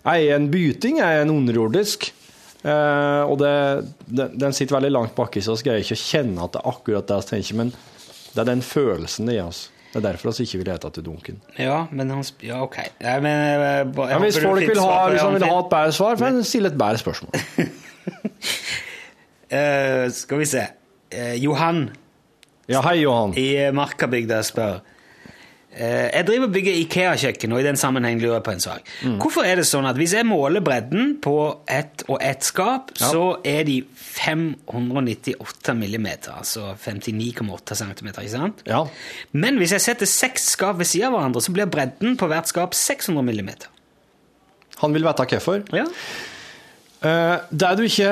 Jeg 0.00 0.26
er 0.26 0.38
en 0.40 0.48
byting, 0.52 1.00
jeg 1.00 1.18
er 1.20 1.26
en 1.26 1.34
underjordisk. 1.34 2.10
Eh, 2.60 3.22
og 3.24 3.38
det, 3.40 3.54
den, 4.04 4.34
den 4.40 4.56
sitter 4.56 4.76
veldig 4.76 4.92
langt 4.92 5.14
baki, 5.16 5.42
så 5.44 5.56
jeg 5.56 5.68
greier 5.68 5.84
ikke 5.84 5.96
å 5.96 6.02
kjenne 6.02 6.44
at 6.44 6.56
det 6.56 6.60
er 6.60 6.72
akkurat 6.74 7.08
det 7.08 7.20
jeg 7.20 7.30
tenker, 7.30 7.60
men 7.62 7.74
det 8.34 8.42
er 8.42 8.48
den 8.50 8.64
følelsen 8.64 9.30
det 9.30 9.38
gir 9.38 9.46
oss. 9.48 9.62
Det 9.90 9.98
er 9.98 10.12
derfor 10.12 10.30
vi 10.38 10.44
ikke 10.46 10.58
vil 10.62 10.68
ete 10.70 10.90
til 10.94 11.02
dunken. 11.04 11.40
Ja, 11.58 11.84
men 11.90 12.10
han 12.10 12.20
sp- 12.22 12.44
Ja, 12.46 12.60
OK. 12.62 12.76
Nei, 13.02 13.16
men, 13.20 13.26
eh, 13.26 13.60
jeg 13.60 13.86
Men 13.96 14.22
hvis 14.22 14.38
folk 14.38 14.60
vil 14.68 14.78
ha, 14.80 15.08
hvis 15.10 15.20
han 15.20 15.34
vil 15.34 15.42
ha 15.48 15.58
et 15.58 15.70
bedre 15.72 15.92
svar, 15.92 16.16
får 16.20 16.24
han 16.30 16.44
stille 16.44 16.68
et 16.70 16.78
bedre 16.78 16.98
spørsmål. 16.98 17.30
uh, 19.52 20.10
Skal 20.22 20.38
vi 20.38 20.44
se. 20.46 20.62
Uh, 21.10 21.34
Johan 21.44 21.88
Ja, 22.68 22.80
hei, 22.86 23.00
Johan. 23.02 23.34
i 23.36 23.70
Markabygda 23.74 24.42
spør 24.46 24.78
Jeg 25.70 26.26
driver 26.26 26.48
og 26.48 26.54
bygger 26.54 26.78
Ikea-kjøkken, 26.80 27.52
og 27.54 27.60
i 27.62 27.66
den 27.68 27.76
sammenheng 27.78 28.18
lurer 28.18 28.40
jeg 28.40 28.44
på 28.48 28.54
en 28.56 28.62
sak. 28.64 28.88
Mm. 29.06 29.18
Hvorfor 29.22 29.46
er 29.46 29.60
det 29.60 29.66
sånn 29.68 29.86
at 29.86 29.98
hvis 30.00 30.16
jeg 30.18 30.26
måler 30.26 30.64
bredden 30.66 31.12
på 31.22 31.36
ett 31.70 32.02
og 32.08 32.18
ett 32.26 32.42
skap, 32.46 32.90
så 32.98 33.36
er 33.46 33.62
de 33.68 33.76
598 33.86 35.76
millimeter, 35.78 36.34
altså 36.42 36.72
59,8 36.74 37.78
centimeter, 37.78 38.26
ikke 38.26 38.34
sant? 38.34 38.64
Ja. 38.66 38.82
Men 39.30 39.62
hvis 39.62 39.76
jeg 39.76 39.86
setter 39.86 40.10
seks 40.10 40.50
skap 40.56 40.80
ved 40.80 40.90
siden 40.90 41.12
av 41.12 41.20
hverandre, 41.20 41.44
så 41.44 41.54
blir 41.54 41.70
bredden 41.70 42.18
på 42.18 42.30
hvert 42.30 42.50
skap 42.50 42.74
600 42.74 43.22
millimeter. 43.30 43.70
Han 44.80 44.96
vil 44.96 45.06
vite 45.06 45.26
hvorfor. 45.36 45.62
Ja. 45.76 45.86
Eh, 47.00 47.36
Det 47.50 47.68
du 47.78 47.82
ikke 47.86 48.10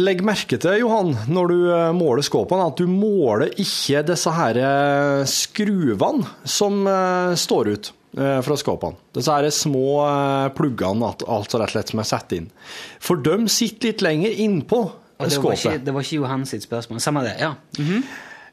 legger 0.00 0.24
merke 0.24 0.56
til, 0.60 0.78
Johan, 0.80 1.10
når 1.28 1.50
du 1.52 1.56
eh, 1.74 1.88
måler 1.96 2.24
skåpene, 2.24 2.64
er 2.64 2.72
at 2.72 2.80
du 2.80 2.88
måler 2.88 3.50
ikke 3.60 4.00
disse 4.08 4.32
her 4.32 4.60
eh, 4.62 5.24
skruvene 5.28 6.28
som 6.48 6.80
eh, 6.88 7.34
står 7.36 7.72
ut 7.74 7.90
eh, 8.16 8.38
fra 8.46 8.56
skåpene. 8.56 8.96
Disse 9.18 9.34
her 9.36 9.50
små 9.52 9.84
eh, 10.06 10.46
pluggene, 10.56 11.04
alt 11.10 11.26
altså 11.28 11.60
rett 11.60 11.68
og 11.68 11.76
slett 11.76 11.92
som 11.92 12.00
er 12.04 12.08
satt 12.14 12.32
inn. 12.38 12.48
For 13.04 13.20
de 13.20 13.36
sitter 13.52 13.92
litt 13.92 14.06
lenger 14.06 14.40
innpå 14.46 14.80
skåpet. 14.86 15.28
det 15.28 15.42
var, 15.42 15.52
ikke, 15.52 15.62
skåpet. 15.66 15.84
det 15.84 15.94
var 15.98 16.06
ikke 16.08 16.20
Johan 16.22 16.48
sitt 16.48 16.64
spørsmål. 16.64 17.00
Samme 17.04 17.26
det, 17.26 17.36
ja. 17.42 17.52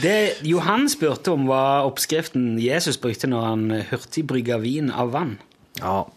Det 0.02 0.42
Johan 0.50 0.88
spurte 0.90 1.36
om, 1.36 1.46
var 1.50 1.86
oppskriften 1.86 2.56
Jesus 2.58 2.98
brukte 3.02 3.30
når 3.30 3.46
han 3.46 3.68
hurtigbrygga 3.92 4.58
vin 4.64 4.90
av 4.90 5.14
vann. 5.14 5.36
Ja, 5.78 6.08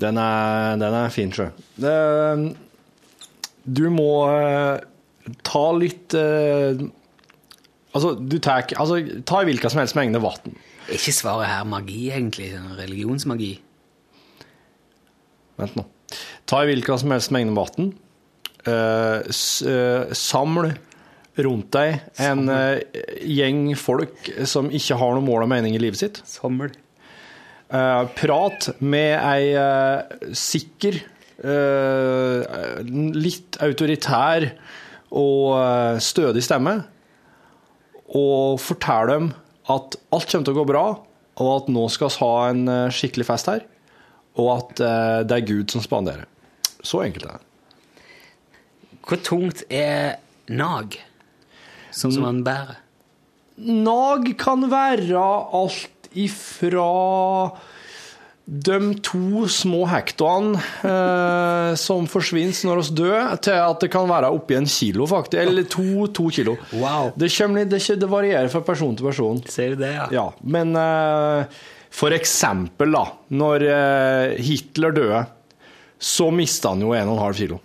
den 0.00 0.20
er, 0.22 0.78
den 0.80 0.96
er 0.96 1.12
fin, 1.12 1.34
sjø. 1.36 1.50
Du 3.68 3.84
må 3.92 4.08
eh, 4.32 4.80
ta 5.44 5.66
litt 5.76 6.16
eh, 6.16 6.80
Altså, 7.96 8.12
du 8.20 8.36
tar 8.40 8.66
altså, 8.78 8.98
ta 9.26 9.40
i 9.42 9.46
hvilken 9.48 9.72
som 9.72 9.80
helst 9.80 9.96
mengde 9.96 10.20
vann. 10.22 10.56
Er 10.86 10.96
ikke 10.96 11.12
svaret 11.16 11.48
her 11.50 11.64
magi, 11.66 12.08
egentlig? 12.14 12.50
Religionsmagi? 12.78 13.52
Vent 15.58 15.76
nå. 15.76 15.86
Ta 16.48 16.62
i 16.62 16.70
hvilken 16.70 17.00
som 17.00 17.12
helst 17.12 17.32
mengde 17.34 17.56
vann. 17.58 17.92
Eh, 18.68 19.20
eh, 19.70 20.12
saml 20.12 20.72
rundt 21.38 21.70
deg 21.76 22.00
en 22.24 22.48
eh, 22.50 22.80
gjeng 23.22 23.70
folk 23.78 24.30
som 24.48 24.70
ikke 24.74 24.98
har 24.98 25.14
noe 25.14 25.24
mål 25.24 25.46
og 25.46 25.52
mening 25.52 25.76
i 25.76 25.82
livet 25.82 26.00
sitt. 26.00 26.20
Eh, 27.68 28.02
prat 28.18 28.70
med 28.80 29.14
ei 29.20 30.34
sikker, 30.36 31.00
litt 33.14 33.56
autoritær 33.62 34.48
og 35.14 36.00
stødig 36.02 36.42
stemme, 36.42 36.72
og 38.18 38.58
fortell 38.58 39.12
dem 39.12 39.28
at 39.70 39.94
alt 40.10 40.32
kommer 40.32 40.48
til 40.48 40.56
å 40.56 40.58
gå 40.58 40.64
bra, 40.66 40.82
og 41.38 41.52
at 41.52 41.70
nå 41.70 41.84
skal 41.94 42.10
vi 42.10 42.18
ha 42.24 42.32
en 42.48 42.64
skikkelig 42.90 43.28
fest 43.28 43.52
her, 43.52 43.62
og 44.38 44.50
at 44.56 44.80
eh, 44.84 45.20
det 45.28 45.36
er 45.40 45.46
Gud 45.48 45.70
som 45.74 45.82
spanderer. 45.84 46.26
Så 46.82 47.02
enkelt 47.04 47.26
er 47.28 47.38
det. 47.38 47.44
Hvor 49.08 49.22
tungt 49.24 49.64
er 49.72 50.18
nag 50.52 50.98
som 51.96 52.12
man 52.22 52.42
bærer? 52.46 52.76
Nag 53.58 54.28
kan 54.38 54.68
være 54.70 55.18
alt 55.58 56.10
ifra 56.14 56.84
de 58.48 58.76
to 59.04 59.42
små 59.52 59.82
hektoene 59.90 60.56
eh, 60.88 61.72
som 61.76 62.06
forsvinner 62.08 62.56
når 62.64 62.78
vi 62.86 62.94
dør, 63.02 63.34
til 63.44 63.58
at 63.60 63.82
det 63.82 63.90
kan 63.92 64.06
være 64.08 64.30
oppi 64.32 64.56
en 64.56 64.68
kilo, 64.72 65.04
faktisk. 65.10 65.42
Eller 65.42 65.66
to, 65.68 66.06
to 66.16 66.30
kilo. 66.32 66.54
Wow. 66.72 67.10
Det, 67.16 67.28
kommer, 67.34 67.60
litt- 67.66 67.74
det, 67.74 67.98
det 68.00 68.08
varierer 68.08 68.48
fra 68.52 68.62
person 68.64 68.96
til 68.96 69.04
person. 69.10 69.42
Ser 69.52 69.74
du 69.74 69.82
det, 69.82 69.90
ja? 69.98 70.06
Ja, 70.16 70.24
men 70.40 70.72
eh, 70.80 71.60
for 71.90 72.14
eksempel 72.14 72.92
da, 72.94 73.04
når 73.34 73.64
eh, 73.64 74.36
Hitler 74.44 74.94
døde, 74.94 75.24
så 75.98 76.28
mista 76.34 76.74
han 76.74 76.84
jo 76.84 76.94
1,5 76.94 77.38
kilo. 77.40 77.58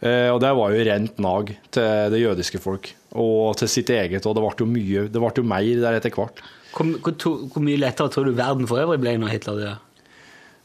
Eh, 0.00 0.28
og 0.32 0.38
det 0.40 0.52
var 0.56 0.72
jo 0.72 0.86
rent 0.88 1.20
nag 1.20 1.52
til 1.74 2.14
det 2.14 2.22
jødiske 2.22 2.60
folk, 2.62 2.92
og 3.12 3.58
til 3.60 3.68
sitt 3.72 3.90
eget, 3.92 4.24
og 4.24 4.36
det 4.36 4.44
ble 4.44 4.54
jo 4.62 4.70
mye, 4.70 5.04
det 5.12 5.20
ble 5.20 5.32
jo 5.36 5.46
mer 5.50 5.84
der 5.84 5.98
etter 5.98 6.14
hvert. 6.14 6.42
Hvor, 6.70 6.92
hvor, 7.02 7.46
hvor 7.50 7.64
mye 7.66 7.80
lettere 7.80 8.12
tror 8.12 8.28
du 8.28 8.36
verden 8.38 8.68
for 8.70 8.80
øvrig 8.80 9.00
ble 9.02 9.16
når 9.18 9.34
Hitler 9.34 9.58
døde? 9.58 9.76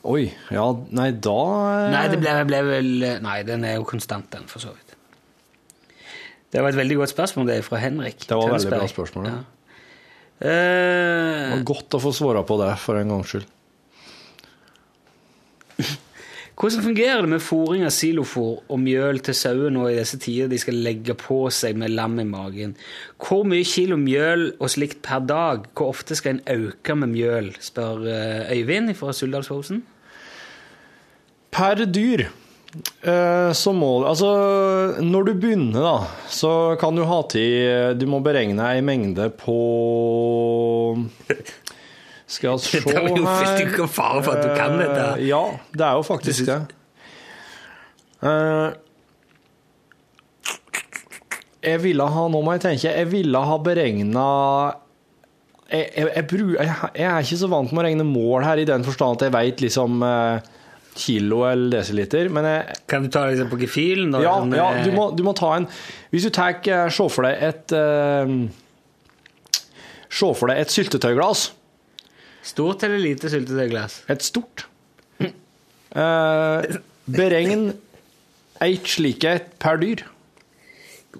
Oi, 0.06 0.28
ja, 0.54 0.66
nei, 0.94 1.10
da 1.18 1.40
eh, 1.42 1.88
Nei, 1.96 2.04
det 2.12 2.20
ble, 2.22 2.34
ble 2.46 2.60
vel 2.68 2.92
Nei, 3.26 3.40
den 3.48 3.66
er 3.66 3.80
jo 3.80 3.88
konstant, 3.90 4.30
den, 4.36 4.46
for 4.52 4.62
så 4.62 4.76
vidt. 4.76 4.94
Det 6.54 6.62
var 6.62 6.72
et 6.72 6.78
veldig 6.78 7.02
godt 7.02 7.12
spørsmål, 7.12 7.50
det 7.50 7.58
er 7.60 7.66
fra 7.66 7.82
Henrik. 7.82 8.22
Det 8.30 8.38
var 8.38 8.54
et 8.54 8.60
veldig 8.62 8.78
bra 8.78 8.88
spørsmål, 8.88 9.26
ja. 9.32 9.40
Eh, 10.40 10.48
Det 10.48 11.52
var 11.52 11.68
godt 11.68 11.96
å 11.96 12.02
få 12.04 12.12
svare 12.16 12.44
på 12.48 12.58
det, 12.60 12.72
for 12.82 13.00
en 13.00 13.14
gangs 13.14 13.32
skyld. 13.32 13.48
hvordan 16.60 16.84
fungerer 16.84 17.22
det 17.24 17.32
med 17.34 17.44
fôring 17.44 17.84
av 17.88 17.92
silofôr 17.92 18.62
og 18.72 18.80
mjøl 18.80 19.20
til 19.24 19.36
sauer 19.36 19.74
nå 19.76 19.90
i 19.90 19.98
disse 19.98 20.20
tider 20.24 20.48
de 20.52 20.60
skal 20.60 20.78
legge 20.86 21.16
på 21.20 21.42
seg 21.52 21.76
med 21.80 21.96
lam 21.96 22.20
i 22.20 22.28
magen? 22.28 22.76
Hvor 23.20 23.44
mye 23.48 23.64
kilo 23.68 23.98
mjøl 24.00 24.54
og 24.60 24.72
slikt 24.72 25.02
per 25.04 25.24
dag? 25.28 25.68
Hvor 25.76 25.96
ofte 25.96 26.16
skal 26.20 26.38
en 26.38 26.46
øke 26.52 26.96
med 27.00 27.16
mjøl? 27.16 27.52
spør 27.60 28.08
eh, 28.08 28.56
Øyvind 28.56 28.96
fra 28.96 29.16
Suldalsfosen. 29.16 29.84
Per 31.56 31.86
dyr 31.88 32.28
så 33.56 33.72
må 33.76 33.90
Altså, 34.08 34.30
når 35.04 35.28
du 35.30 35.34
begynner, 35.40 35.82
da, 35.86 35.98
så 36.32 36.52
kan 36.82 36.96
du 36.98 37.04
ha 37.08 37.22
til 37.32 37.96
Du 38.00 38.06
må 38.12 38.20
beregne 38.26 38.66
ei 38.74 38.82
mengde 38.86 39.30
på 39.40 39.56
Skal 42.28 42.56
vi 42.56 42.64
se 42.66 42.82
her 42.82 42.88
Det 42.90 42.96
er 42.98 43.06
jo 43.62 43.68
ikke 43.68 43.88
fare 43.92 44.24
for 44.26 44.34
at 44.36 44.44
du 44.44 44.50
kan 44.58 44.80
dette. 44.82 45.04
Eh, 45.20 45.28
Ja, 45.30 45.44
det 45.72 45.86
er 45.86 46.00
jo 46.00 46.06
faktisk 46.08 46.48
det. 46.50 46.58
Eh, 48.26 48.72
jeg 51.66 51.82
ville 51.84 52.08
ha 52.16 52.26
Nå 52.32 52.42
må 52.42 52.56
jeg 52.58 52.66
tenke. 52.66 52.90
Jeg 52.90 53.12
ville 53.12 53.46
ha 53.50 53.60
beregna 53.62 54.26
jeg, 55.66 55.88
jeg, 55.98 56.10
jeg, 56.14 56.26
jeg, 56.30 56.74
jeg 56.94 57.08
er 57.10 57.24
ikke 57.26 57.38
så 57.42 57.48
vant 57.50 57.72
med 57.74 57.82
å 57.82 57.86
regne 57.88 58.06
mål 58.06 58.44
her, 58.46 58.60
i 58.62 58.68
den 58.70 58.84
forstand 58.86 59.18
at 59.18 59.24
jeg 59.26 59.34
veit 59.34 59.64
liksom 59.64 60.04
eh, 60.06 60.52
kilo 60.96 61.44
eller 61.48 61.80
desiliter, 61.80 62.30
men 62.32 62.48
jeg, 62.48 62.78
Kan 62.88 63.04
du 63.06 63.12
ta 63.12 63.26
liksom 63.28 63.50
på 63.52 63.60
gefühlen? 63.60 64.16
ja, 64.24 64.36
ja 64.56 64.68
eh, 64.78 64.86
du, 64.88 64.94
må, 64.96 65.10
du 65.16 65.24
må 65.28 65.36
ta 65.38 65.52
en 65.58 65.68
Hvis 66.14 66.28
du 66.28 66.32
tar 66.34 66.56
eh, 66.64 66.88
Se 66.94 67.10
for 67.12 67.28
deg 67.28 67.44
et 67.50 67.76
eh, 67.76 68.36
Se 70.08 70.32
for 70.40 70.48
deg 70.48 70.62
et 70.62 70.72
syltetøyglass. 70.72 71.50
Stort 72.46 72.86
eller 72.88 73.02
lite 73.02 73.28
syltetøyglass? 73.28 74.04
Et 74.14 74.24
stort. 74.24 74.68
Eh, 75.20 76.78
beregn 77.18 77.66
ett 78.64 78.88
slike 78.88 79.34
per 79.60 79.82
dyr. 79.82 80.06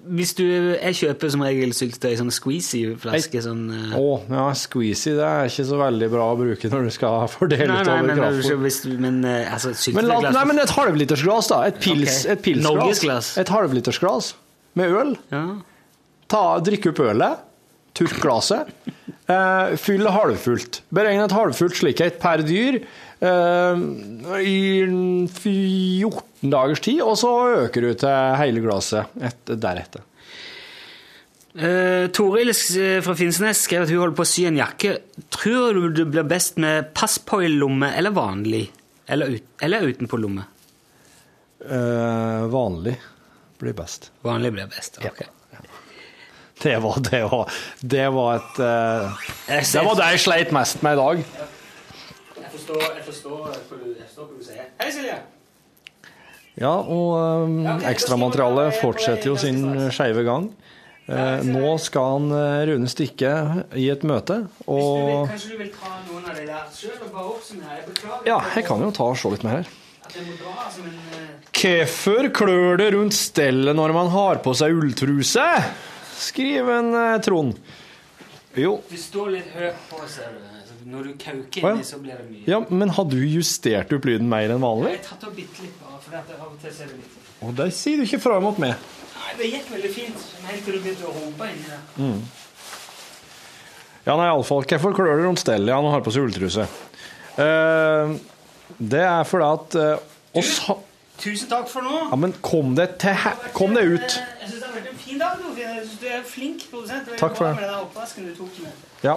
Hvis 0.04 0.34
du, 0.38 0.44
Jeg 0.46 0.96
kjøper 1.00 1.32
som 1.32 1.44
regel 1.46 1.72
syltetøy 1.76 2.10
i 2.12 2.18
sånn 2.20 2.32
squeezy-flaske. 2.34 3.42
Sånn, 3.44 3.62
uh... 3.72 3.94
Oh, 3.98 4.24
ja, 4.30 4.48
squeezy 4.58 5.14
det 5.16 5.24
er 5.26 5.50
ikke 5.50 5.66
så 5.68 5.80
veldig 5.80 6.10
bra 6.12 6.26
å 6.32 6.36
bruke 6.40 6.70
når 6.72 6.88
du 6.88 6.94
skal 6.94 7.26
fordele 7.36 7.70
nei, 7.70 7.78
nei, 7.78 7.84
utover 7.86 8.10
men, 8.10 8.20
kraftfôr. 8.20 8.90
du, 8.90 8.98
men 9.06 9.22
uh, 9.24 9.54
altså, 9.56 9.74
Men, 9.96 10.10
la, 10.10 10.20
nei, 10.28 10.44
men 10.52 10.62
et 10.64 10.74
halvlitersglass, 10.76 11.50
da. 11.54 11.62
Et, 11.70 11.80
pils, 11.82 12.22
okay. 12.24 12.36
et 12.36 12.44
pilsglass. 12.46 13.32
Et 13.40 13.56
halvlitersglass 13.56 14.34
med 14.76 15.00
øl. 15.00 15.16
ja. 15.32 15.46
Ta, 16.26 16.58
drikk 16.58 16.88
opp 16.90 17.04
ølet. 17.06 17.42
Tørk 17.96 18.18
glasset. 18.20 18.70
Uh, 19.30 19.76
fyll 19.80 20.04
halvfullt. 20.10 20.82
Beregn 20.94 21.22
et 21.22 21.34
halvfullt 21.34 21.78
slikhet 21.78 22.18
per 22.22 22.42
dyr 22.46 22.80
i 23.16 24.58
14 24.84 26.50
dagers 26.52 26.82
tid, 26.84 27.00
og 27.00 27.16
så 27.16 27.32
øker 27.64 27.86
du 27.86 27.94
til 27.96 28.36
hele 28.40 28.60
glasset 28.64 29.16
et, 29.24 29.40
deretter. 29.56 30.04
Uh, 31.56 32.10
Toril 32.12 32.52
eh, 32.52 32.98
fra 33.00 33.14
Finnsnes 33.16 33.62
skrev 33.64 33.86
at 33.86 33.92
hun 33.92 34.02
holder 34.02 34.16
på 34.18 34.26
å 34.26 34.28
sy 34.28 34.44
en 34.44 34.58
jakke. 34.60 34.98
Tror 35.32 35.78
du 35.78 35.86
det 35.96 36.04
blir 36.12 36.26
best 36.28 36.60
med 36.60 36.90
passpoil-lomme 36.96 37.94
eller 37.96 38.12
vanlig? 38.12 38.66
Eller, 39.08 39.38
ut, 39.38 39.46
eller 39.64 39.86
utenpå 39.88 40.20
lomme? 40.20 40.44
Uh, 41.64 42.44
vanlig 42.52 42.98
blir 43.62 43.72
best. 43.78 44.10
Vanlig 44.26 44.52
blir 44.52 44.68
best. 44.68 45.00
ok. 45.00 45.24
Det 46.56 46.78
var, 46.80 47.00
det 47.04 47.22
var, 47.28 47.56
det 47.80 48.04
var 48.14 48.38
et 48.38 48.60
uh, 48.64 49.24
Det 49.48 49.82
var 49.84 49.98
det 49.98 50.06
jeg 50.14 50.22
sleit 50.24 50.52
mest 50.56 50.84
med 50.84 50.96
i 50.96 51.00
dag. 51.00 51.24
Forstår, 52.66 52.94
jeg 52.96 53.04
forstår, 53.06 53.42
hva 54.26 54.26
du, 54.26 54.42
sier. 54.42 54.70
Hei, 54.80 54.88
Silje! 54.90 55.16
Ja, 56.58 56.72
og 56.72 57.12
um, 57.46 57.60
ekstramaterialet 57.86 58.80
fortsetter 58.80 59.28
jo 59.30 59.36
sin 59.38 59.60
skeive 59.94 60.24
gang. 60.26 60.48
Eh, 61.06 61.44
nå 61.46 61.76
skal 61.78 62.16
han 62.16 62.32
eh, 62.34 62.64
Rune 62.66 62.88
stikke 62.90 63.30
i 63.78 63.84
et 63.92 64.02
møte, 64.08 64.40
og 64.66 65.28
kanskje 65.30 65.52
du 65.52 65.60
vil 65.60 65.68
ta 65.70 65.92
noen 66.08 66.24
av 66.26 66.34
de 66.34 66.48
der 66.48 66.64
sjøl 66.74 66.96
og 66.96 67.12
bare 67.12 67.28
oppsummere? 67.36 67.76
Jeg 67.76 67.86
beklager 67.92 68.26
Ja, 68.32 68.40
jeg 68.56 68.66
kan 68.66 68.82
jo 68.82 68.88
ta 68.96 69.06
og 69.12 69.20
se 69.20 69.30
litt 69.36 69.46
mer 69.46 69.60
her. 69.60 69.70
en 70.16 70.90
eh, 71.20 71.30
Hvorfor 71.60 72.32
klør 72.40 72.82
det 72.82 72.90
rundt 72.96 73.14
stellet 73.14 73.78
når 73.78 73.94
man 73.94 74.10
har 74.16 74.42
på 74.42 74.56
seg 74.58 74.74
ulltruse? 74.74 75.46
skriver 76.18 76.80
en 76.80 76.92
eh, 77.04 77.20
Trond. 77.22 77.54
Jo, 78.58 78.80
Du 78.90 78.98
står 78.98 79.36
litt 79.36 79.54
høyt 79.54 79.86
på, 79.92 80.02
ser 80.10 80.34
du. 80.34 80.55
Når 80.86 81.06
du 81.08 81.12
kauker 81.18 81.64
Å, 81.66 81.70
ja. 81.74 81.84
så 81.86 81.98
blir 81.98 82.14
det 82.14 82.28
mye. 82.28 82.44
ja, 82.46 82.60
men 82.70 82.92
hadde 82.94 83.18
du 83.18 83.24
justert 83.26 83.90
opp 83.96 84.04
lyden 84.06 84.28
mer 84.30 84.52
enn 84.54 84.62
vanlig? 84.62 84.92
Jeg 84.94 85.00
har 85.00 85.08
tatt 85.08 85.24
opp 85.26 85.34
bitte 85.34 85.64
litt, 85.64 85.80
bare, 85.82 85.98
for 86.04 86.14
av 86.20 86.44
og 86.46 86.60
til 86.62 86.74
ser 86.76 86.92
det 86.92 87.00
litt 87.00 87.42
Og 87.42 87.56
der 87.58 87.72
sier 87.74 87.98
du 87.98 88.06
ikke 88.06 88.20
fra 88.22 88.36
mot 88.44 88.60
meg. 88.62 88.76
Nei, 89.16 89.32
det 89.40 89.48
gikk 89.50 89.72
veldig 89.72 89.90
fint, 89.96 90.26
helt 90.46 90.62
til 90.68 90.76
du 90.76 90.84
begynte 90.84 91.08
å 91.08 91.14
rope 91.16 91.48
inni 91.50 91.72
der. 91.72 92.20
Ja, 94.06 94.14
nei, 94.14 94.28
iallfall. 94.30 94.62
Klør 94.70 95.10
det 95.10 95.24
rundt 95.24 95.42
stellet 95.42 95.74
han 95.74 95.90
har 95.90 96.06
på 96.06 96.14
seg 96.14 96.28
ulltruse? 96.28 96.68
Uh, 97.34 98.14
det 98.78 99.02
er 99.02 99.26
fordi 99.26 99.48
at 99.58 99.78
uh, 99.82 100.38
oss 100.38 100.60
ha... 100.68 100.78
Tusen 101.18 101.48
takk 101.50 101.66
for 101.72 101.82
nå. 101.82 101.96
Ja, 102.12 102.16
men 102.20 102.36
kom 102.44 102.76
det 102.78 102.92
til 103.02 103.16
he... 103.16 103.32
Kom 103.56 103.74
det 103.74 103.82
ut. 103.88 104.18
Jeg 104.20 104.50
syns 104.52 104.60
det 104.60 104.68
har 104.68 104.74
vært 104.76 104.90
en 104.92 105.00
fin 105.00 105.18
dag. 105.18 105.40
Du, 105.42 105.62
Du 105.98 106.06
er 106.12 106.22
flink 106.28 106.66
produsent. 106.70 107.08
Takk 107.18 107.34
for 107.38 107.48
det. 107.48 107.56
Med 107.58 107.66
den 107.66 107.78
oppvasken 107.80 108.28
du 108.28 108.36
tok 108.36 108.60
med. 108.62 108.84
Ja. 109.02 109.16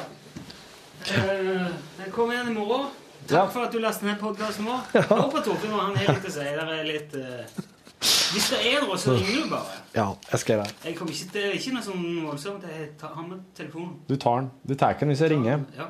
Eh, 1.07 2.11
kom 2.11 2.31
igjen 2.31 2.47
i 2.51 2.53
morgen. 2.53 2.89
Takk 3.27 3.31
Ja. 3.37 3.45
for 3.47 3.63
at 3.65 3.71
du 3.71 3.79
lastet 3.79 4.03
ned 4.07 4.19
podkasten 4.19 4.65
vår. 4.65 4.79
Jeg 4.93 5.03
håper 5.03 5.41
Torfinn 5.45 5.73
og 5.73 5.79
han 5.83 5.95
har 5.95 6.13
litt 6.15 6.25
å 6.25 6.31
si. 6.33 6.39
Der 6.39 6.71
er 6.75 6.83
litt 6.87 7.13
uh... 7.15 7.65
Hvis 7.99 8.49
det 8.53 8.59
er 8.73 8.83
noe, 8.85 8.95
så 8.97 9.11
ringer 9.17 9.43
du 9.43 9.49
bare. 9.51 9.79
ja, 9.95 10.05
jeg 10.31 10.39
skal 10.39 10.55
gjøre 10.55 10.67
det. 10.69 10.75
Jeg 10.85 10.95
kommer 10.97 11.11
ikke, 11.13 11.29
det 11.33 11.41
er 11.45 11.55
ikke 11.57 11.73
noe 11.75 11.83
sånn 11.83 12.05
voldsomt. 12.25 12.63
Jeg 12.69 12.89
tar, 13.01 13.11
han 13.17 13.27
med 13.29 13.41
telefonen. 13.57 13.95
Du 14.07 14.15
tar 14.15 14.39
den. 14.39 14.49
Du 14.69 14.73
tar 14.79 14.93
den 15.01 15.11
hvis 15.11 15.21
jeg 15.25 15.31
ringer. 15.33 15.65
Ja. 15.77 15.87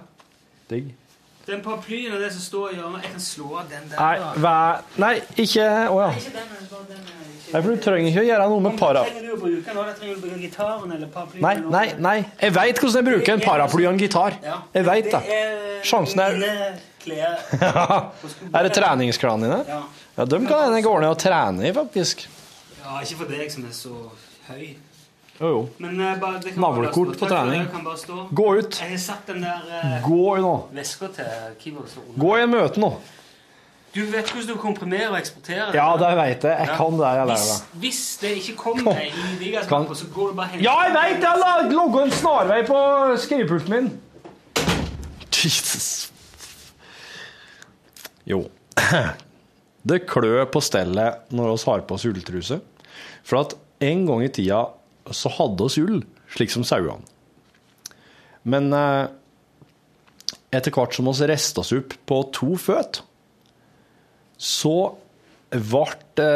Digg. 0.71 0.95
Den 1.49 1.61
paraplyen 1.65 2.13
og 2.13 2.19
det 2.21 2.31
som 2.35 2.41
står 2.45 2.73
i 2.73 2.75
hjørnet 2.77 3.03
Jeg 3.07 3.11
kan 3.15 3.21
slå 3.25 3.47
av 3.57 3.69
den 3.71 3.87
der. 3.89 3.97
Nei, 3.97 4.33
hva? 4.43 4.55
Nei, 5.01 5.13
ikke 5.41 5.63
Å 5.89 5.95
ja. 6.03 6.09
Ikke 6.13 6.33
den, 6.35 6.51
bare 6.69 6.85
den. 6.89 6.97
eh, 6.97 7.03
ikke- 7.09 7.18
Nei, 7.49 7.61
for 7.63 7.69
du 7.73 7.81
trenger 7.81 8.11
ikke 8.11 8.21
å 8.21 8.27
gjøre 8.27 8.49
noe 8.51 8.61
med 8.61 8.75
para... 8.77 9.01
Trenger 9.07 9.23
du 9.25 9.31
å 9.33 9.39
bruke 9.41 9.73
nå? 9.73 9.85
Da 9.87 9.93
trenger 9.97 10.13
du 10.13 10.19
å 10.19 10.23
bruke 10.25 10.41
gitaren 10.43 10.91
eller 10.97 11.09
paraplyen. 11.13 11.41
Nei, 11.45 11.55
nei, 11.73 11.87
nei. 12.05 12.17
Jeg 12.43 12.53
veit 12.57 12.81
hvordan 12.81 12.99
jeg 12.99 13.07
bruker 13.07 13.35
en 13.35 13.41
paraply 13.45 13.87
og 13.87 13.95
en 13.95 14.01
gitar. 14.03 14.37
Jeg 14.75 14.85
veit 14.85 15.09
det. 15.13 15.39
Sjansen 15.89 16.21
er-. 16.25 16.37
Er 17.09 18.67
det 18.67 18.73
treningsklærne 18.75 19.47
dine? 19.47 19.63
Ja. 19.65 19.79
Ja, 20.19 20.25
dem 20.27 20.45
kan 20.49 20.65
hende 20.67 20.81
gå 20.83 20.93
ned 20.99 21.13
og 21.13 21.17
trene 21.21 21.69
i, 21.69 21.73
faktisk. 21.73 22.25
ja, 22.83 22.99
ikke 23.01 23.21
for 23.21 23.31
deg 23.31 23.51
som 23.53 23.65
er 23.65 23.75
så 23.77 23.93
høy. 24.49 24.65
Jo, 25.39 25.47
jo. 25.53 25.59
Eh, 25.87 26.57
Navlekort 26.59 27.13
på 27.21 27.29
trening. 27.29 27.69
Gå 28.35 28.47
ut. 28.59 28.81
Jeg 28.83 28.97
eh, 28.99 29.93
Gå 30.03 30.25
nå. 30.43 30.51
keyboardstolen. 31.63 32.17
Gå 32.19 32.33
i 32.35 32.43
en 32.43 32.51
møte 32.51 32.83
nå. 32.83 32.91
Du 33.95 34.03
vet 34.05 34.27
hvordan 34.29 34.47
du 34.51 34.59
komprimerer 34.61 35.09
og 35.09 35.17
eksporterer? 35.17 35.71
Ja, 35.73 35.87
det 35.97 36.09
veit 36.19 36.43
jeg. 36.45 36.57
Jeg 36.67 36.75
kan 36.77 36.97
det. 36.99 37.07
Jeg 37.17 37.29
lærer 37.31 37.39
hvis, 37.39 37.47
det. 37.49 37.79
hvis 37.83 38.01
det 38.21 38.33
ikke 38.37 38.55
kommer 38.61 38.99
i 39.01 39.07
Kan- 39.09 39.39
digaskapet, 39.39 39.97
så 39.97 40.05
går 40.13 40.27
du 40.29 40.35
bare 40.37 40.47
helt 40.53 40.63
Ja, 40.63 40.75
jeg 40.85 40.93
veit! 40.93 41.23
Jeg 41.25 41.43
har 41.45 41.71
logga 41.73 42.03
en 42.05 42.11
snarvei 42.13 42.59
på 42.67 42.77
skrivepulten 43.23 43.73
min. 43.73 43.89
Jesus. 45.33 46.11
Jo. 48.29 48.43
Det 49.89 50.03
klør 50.11 50.45
på 50.51 50.61
stellet 50.61 51.31
når 51.33 51.53
vi 51.55 51.63
har 51.71 51.85
på 51.87 51.95
oss 51.95 52.05
ulltruse. 52.05 52.59
For 53.23 53.41
at 53.41 53.55
en 53.81 54.05
gang 54.05 54.25
i 54.25 54.31
tida 54.35 54.65
så 55.15 55.31
hadde 55.33 55.65
oss 55.65 55.77
ull, 55.81 56.01
slik 56.35 56.51
som 56.53 56.65
sauene. 56.67 57.01
Men 58.49 58.69
eh, 58.75 59.07
etter 60.53 60.73
hvert 60.75 60.93
som 60.95 61.07
oss 61.09 61.21
resta 61.25 61.63
oss 61.63 61.71
opp 61.73 61.95
på 62.09 62.19
to 62.35 62.53
føtt, 62.59 63.01
så 64.39 64.75
ble 65.51 66.31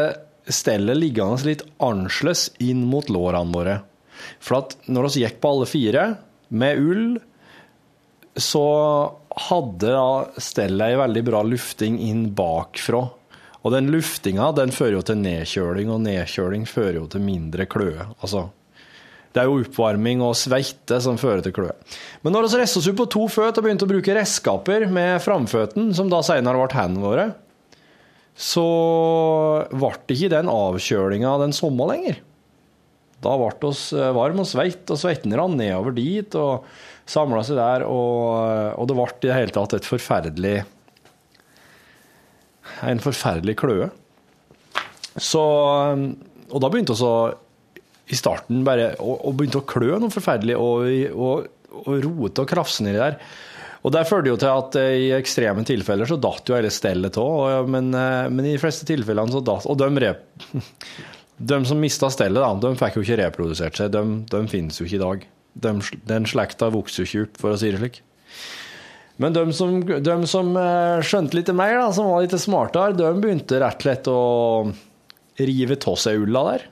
stellet 0.52 1.00
liggende 1.00 1.48
litt 1.48 1.64
annerledes 1.84 2.50
inn 2.64 2.84
mot 2.90 3.10
lårene 3.12 3.56
våre. 3.56 3.76
For 4.44 4.60
at 4.60 4.76
når 4.92 5.10
vi 5.10 5.24
gikk 5.24 5.40
på 5.42 5.54
alle 5.54 5.70
fire 5.70 6.08
med 6.54 6.82
ull, 6.84 7.06
så 8.36 8.66
hadde 9.50 9.98
stellet 10.42 10.88
ei 10.88 10.98
veldig 11.00 11.24
bra 11.26 11.44
lufting 11.46 12.00
inn 12.02 12.28
bakfra. 12.36 13.06
Og 13.64 13.72
den 13.72 13.88
luftinga 13.94 14.50
den 14.58 14.74
fører 14.76 14.98
jo 14.98 15.06
til 15.08 15.22
nedkjøling, 15.22 15.92
og 15.94 16.04
nedkjøling 16.04 16.66
fører 16.68 17.00
jo 17.00 17.08
til 17.12 17.24
mindre 17.24 17.68
kløe. 17.70 18.10
Altså, 18.20 18.50
det 19.34 19.42
er 19.42 19.50
jo 19.50 19.62
oppvarming 19.64 20.22
og 20.26 20.36
sveite 20.38 21.00
som 21.02 21.16
fører 21.18 21.46
til 21.46 21.56
kløe. 21.56 21.74
Men 22.26 22.36
når 22.36 22.50
vi 22.50 22.60
reiste 22.60 22.82
oss 22.82 22.90
opp 22.92 23.00
på 23.00 23.08
to 23.16 23.24
føtter 23.32 23.64
og 23.64 23.66
begynte 23.66 23.88
å 23.88 23.94
bruke 23.94 24.18
redskaper 24.18 24.86
med 24.92 25.16
framføttene, 25.24 25.96
som 25.96 26.12
da 26.12 26.20
senere 26.26 26.60
ble 26.60 26.76
hendene 26.76 27.06
våre, 27.06 27.30
så 28.34 28.68
ble 29.70 29.92
det 30.08 30.18
ikke 30.18 30.32
den 30.34 30.50
avkjølinga 30.52 31.36
den 31.44 31.54
samme 31.56 31.88
lenger. 31.92 32.22
Da 33.24 33.36
ble 33.40 33.70
oss 33.70 33.92
varme 33.94 34.16
varm 34.18 34.42
og 34.44 34.50
sveit, 34.50 34.84
og 34.90 35.00
svetten 35.00 35.36
rant 35.38 35.58
nedover 35.60 35.96
dit 35.96 36.36
og 36.40 36.66
samla 37.10 37.44
seg 37.46 37.60
der, 37.60 37.86
og, 37.88 38.80
og 38.80 38.90
det 38.90 38.98
ble 38.98 39.08
i 39.12 39.28
det 39.28 39.38
hele 39.38 39.56
tatt 39.56 39.78
et 39.78 39.88
forferdelig 39.88 40.62
En 42.88 43.00
forferdelig 43.04 43.58
kløe. 43.60 43.90
Så 45.20 45.40
Og 45.44 46.62
da 46.64 46.70
begynte 46.72 46.96
vi 46.96 48.14
i 48.14 48.18
starten 48.18 48.64
bare 48.68 48.94
å, 49.00 49.16
å 49.32 49.64
klø 49.68 50.00
noe 50.00 50.12
forferdelig 50.12 50.56
og, 50.60 50.88
og, 51.14 51.48
og 51.84 51.92
rote 52.04 52.44
og 52.44 52.50
krafse 52.50 52.84
nedi 52.84 53.00
der. 53.00 53.20
Og 53.84 53.92
det 53.92 54.06
førte 54.08 54.32
jo 54.32 54.38
til 54.40 54.52
at 54.52 54.78
eh, 54.80 54.94
i 55.08 55.12
ekstreme 55.16 55.66
tilfeller 55.68 56.08
så 56.08 56.18
datt 56.22 56.48
jo 56.48 56.56
hele 56.56 56.72
stellet 56.72 57.20
av, 57.20 57.68
men, 57.70 57.92
eh, 57.98 58.30
men 58.32 58.48
i 58.48 58.56
de 58.56 58.62
fleste 58.62 58.88
tilfellene 58.88 59.34
så 59.34 59.44
datt 59.44 59.68
Og 59.68 59.78
de, 59.80 59.90
rep, 60.04 60.24
de 61.52 61.60
som 61.68 61.82
mista 61.84 62.10
stellet, 62.14 62.64
de 62.64 62.74
fikk 62.80 63.00
jo 63.00 63.06
ikke 63.06 63.20
reprodusert 63.26 63.80
seg. 63.80 63.92
De, 63.94 64.04
de 64.32 64.42
finnes 64.52 64.80
jo 64.80 64.88
ikke 64.88 65.00
i 65.00 65.04
dag. 65.04 65.30
De, 65.66 65.76
den 66.10 66.28
slekta 66.30 66.72
vokser 66.74 67.04
jo 67.04 67.10
ikke 67.10 67.28
opp, 67.28 67.40
for 67.44 67.56
å 67.56 67.60
si 67.60 67.72
det 67.74 67.82
slik. 67.82 68.02
Men 69.22 69.36
de 69.36 69.44
som, 69.54 69.76
de 69.84 70.16
som 70.32 70.56
eh, 70.58 71.04
skjønte 71.06 71.38
litt 71.38 71.52
mer, 71.54 71.76
da, 71.84 71.90
som 71.94 72.08
var 72.10 72.24
litt 72.24 72.40
smartere, 72.40 72.96
de 72.98 73.12
begynte 73.20 73.60
rett 73.62 73.84
og 73.84 73.88
slett 73.88 74.10
å 74.10 75.44
rive 75.44 75.78
av 75.92 75.98
seg 76.00 76.24
ulla 76.24 76.44
der. 76.52 76.70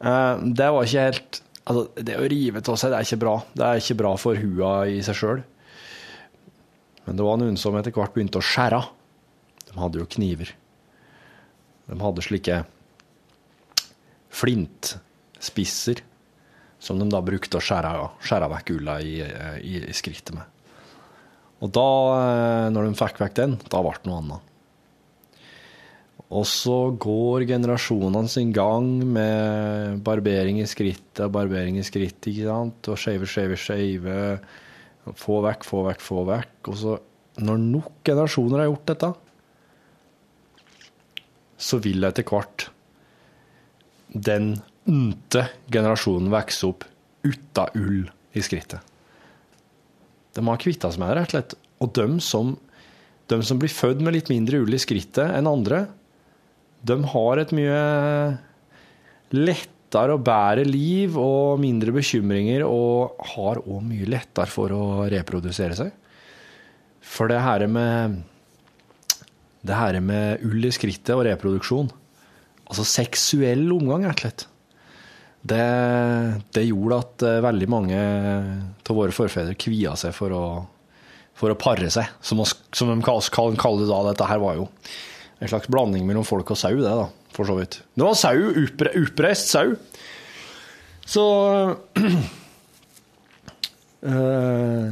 Det 0.00 0.68
var 0.72 0.86
ikke 0.86 1.02
helt 1.10 1.40
Altså, 1.70 2.02
det 2.02 2.16
å 2.18 2.24
rive 2.26 2.62
av 2.64 2.78
seg, 2.80 2.90
det 2.90 2.96
er 2.98 3.06
ikke 3.06 3.18
bra. 3.20 3.34
Det 3.54 3.66
er 3.66 3.82
ikke 3.82 3.96
bra 4.00 4.10
for 4.18 4.38
hua 4.40 4.70
i 4.90 4.96
seg 5.06 5.18
sjøl. 5.18 5.42
Men 7.06 7.18
det 7.18 7.26
var 7.26 7.40
noen 7.40 7.56
som 7.60 7.76
etter 7.78 7.94
hvert 7.94 8.14
begynte 8.14 8.40
å 8.40 8.44
skjære. 8.44 8.80
De 9.70 9.78
hadde 9.78 10.02
jo 10.02 10.08
kniver. 10.10 10.52
De 11.90 11.98
hadde 12.00 12.24
slike 12.24 12.62
flintspisser 14.30 16.04
som 16.80 17.00
de 17.00 17.08
da 17.12 17.20
brukte 17.24 17.58
å 17.58 17.64
skjære, 17.64 17.92
skjære 18.24 18.48
vekk 18.54 18.72
ulla 18.78 19.00
i, 19.04 19.18
i, 19.20 19.80
i 19.84 19.96
skrittet 19.96 20.32
med. 20.36 20.46
Og 21.60 21.72
da, 21.76 21.88
eh, 22.20 22.68
når 22.72 22.88
de 22.88 22.96
fikk 22.96 23.20
vekk 23.20 23.36
den, 23.36 23.58
da 23.68 23.82
ble 23.84 23.92
det 23.98 24.08
noe 24.08 24.22
annet. 24.22 24.46
Og 26.30 26.44
så 26.46 26.78
går 27.02 27.44
generasjonene 27.48 28.30
sin 28.30 28.52
gang 28.54 28.86
med 29.02 29.98
barbering 30.06 30.60
i 30.62 30.68
skrittet 30.70 31.24
og 31.26 31.34
barbering 31.34 31.80
i 31.80 31.84
skrittet, 31.84 32.30
ikke 32.30 32.46
sant? 32.46 32.90
Og 32.92 33.00
skeive, 33.02 33.28
skeive, 33.28 33.58
skeive. 33.58 34.18
Få 35.16 35.40
vekk, 35.44 35.64
få 35.66 35.84
vekk, 35.86 36.02
få 36.04 36.24
vekk. 36.28 36.54
Og 36.70 36.78
så, 36.78 36.96
når 37.40 37.62
nok 37.62 37.92
generasjoner 38.06 38.62
har 38.62 38.70
gjort 38.70 38.90
dette, 38.92 39.10
så 41.60 41.80
vil 41.84 42.04
etter 42.08 42.26
hvert 42.26 42.68
den 44.10 44.54
nte 44.90 45.44
generasjonen 45.70 46.30
vokse 46.32 46.66
opp 46.68 46.86
uten 47.26 47.76
ull 47.78 48.06
i 48.36 48.42
skrittet. 48.42 48.80
De 50.34 50.44
har 50.46 50.60
kvitta 50.62 50.90
seg 50.90 51.02
med 51.02 51.10
det, 51.10 51.16
rett 51.18 51.30
og 51.30 51.36
slett. 51.36 51.56
Og 51.80 51.92
de 51.96 52.06
som, 52.24 52.54
de 53.32 53.40
som 53.46 53.60
blir 53.60 53.72
født 53.72 54.02
med 54.04 54.14
litt 54.16 54.30
mindre 54.32 54.62
ull 54.62 54.76
i 54.76 54.80
skrittet 54.80 55.34
enn 55.36 55.50
andre, 55.50 55.84
de 56.86 56.96
har 57.12 57.40
et 57.42 57.52
mye 57.56 57.80
lettere 59.90 60.14
og 60.14 60.22
bedre 60.22 60.64
liv 60.64 61.16
og 61.18 61.58
mindre 61.58 61.90
bekymringer, 61.90 62.62
og 62.62 63.18
har 63.34 63.58
òg 63.58 63.82
mye 63.82 64.06
lettere 64.06 64.46
for 64.46 64.70
å 64.70 65.08
reprodusere 65.10 65.74
seg. 65.74 65.90
For 67.02 67.26
det 67.28 67.40
her 67.42 67.66
med 67.66 68.22
det 69.66 69.76
her 69.76 69.98
med 70.00 70.40
ull 70.46 70.64
i 70.64 70.70
skrittet 70.72 71.12
og 71.12 71.26
reproduksjon, 71.26 71.90
altså 72.70 72.86
seksuell 72.86 73.66
omgang, 73.74 74.06
rett 74.06 74.16
og 74.16 74.22
slett, 74.22 74.46
det, 75.42 75.66
det 76.54 76.68
gjorde 76.68 77.00
at 77.00 77.22
eh, 77.24 77.42
veldig 77.44 77.68
mange 77.72 77.98
av 77.98 78.96
våre 78.96 79.12
forfedre 79.12 79.56
kvia 79.56 79.94
seg 79.96 80.12
for 80.12 80.32
å, 80.36 80.44
for 81.34 81.52
å 81.52 81.58
pare 81.60 81.88
seg, 81.92 82.08
som, 82.20 82.40
som 82.44 82.92
de 82.92 83.00
kaller 83.04 83.80
det 83.80 83.88
da. 83.88 84.00
Dette 84.10 84.28
her 84.28 84.40
var 84.40 84.58
jo 84.60 84.66
en 85.40 85.48
slags 85.48 85.70
blanding 85.72 86.04
mellom 86.08 86.26
folk 86.28 86.52
og 86.52 86.60
sau, 86.60 86.76
det, 86.76 86.88
da, 86.88 87.08
for 87.34 87.48
så 87.48 87.56
vidt. 87.58 87.80
Det 87.94 88.04
var 88.06 88.18
sau, 88.18 88.50
upre, 88.64 88.92
upreist 89.00 89.52
sau. 89.52 89.74
Så 91.06 91.24
eh, 94.10 94.90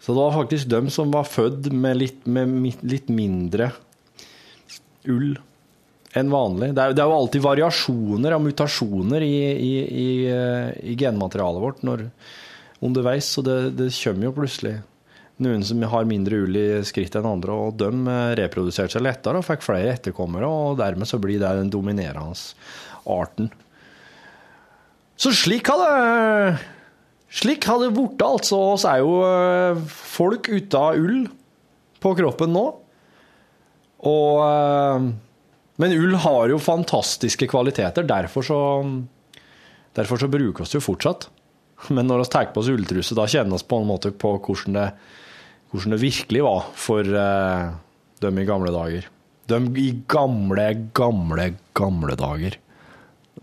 Så 0.00 0.12
det 0.12 0.18
var 0.18 0.38
faktisk 0.38 0.70
dem 0.72 0.90
som 0.90 1.12
var 1.12 1.28
født 1.28 1.70
med 1.72 2.00
litt, 2.00 2.26
med 2.26 2.82
litt 2.82 3.08
mindre 3.12 3.70
ull 5.10 5.38
enn 6.16 6.30
vanlig. 6.32 6.72
Det 6.74 6.82
er, 6.82 6.94
det 6.96 7.02
er, 7.02 7.08
jo 7.10 7.18
alltid 7.20 7.44
variasjoner 7.44 8.34
og 8.34 8.42
mutasjoner 8.48 9.22
i, 9.22 9.36
i, 9.54 9.74
i, 9.78 10.08
i 10.90 10.96
genmaterialet 10.98 11.62
vårt 11.62 11.84
når, 11.86 12.08
underveis, 12.80 13.28
så 13.28 13.44
det, 13.44 13.58
det, 13.78 13.90
kommer 13.94 14.28
jo 14.28 14.36
plutselig 14.40 14.78
noen 15.40 15.64
som 15.66 15.82
har 15.92 16.08
mindre 16.08 16.42
ull 16.44 16.58
i 16.58 16.68
skrittet 16.86 17.20
enn 17.20 17.30
andre, 17.30 17.56
og 17.56 17.78
de 17.80 18.18
reproduserte 18.40 18.96
seg 18.96 19.06
lettere 19.06 19.40
og 19.40 19.46
fikk 19.46 19.64
flere 19.64 19.94
etterkommere, 19.94 20.48
og 20.48 20.78
dermed 20.80 21.08
så 21.08 21.20
blir 21.22 21.40
det 21.40 21.54
den 21.60 21.72
dominerende 21.72 22.36
arten. 23.10 23.50
Så 25.20 25.32
slik 25.36 25.68
har 25.68 25.80
det 25.80 26.60
slik 27.30 27.66
har 27.68 27.78
det 27.82 27.92
blitt, 27.94 28.22
altså. 28.24 28.58
oss 28.74 28.86
er 28.88 29.02
jo 29.04 29.12
folk 29.22 29.80
folk 29.90 30.48
uten 30.50 31.04
ull 31.04 31.18
på 32.00 32.14
kroppen 32.18 32.54
nå. 32.56 32.64
Og 34.10 34.40
eh, 34.46 35.10
Men 35.80 35.96
ull 35.96 36.16
har 36.20 36.50
jo 36.52 36.58
fantastiske 36.60 37.48
kvaliteter, 37.48 38.04
derfor 38.04 38.44
så, 38.44 38.60
derfor 39.96 40.20
så 40.20 40.28
bruker 40.28 40.64
vi 40.64 40.68
det 40.68 40.80
jo 40.80 40.84
fortsatt. 40.84 41.28
Men 41.88 42.10
når 42.10 42.24
vi 42.24 42.32
tar 42.34 42.50
på 42.52 42.60
oss 42.60 42.68
ulltruse, 42.68 43.16
da 43.16 43.24
kjenner 43.30 43.56
vi 43.56 43.68
på 43.68 43.78
en 43.80 43.88
måte 43.88 44.12
på 44.12 44.34
hvordan 44.36 44.76
det, 44.76 44.88
hvordan 45.70 45.94
det 45.94 46.02
virkelig 46.02 46.42
var 46.46 46.66
for 46.78 47.06
uh, 47.06 47.70
dem 48.22 48.40
i 48.40 48.46
gamle 48.48 48.72
dager. 48.74 49.06
De 49.50 49.60
i 49.82 49.90
gamle, 50.10 50.66
gamle, 50.96 51.52
gamle 51.76 52.16
dager. 52.18 52.58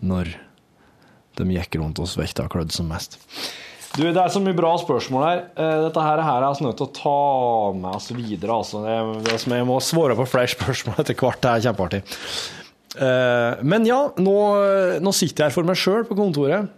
Når 0.00 0.34
de 1.38 1.56
gikk 1.56 1.78
rundt 1.80 2.00
oss 2.02 2.16
vekta 2.18 2.46
og 2.46 2.54
klødde 2.54 2.74
som 2.74 2.88
mest. 2.90 3.18
Du, 3.96 4.04
Det 4.04 4.20
er 4.20 4.30
så 4.30 4.40
mye 4.42 4.56
bra 4.56 4.74
spørsmål 4.78 5.24
her. 5.24 5.42
Eh, 5.56 5.76
dette 5.86 6.04
her 6.04 6.20
er 6.22 6.44
jeg 6.44 6.66
nødt 6.66 6.78
til 6.78 6.86
å 6.86 6.94
ta 6.94 7.18
med 7.78 7.90
oss 7.96 8.10
videre. 8.12 8.58
Altså. 8.60 8.82
som 9.42 9.54
jeg 9.56 9.66
må 9.66 9.78
svare 9.82 10.16
på 10.18 10.28
flere 10.28 10.52
spørsmål 10.56 11.02
etter 11.02 11.18
hvert. 11.18 11.40
Det 11.42 11.50
er 11.50 11.64
kjempeartig. 11.68 12.02
Eh, 12.98 13.62
men 13.62 13.88
ja, 13.88 14.00
nå, 14.18 14.36
nå 15.02 15.14
sitter 15.16 15.44
jeg 15.46 15.50
her 15.50 15.56
for 15.56 15.68
meg 15.68 15.80
sjøl 15.80 16.06
på 16.08 16.18
kontoret. 16.18 16.68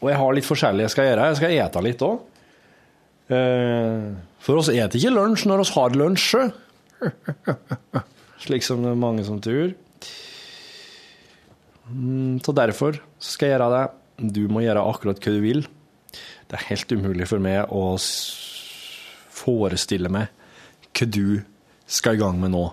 Og 0.00 0.08
jeg 0.08 0.20
har 0.22 0.36
litt 0.36 0.48
forskjellig 0.48 0.86
jeg 0.86 0.94
skal 0.94 1.10
gjøre. 1.10 1.28
Jeg 1.28 1.40
skal 1.40 1.56
ete 1.58 1.84
litt 1.84 2.04
òg. 2.06 2.26
For 3.30 4.58
oss 4.58 4.70
et 4.72 4.96
ikke 4.98 5.12
lunsj 5.14 5.46
når 5.46 5.64
oss 5.64 5.74
har 5.76 5.94
lunsj. 5.94 6.50
Slik 8.44 8.64
som 8.66 8.82
det 8.82 8.92
er 8.94 8.98
mange 8.98 9.24
som 9.26 9.40
tror. 9.42 9.74
Mm, 11.90 12.40
så 12.42 12.54
derfor 12.56 13.00
skal 13.22 13.50
jeg 13.50 13.58
gjøre 13.58 13.70
det. 13.74 13.86
Du 14.34 14.42
må 14.52 14.64
gjøre 14.64 14.84
akkurat 14.84 15.20
hva 15.22 15.34
du 15.34 15.40
vil. 15.44 15.64
Det 16.50 16.58
er 16.58 16.68
helt 16.72 16.92
umulig 16.92 17.28
for 17.30 17.42
meg 17.42 17.70
å 17.70 17.94
forestille 19.40 20.10
meg 20.12 20.30
hva 20.96 21.06
du 21.06 21.40
skal 21.90 22.16
i 22.16 22.20
gang 22.20 22.38
med 22.42 22.52
nå, 22.54 22.64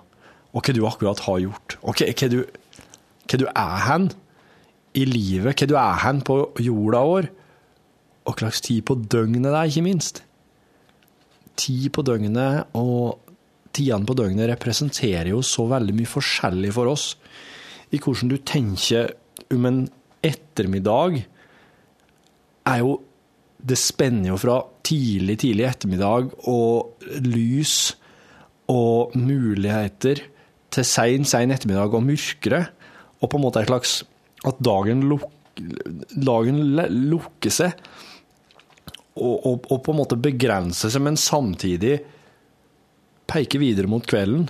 og 0.53 0.61
hva 0.61 0.75
du 0.75 0.85
akkurat 0.89 1.21
har 1.25 1.41
gjort. 1.43 1.77
Og 1.81 1.97
hva, 2.01 2.29
du, 2.33 2.39
hva 3.25 3.41
du 3.41 3.47
er 3.49 3.83
hen 3.87 4.09
i 4.97 5.05
livet, 5.07 5.53
hva 5.53 5.69
du 5.69 5.75
er 5.79 5.99
hen 6.03 6.23
på 6.25 6.41
jorda 6.63 7.03
vår, 7.05 7.29
og 8.27 8.33
hva 8.33 8.47
slags 8.47 8.65
tid 8.65 8.83
på 8.87 8.97
døgnet 9.07 9.47
det 9.47 9.53
er, 9.53 9.71
ikke 9.71 9.85
minst. 9.85 10.23
Tid 11.57 11.89
på 11.95 12.03
døgnet 12.05 12.75
og 12.77 13.27
tidene 13.77 14.07
på 14.07 14.15
døgnet 14.17 14.49
representerer 14.51 15.31
jo 15.31 15.43
så 15.45 15.67
veldig 15.69 15.95
mye 15.97 16.09
forskjellig 16.09 16.71
for 16.75 16.91
oss 16.91 17.11
i 17.93 17.99
hvordan 18.01 18.31
du 18.31 18.37
tenker 18.43 19.13
om 19.53 19.67
en 19.69 19.83
ettermiddag, 20.25 21.21
er 22.67 22.81
jo 22.83 22.97
Det 23.57 23.73
spenner 23.73 24.29
jo 24.29 24.35
fra 24.37 24.59
tidlig, 24.85 25.39
tidlig 25.41 25.63
ettermiddag 25.65 26.27
og 26.47 27.01
lys 27.25 27.95
og 28.69 29.15
muligheter 29.17 30.21
til 30.69 30.85
sein, 30.85 31.25
sein 31.25 31.49
ettermiddag 31.51 31.95
og 31.97 32.05
mørkere, 32.05 32.67
og 33.17 33.31
på 33.31 33.39
en 33.39 33.43
måte 33.47 33.63
et 33.63 33.71
slags 33.71 34.03
At 34.45 34.61
dagen, 34.61 35.01
luk, 35.09 35.25
dagen 36.13 36.61
lukker 37.09 37.49
seg, 37.49 37.73
og, 39.17 39.67
og, 39.71 39.79
på 39.83 39.93
en 39.93 39.99
måte 39.99 40.19
begrense 40.19 40.91
seg, 40.91 41.03
men 41.03 41.19
samtidig 41.19 41.97
peker 43.27 43.61
videre 43.61 43.91
mot 43.91 44.05
kvelden, 44.07 44.47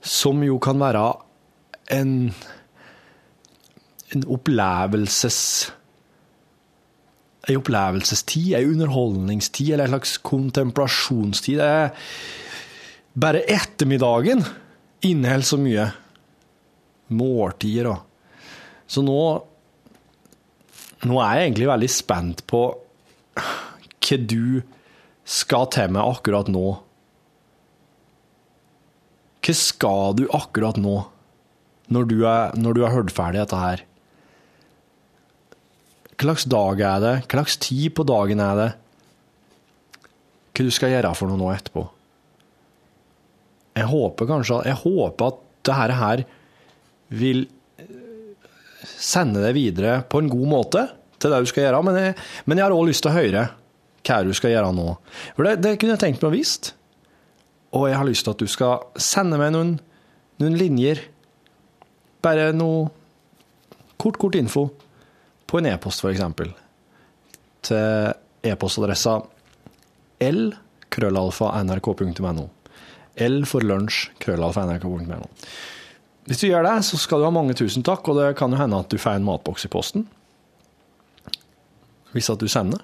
som 0.00 0.42
jo 0.46 0.60
kan 0.62 0.80
være 0.80 1.08
en 1.96 2.14
en 4.14 4.22
opplevelses 4.30 5.40
en 7.46 7.60
opplevelsestid, 7.60 8.54
en 8.58 8.72
underholdningstid 8.72 9.72
eller 9.72 9.86
en 9.86 9.94
slags 9.94 10.16
kontemplasjonstid. 10.26 11.60
Det 11.60 11.66
er 11.66 11.92
bare 13.14 13.44
ettermiddagen 13.46 14.42
inneholder 15.06 15.46
så 15.46 15.58
mye. 15.62 15.86
Måltider 17.14 17.92
og 17.92 18.02
Så 18.90 19.02
nå 19.02 19.20
Nå 21.06 21.18
er 21.20 21.36
jeg 21.36 21.46
egentlig 21.46 21.66
veldig 21.68 21.88
spent 21.92 22.40
på 22.50 22.60
hva 24.06 24.18
du 24.30 24.62
skal 25.26 25.66
til 25.74 25.92
meg 25.94 26.06
akkurat 26.06 26.48
nå. 26.52 26.66
Hva 29.42 29.54
skal 29.58 30.16
du 30.18 30.24
akkurat 30.34 30.78
nå, 30.80 30.96
når 31.94 32.08
du, 32.10 32.16
er, 32.26 32.56
når 32.58 32.74
du 32.74 32.82
har 32.86 32.94
hørt 32.94 33.14
ferdig 33.14 33.42
dette 33.42 33.60
her? 33.60 33.84
Hva 36.16 36.30
slags 36.30 36.46
dag 36.48 36.80
er 36.80 37.02
det? 37.02 37.14
Hva 37.26 37.42
slags 37.42 37.58
tid 37.66 37.92
på 37.94 38.06
dagen 38.08 38.40
er 38.42 38.62
det? 38.62 38.70
Hva 40.56 40.64
du 40.66 40.72
skal 40.72 40.94
gjøre 40.94 41.12
for 41.18 41.30
noe 41.30 41.40
nå 41.42 41.52
etterpå? 41.52 41.84
Jeg 43.76 43.90
håper 43.90 44.28
kanskje 44.30 44.62
Jeg 44.64 44.80
håper 44.80 45.26
at 45.28 45.42
dette 45.66 45.98
her 46.00 46.22
vil 47.12 47.44
sende 48.86 49.42
deg 49.42 49.52
videre 49.56 49.98
på 50.08 50.22
en 50.22 50.30
god 50.30 50.48
måte 50.48 50.86
til 51.20 51.32
det 51.32 51.42
du 51.42 51.48
skal 51.50 51.66
gjøre, 51.66 51.82
men 51.84 51.98
jeg, 51.98 52.14
men 52.46 52.58
jeg 52.58 52.66
har 52.66 52.74
òg 52.76 52.86
lyst 52.88 53.04
til 53.04 53.12
å 53.12 53.16
høre 53.16 53.44
hva 54.06 54.22
du 54.24 54.32
skal 54.36 54.52
gjøre 54.54 54.72
nå. 54.76 54.88
For 55.36 55.42
det, 55.46 55.56
det 55.64 55.76
kunne 55.80 55.96
jeg 55.96 56.02
tenkt 56.04 56.22
meg 56.22 56.30
å 56.30 56.36
visst. 56.36 56.64
Og 57.76 57.88
jeg 57.90 57.98
har 57.98 58.08
lyst 58.08 58.24
til 58.26 58.34
at 58.36 58.42
du 58.42 58.48
skal 58.50 58.74
sende 59.00 59.38
meg 59.40 59.50
noen, 59.54 59.72
noen 60.42 60.56
linjer. 60.58 61.02
Bare 62.24 62.52
noe 62.56 62.88
kort, 64.00 64.18
kort 64.20 64.34
info 64.38 64.68
på 65.46 65.58
en 65.60 65.68
e-post, 65.72 66.02
f.eks. 66.02 66.22
Til 67.66 68.46
e-postadressa 68.46 69.14
l-nrk.no 70.26 71.36
L 73.16 73.36
for 73.48 73.64
lunsj 73.64 74.10
krøllalfa.nrk.no. 74.20 75.28
Hvis 76.26 76.42
du 76.42 76.48
gjør 76.48 76.66
det, 76.66 76.74
så 76.84 76.98
skal 77.00 77.22
du 77.22 77.26
ha 77.28 77.32
mange 77.32 77.54
tusen 77.56 77.84
takk, 77.86 78.08
og 78.10 78.18
det 78.18 78.36
kan 78.38 78.52
jo 78.52 78.58
hende 78.60 78.80
at 78.82 78.90
du 78.90 78.98
får 79.00 79.20
en 79.20 79.26
matboks 79.28 79.64
i 79.68 79.72
posten. 79.72 80.02
Hvis 82.12 82.30
at 82.32 82.42
du 82.42 82.48
sender. 82.50 82.82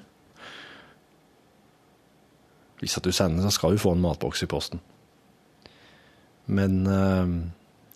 Hvis 2.82 2.96
at 2.98 3.06
du 3.06 3.12
sender, 3.14 3.44
så 3.46 3.54
skal 3.54 3.74
du 3.76 3.80
få 3.80 3.94
en 3.94 4.02
matboks 4.02 4.42
i 4.42 4.48
posten. 4.50 4.80
Men 6.50 6.80
uh, 6.90 7.28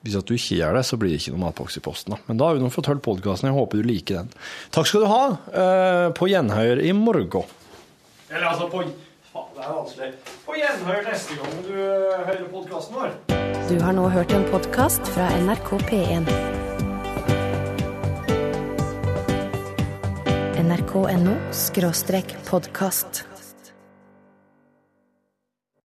Hvis 0.07 0.15
at 0.21 0.29
du 0.29 0.37
ikke 0.37 0.61
gjør 0.61 0.79
det, 0.79 0.85
så 0.87 0.99
blir 1.01 1.11
det 1.11 1.19
ikke 1.19 1.35
noen 1.35 1.49
matboks 1.49 1.81
i 1.81 1.83
posten. 1.83 2.15
Da. 2.15 2.21
Men 2.29 2.39
da 2.39 2.47
har 2.47 2.55
vi 2.59 2.63
nå 2.63 2.71
fått 2.71 2.87
hørt 2.93 3.03
podkasten. 3.03 3.51
Jeg 3.51 3.59
håper 3.59 3.83
du 3.83 3.89
liker 3.91 4.21
den. 4.23 4.31
Takk 4.71 4.87
skal 4.87 5.03
du 5.03 5.11
ha. 5.11 5.25
eh, 5.51 6.07
På 6.15 6.31
gjenhør 6.31 6.79
i 6.85 6.95
morgen. 6.95 7.51
Eller 8.31 8.47
altså 8.53 8.71
på 8.71 8.85
det 9.57 9.65
er 9.65 9.73
vanskelig. 9.73 10.11
På 10.45 10.55
gjenhør 10.57 11.07
neste 11.09 11.37
gang 11.41 11.55
du 11.65 11.73
eh, 11.75 12.25
hører 12.29 12.49
podkasten 12.53 12.99
vår. 13.01 13.15
Du 13.71 13.81
har 13.83 13.97
nå 13.97 14.07
hørt 14.13 14.35
en 14.37 14.45
podkast 14.53 15.09
fra 15.15 15.31
NRK 15.41 15.71
P1. 15.89 16.29
nrk.no 20.67 21.35
podkast. 22.51 23.36